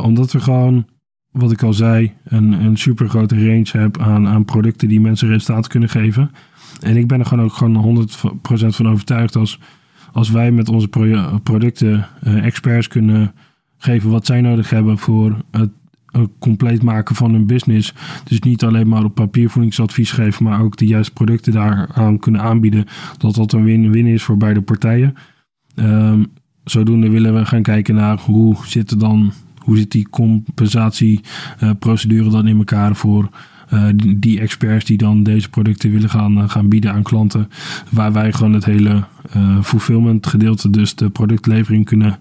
Omdat 0.01 0.31
we 0.31 0.39
gewoon, 0.39 0.85
wat 1.31 1.51
ik 1.51 1.63
al 1.63 1.73
zei, 1.73 2.13
een, 2.23 2.51
een 2.51 2.77
super 2.77 3.09
grote 3.09 3.35
range 3.35 3.69
hebben 3.71 4.01
aan, 4.01 4.27
aan 4.27 4.45
producten 4.45 4.87
die 4.87 5.01
mensen 5.01 5.27
resultaten 5.27 5.71
kunnen 5.71 5.89
geven. 5.89 6.31
En 6.79 6.97
ik 6.97 7.07
ben 7.07 7.19
er 7.19 7.25
gewoon 7.25 7.45
ook 7.45 7.53
gewoon 7.53 8.07
100% 8.07 8.65
van 8.67 8.87
overtuigd 8.87 9.35
als, 9.35 9.59
als 10.11 10.29
wij 10.29 10.51
met 10.51 10.69
onze 10.69 10.87
producten 11.43 12.07
uh, 12.23 12.45
experts 12.45 12.87
kunnen 12.87 13.33
geven 13.77 14.09
wat 14.09 14.25
zij 14.25 14.41
nodig 14.41 14.69
hebben 14.69 14.97
voor 14.97 15.35
het 15.51 15.69
compleet 16.39 16.83
maken 16.83 17.15
van 17.15 17.31
hun 17.31 17.45
business. 17.45 17.93
Dus 18.23 18.39
niet 18.39 18.63
alleen 18.63 18.87
maar 18.87 19.03
op 19.03 19.15
papier 19.15 19.49
voedingsadvies 19.49 20.11
geven, 20.11 20.43
maar 20.43 20.61
ook 20.61 20.77
de 20.77 20.87
juiste 20.87 21.13
producten 21.13 21.53
daaraan 21.53 22.19
kunnen 22.19 22.41
aanbieden. 22.41 22.85
Dat 23.17 23.35
dat 23.35 23.53
een 23.53 23.63
win-win 23.63 24.05
is 24.05 24.23
voor 24.23 24.37
beide 24.37 24.61
partijen. 24.61 25.15
Um, 25.75 26.25
zodoende 26.63 27.09
willen 27.09 27.33
we 27.33 27.45
gaan 27.45 27.61
kijken 27.61 27.95
naar 27.95 28.19
hoe 28.19 28.55
zit, 28.65 28.99
dan, 28.99 29.31
hoe 29.69 29.77
zit 29.77 29.91
die 29.91 30.09
compensatieprocedure 30.09 32.29
dan 32.29 32.47
in 32.47 32.57
elkaar 32.57 32.95
voor 32.95 33.29
uh, 33.73 33.83
die, 34.15 34.39
experts 34.39 34.85
die 34.85 34.97
dan 34.97 35.23
deze 35.23 35.49
producten 35.49 35.91
willen 35.91 36.09
gaan, 36.09 36.37
uh, 36.37 36.49
gaan 36.49 36.69
bieden 36.69 36.93
aan 36.93 37.03
klanten. 37.03 37.49
Waar 37.89 38.13
wij 38.13 38.33
gewoon 38.33 38.53
het 38.53 38.65
hele 38.65 39.03
uh, 39.35 39.61
fulfillment 39.61 40.27
gedeelte, 40.27 40.69
dus 40.69 40.95
de 40.95 41.09
productlevering 41.09 41.85
kunnen 41.85 42.17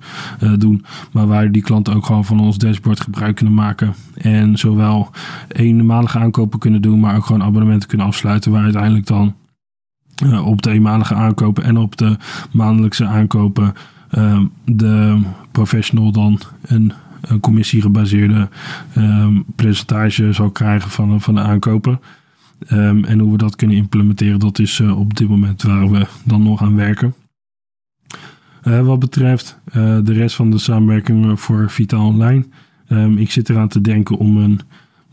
doen. 0.59 0.85
Maar 1.13 1.27
waar 1.27 1.53
die 1.53 1.63
klanten 1.63 1.95
ook 1.95 2.07
gewoon 2.07 2.25
van 2.25 2.41
ons 2.41 2.59
dashboard 2.59 3.01
gebruik 3.01 3.37
kunnen 3.37 3.55
maken. 3.55 3.95
En 4.15 4.59
zowel 4.59 5.11
eenmalige 5.49 6.19
aankopen 6.19 6.59
kunnen 6.59 6.83
doen, 6.83 7.01
maar 7.01 7.17
ook 7.17 7.27
gewoon 7.27 7.43
abonnementen 7.43 7.89
kunnen 7.89 8.07
afsluiten. 8.07 8.53
Waar 8.53 8.63
uiteindelijk 8.63 9.07
dan 9.07 9.35
op 10.45 10.63
de 10.63 10.71
eenmalige 10.71 11.15
aankopen 11.15 11.65
en 11.65 11.77
op 11.77 11.97
de 11.97 12.17
maandelijkse 12.53 13.07
aankopen 13.07 13.73
de 14.65 15.21
professional 15.53 16.13
dan 16.13 16.41
een 16.63 16.93
commissiegebaseerde 17.41 18.49
um, 18.97 19.45
percentage 19.57 20.33
zal 20.33 20.51
krijgen 20.51 20.91
van, 20.91 21.21
van 21.21 21.35
de 21.35 21.41
aankopen. 21.41 22.01
Um, 22.73 23.05
en 23.05 23.19
hoe 23.19 23.33
we 23.33 23.39
dat 23.39 23.57
kunnen 23.57 23.77
implementeren, 23.77 24.39
dat 24.39 24.59
is 24.59 24.79
uh, 24.79 24.99
op 24.99 25.17
dit 25.17 25.29
moment 25.29 25.63
waar 25.63 25.91
we 25.91 26.07
dan 26.25 26.43
nog 26.43 26.63
aan 26.63 26.77
werken. 26.77 27.15
Wat 28.63 28.99
betreft 28.99 29.59
de 29.73 30.13
rest 30.13 30.37
van 30.37 30.51
de 30.51 30.59
samenwerking 30.59 31.41
voor 31.41 31.71
Vitaal 31.71 32.07
Online. 32.07 32.45
Um, 32.89 33.19
ik 33.19 33.31
zit 33.31 33.49
eraan 33.49 33.69
te 33.69 33.81
denken 33.81 34.17
om 34.17 34.37
een 34.37 34.61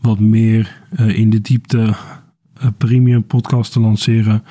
wat 0.00 0.18
meer 0.18 0.80
in 0.96 1.30
de 1.30 1.40
diepte 1.40 1.94
premium 2.78 3.24
podcast 3.24 3.72
te 3.72 3.80
lanceren. 3.80 4.42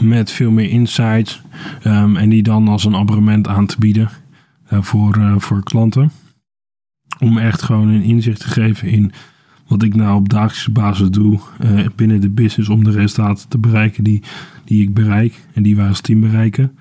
Met 0.00 0.30
veel 0.30 0.50
meer 0.50 0.70
insights. 0.70 1.42
en 1.82 2.28
die 2.28 2.42
dan 2.42 2.68
als 2.68 2.84
een 2.84 2.96
abonnement 2.96 3.48
aan 3.48 3.66
te 3.66 3.76
bieden 3.78 4.10
voor, 4.70 5.34
voor 5.38 5.62
klanten 5.62 6.10
om 7.18 7.38
echt 7.38 7.62
gewoon 7.62 7.88
een 7.88 8.02
inzicht 8.02 8.40
te 8.40 8.48
geven 8.48 8.88
in 8.88 9.12
wat 9.66 9.82
ik 9.82 9.94
nou 9.94 10.16
op 10.16 10.28
dagelijkse 10.28 10.70
basis 10.70 11.10
doe 11.10 11.40
uh, 11.64 11.86
binnen 11.96 12.20
de 12.20 12.30
business 12.30 12.68
om 12.68 12.84
de 12.84 12.90
resultaten 12.90 13.48
te 13.48 13.58
bereiken 13.58 14.04
die, 14.04 14.22
die 14.64 14.82
ik 14.82 14.94
bereik 14.94 15.46
en 15.54 15.62
die 15.62 15.76
wij 15.76 15.88
als 15.88 16.00
team 16.00 16.20
bereiken. 16.20 16.78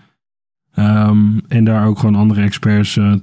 Um, 0.80 1.42
en 1.48 1.64
daar 1.64 1.88
ook 1.88 2.00
gewoon 2.00 2.16
andere 2.16 2.42
experts 2.42 2.96
uh, 2.96 3.14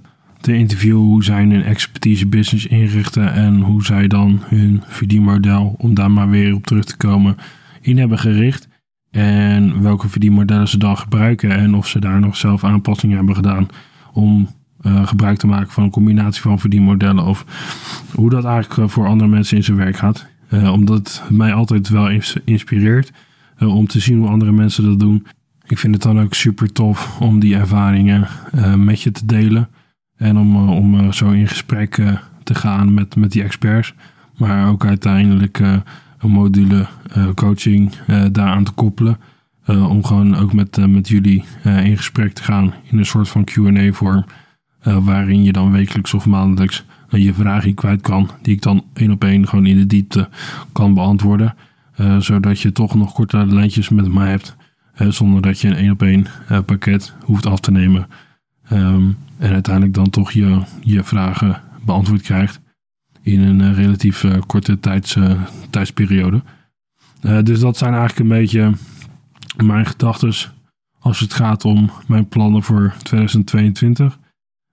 te 0.41 0.55
interviewen 0.55 1.03
hoe 1.03 1.25
zij 1.25 1.45
hun 1.45 1.63
expertise 1.63 2.27
business 2.27 2.67
inrichten 2.67 3.33
en 3.33 3.61
hoe 3.61 3.85
zij 3.85 4.07
dan 4.07 4.41
hun 4.45 4.83
verdienmodel, 4.87 5.75
om 5.79 5.95
daar 5.95 6.11
maar 6.11 6.31
weer 6.31 6.55
op 6.55 6.67
terug 6.67 6.85
te 6.85 6.97
komen, 6.97 7.37
in 7.81 7.99
hebben 7.99 8.19
gericht. 8.19 8.69
En 9.11 9.83
welke 9.83 10.09
verdienmodellen 10.09 10.69
ze 10.69 10.79
dan 10.79 10.99
gebruiken 10.99 11.51
en 11.51 11.75
of 11.75 11.87
ze 11.87 11.99
daar 11.99 12.21
nog 12.21 12.37
zelf 12.37 12.65
aanpassingen 12.65 13.17
hebben 13.17 13.35
gedaan 13.35 13.69
om 14.13 14.49
uh, 14.87 15.07
gebruik 15.07 15.39
te 15.39 15.47
maken 15.47 15.73
van 15.73 15.83
een 15.83 15.91
combinatie 15.91 16.43
van 16.43 16.59
verdienmodellen 16.59 17.25
of 17.25 17.45
hoe 18.15 18.31
dat 18.31 18.45
eigenlijk 18.45 18.81
eh, 18.81 18.89
voor 18.89 19.07
andere 19.07 19.31
mensen 19.31 19.57
in 19.57 19.65
zijn 19.65 19.77
werk 19.77 19.97
gaat. 19.97 20.27
Uh, 20.51 20.73
omdat 20.73 20.99
het 20.99 21.23
mij 21.31 21.53
altijd 21.53 21.89
wel 21.89 22.11
inspireert 22.45 23.13
om 23.59 23.87
te 23.87 24.01
zien 24.01 24.19
hoe 24.19 24.29
andere 24.29 24.53
mensen 24.53 24.85
dat 24.85 25.01
doen. 25.01 25.27
Ik 25.67 25.79
vind 25.79 25.95
het 25.95 26.03
dan 26.03 26.21
ook 26.21 26.35
super 26.35 26.73
tof 26.73 27.21
om 27.21 27.41
die 27.41 27.57
ervaringen 27.57 28.29
met 28.77 29.03
je 29.03 29.11
te 29.11 29.27
delen 29.27 29.69
en 30.17 30.37
om, 30.37 30.69
om 30.69 31.13
zo 31.13 31.31
in 31.31 31.49
gesprek 31.49 32.03
te 32.43 32.55
gaan 32.55 32.95
met, 32.95 33.17
met 33.17 33.33
die 33.33 33.43
experts. 33.43 33.95
Maar 34.37 34.69
ook 34.69 34.85
uiteindelijk 34.85 35.59
een 36.19 36.31
module 36.31 36.87
coaching 37.35 37.93
daaraan 38.33 38.65
te 38.65 38.73
koppelen. 38.73 39.19
om 39.67 40.05
gewoon 40.05 40.37
ook 40.37 40.53
met, 40.53 40.87
met 40.89 41.09
jullie 41.09 41.45
in 41.65 41.97
gesprek 41.97 42.33
te 42.33 42.43
gaan 42.43 42.75
in 42.91 42.99
een 42.99 43.07
soort 43.07 43.29
van 43.29 43.45
QA 43.45 43.93
vorm. 43.93 44.25
Uh, 44.27 44.42
waarin 44.83 45.43
je 45.43 45.53
dan 45.53 45.73
wekelijks 45.73 46.15
of 46.15 46.27
maandelijks 46.27 46.85
uh, 47.11 47.25
je 47.25 47.35
vragen 47.35 47.75
kwijt 47.75 48.01
kan, 48.01 48.31
die 48.43 48.55
ik 48.55 48.63
dan 48.63 48.85
één 48.93 49.11
op 49.11 49.25
één 49.25 49.49
gewoon 49.49 49.67
in 49.67 49.77
de 49.77 49.87
diepte 49.87 50.29
kan 50.73 50.95
beantwoorden. 50.95 51.55
Zodat 52.19 52.61
je 52.61 52.73
toch 52.73 52.95
nog 52.95 53.13
kortere 53.13 53.47
lijntjes 53.47 53.89
met 53.89 54.13
mij 54.13 54.31
hebt, 54.31 54.57
zonder 54.95 55.43
dat 55.43 55.61
je 55.61 55.69
een 55.69 55.77
één 55.77 55.91
op 55.91 56.03
één 56.03 56.27
pakket 56.67 57.15
hoeft 57.25 57.47
af 57.47 57.61
te 57.61 57.71
nemen. 57.71 58.07
Um, 58.73 59.17
en 59.39 59.53
uiteindelijk 59.53 59.95
dan 59.95 60.11
toch 60.11 60.33
je, 60.33 60.63
je 60.81 61.03
vragen 61.03 61.61
beantwoord 61.85 62.23
krijgt 62.23 62.61
in 63.23 63.41
een 63.41 63.75
relatief 63.75 64.25
korte 64.47 64.81
tijds, 64.81 65.17
tijdsperiode. 65.71 66.43
dus 67.43 67.61
dat 67.61 67.77
zijn 67.77 67.95
eigenlijk 67.95 68.21
een 68.21 68.39
beetje 68.39 68.73
mijn 69.57 69.87
gedachten 69.87 70.33
als 71.03 71.21
het 71.21 71.35
gaat 71.35 71.65
om 71.65 71.91
mijn 72.07 72.29
plannen 72.29 72.63
voor 72.63 72.95
2022. 73.03 74.19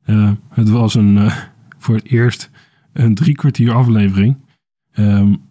Uh, 0.10 0.32
het 0.50 0.70
was 0.70 0.96
een, 0.96 1.16
uh, 1.16 1.36
voor 1.78 1.96
het 1.96 2.06
eerst 2.06 2.50
een 2.94 3.16
drie 3.16 3.36
kwartier 3.36 3.74
aflevering. 3.74 4.38
Um, 4.96 5.42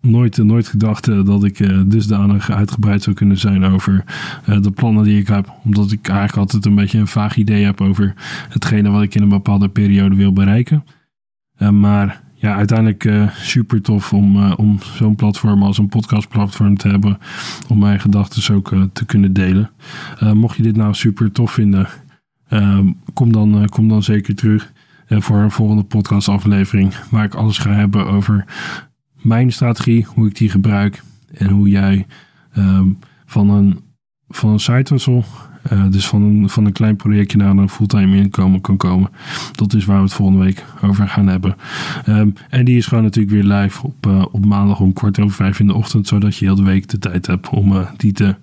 nooit, 0.00 0.36
nooit 0.36 0.66
gedacht 0.66 1.26
dat 1.26 1.44
ik 1.44 1.90
dusdanig 1.90 2.50
uitgebreid 2.50 3.02
zou 3.02 3.16
kunnen 3.16 3.38
zijn 3.38 3.64
over 3.64 4.04
de 4.62 4.70
plannen 4.70 5.04
die 5.04 5.20
ik 5.20 5.28
heb. 5.28 5.52
Omdat 5.64 5.92
ik 5.92 6.08
eigenlijk 6.08 6.38
altijd 6.38 6.64
een 6.64 6.74
beetje 6.74 6.98
een 6.98 7.06
vaag 7.06 7.36
idee 7.36 7.64
heb 7.64 7.80
over 7.80 8.14
hetgene 8.48 8.90
wat 8.90 9.02
ik 9.02 9.14
in 9.14 9.22
een 9.22 9.28
bepaalde 9.28 9.68
periode 9.68 10.16
wil 10.16 10.32
bereiken. 10.32 10.84
maar 11.72 12.22
ja, 12.34 12.54
uiteindelijk 12.54 13.30
super 13.32 13.82
tof 13.82 14.12
om, 14.12 14.52
om 14.52 14.78
zo'n 14.94 15.14
platform 15.14 15.62
als 15.62 15.78
een 15.78 15.88
podcastplatform 15.88 16.76
te 16.76 16.88
hebben. 16.88 17.18
Om 17.68 17.78
mijn 17.78 18.00
gedachten 18.00 18.54
ook 18.54 18.74
te 18.92 19.04
kunnen 19.04 19.32
delen. 19.32 19.70
mocht 20.32 20.56
je 20.56 20.62
dit 20.62 20.76
nou 20.76 20.94
super 20.94 21.32
tof 21.32 21.52
vinden 21.52 21.88
Ehm, 22.48 22.92
kom, 23.14 23.32
dan, 23.32 23.62
uh, 23.62 23.64
kom 23.64 23.88
dan 23.88 24.02
zeker 24.02 24.34
terug 24.34 24.72
uh, 25.08 25.20
voor 25.20 25.36
een 25.36 25.50
volgende 25.50 25.82
podcastaflevering. 25.82 26.94
Waar 27.10 27.24
ik 27.24 27.34
alles 27.34 27.58
ga 27.58 27.70
hebben 27.70 28.06
over 28.06 28.44
mijn 29.20 29.52
strategie, 29.52 30.06
hoe 30.14 30.26
ik 30.26 30.36
die 30.36 30.50
gebruik. 30.50 31.02
En 31.34 31.48
hoe 31.48 31.68
jij 31.68 32.06
um, 32.56 32.98
van 33.26 33.50
een, 33.50 33.80
van 34.28 34.50
een 34.50 34.60
side 34.60 34.86
hustle, 34.88 35.22
uh, 35.72 35.90
dus 35.90 36.08
van 36.08 36.22
een, 36.22 36.48
van 36.48 36.64
een 36.64 36.72
klein 36.72 36.96
projectje 36.96 37.38
naar 37.38 37.56
een 37.56 37.68
fulltime 37.68 38.16
inkomen 38.16 38.60
kan 38.60 38.76
komen. 38.76 39.10
Dat 39.52 39.74
is 39.74 39.84
waar 39.84 39.96
we 39.96 40.02
het 40.02 40.12
volgende 40.12 40.44
week 40.44 40.64
over 40.82 41.08
gaan 41.08 41.26
hebben. 41.26 41.56
Um, 42.06 42.32
en 42.48 42.64
die 42.64 42.76
is 42.76 42.86
gewoon 42.86 43.04
natuurlijk 43.04 43.34
weer 43.34 43.58
live 43.58 43.86
op, 43.86 44.06
op 44.32 44.44
maandag 44.44 44.80
om 44.80 44.92
kwart 44.92 45.20
over 45.20 45.36
vijf 45.36 45.60
in 45.60 45.66
de 45.66 45.74
ochtend. 45.74 46.06
Zodat 46.06 46.36
je 46.36 46.44
heel 46.44 46.54
de 46.54 46.62
week 46.62 46.88
de 46.88 46.98
tijd 46.98 47.26
hebt 47.26 47.48
om 47.48 47.86
die 47.96 48.12
te 48.12 48.34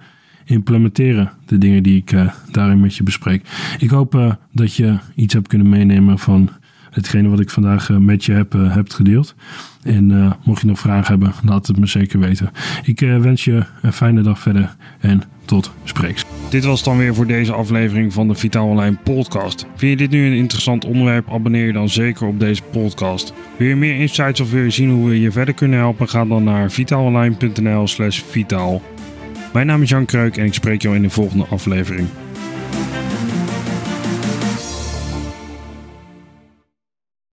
implementeren. 0.46 1.32
De 1.46 1.58
dingen 1.58 1.84
die 1.84 1.98
ik 1.98 2.12
uh, 2.12 2.32
daarin 2.52 2.80
met 2.80 2.96
je 2.96 3.04
bespreek. 3.04 3.48
Ik 3.80 3.90
hoop 3.90 4.16
uh, 4.16 4.34
dat 4.52 4.76
je 4.76 4.98
iets 5.16 5.34
hebt 5.34 5.48
kunnen 5.48 5.70
meenemen 5.70 6.20
van 6.20 6.50
hetgene 6.92 7.30
wat 7.30 7.40
ik 7.40 7.50
vandaag 7.50 7.90
uh, 7.90 7.98
met 7.98 8.26
je 8.26 8.32
heb, 8.32 8.54
heb 8.54 8.92
gedeeld. 8.92 9.36
En 9.84 10.36
mocht 10.44 10.62
je 10.62 10.68
nog 10.68 10.80
vragen 10.80 11.08
hebben, 11.08 11.34
laat 11.44 11.68
het 11.68 11.80
me 11.80 11.86
zeker 11.86 12.20
weten. 12.20 12.52
Ik 12.84 13.00
wens 13.00 13.44
je 13.44 13.64
een 13.82 13.94
fijne 13.94 14.22
dag 14.22 14.40
verder 14.40 14.76
en 15.00 15.22
tot 15.46 15.72
spreeks. 15.84 16.26
Dit 16.50 16.66
was 16.66 16.84
dan 16.84 16.98
weer 16.98 17.16
voor 17.16 17.28
deze 17.28 17.54
aflevering 17.54 18.14
van 18.14 18.28
de 18.28 18.36
Vitaal 18.36 18.68
Online 18.68 18.98
podcast. 19.04 19.66
Vind 19.76 19.92
je 19.92 19.98
dit 19.98 20.10
nu 20.10 20.26
een 20.26 20.38
interessant 20.38 20.86
onderwerp? 20.86 21.30
Abonneer 21.30 21.66
je 21.66 21.74
dan 21.74 21.90
zeker 21.90 22.28
op 22.28 22.40
deze 22.40 22.62
podcast. 22.72 23.34
Wil 23.58 23.68
je 23.68 23.76
meer 23.76 24.00
insights 24.00 24.40
of 24.40 24.52
wil 24.52 24.64
je 24.64 24.70
zien 24.70 24.90
hoe 24.90 25.10
we 25.10 25.22
je 25.22 25.32
verder 25.32 25.54
kunnen 25.54 25.80
helpen? 25.80 26.10
Ga 26.10 26.26
dan 26.26 26.44
naar 26.44 26.72
vitaalonline.nl 26.72 27.88
slash 27.88 28.22
vitaal. 28.22 28.82
Mijn 29.56 29.68
naam 29.68 29.82
is 29.82 29.90
Jan 29.90 30.06
Kreuk 30.06 30.38
en 30.38 30.46
ik 30.46 30.54
spreek 30.54 30.82
jou 30.82 30.96
in 30.96 31.02
de 31.02 31.10
volgende 31.10 31.46
aflevering. 31.46 32.08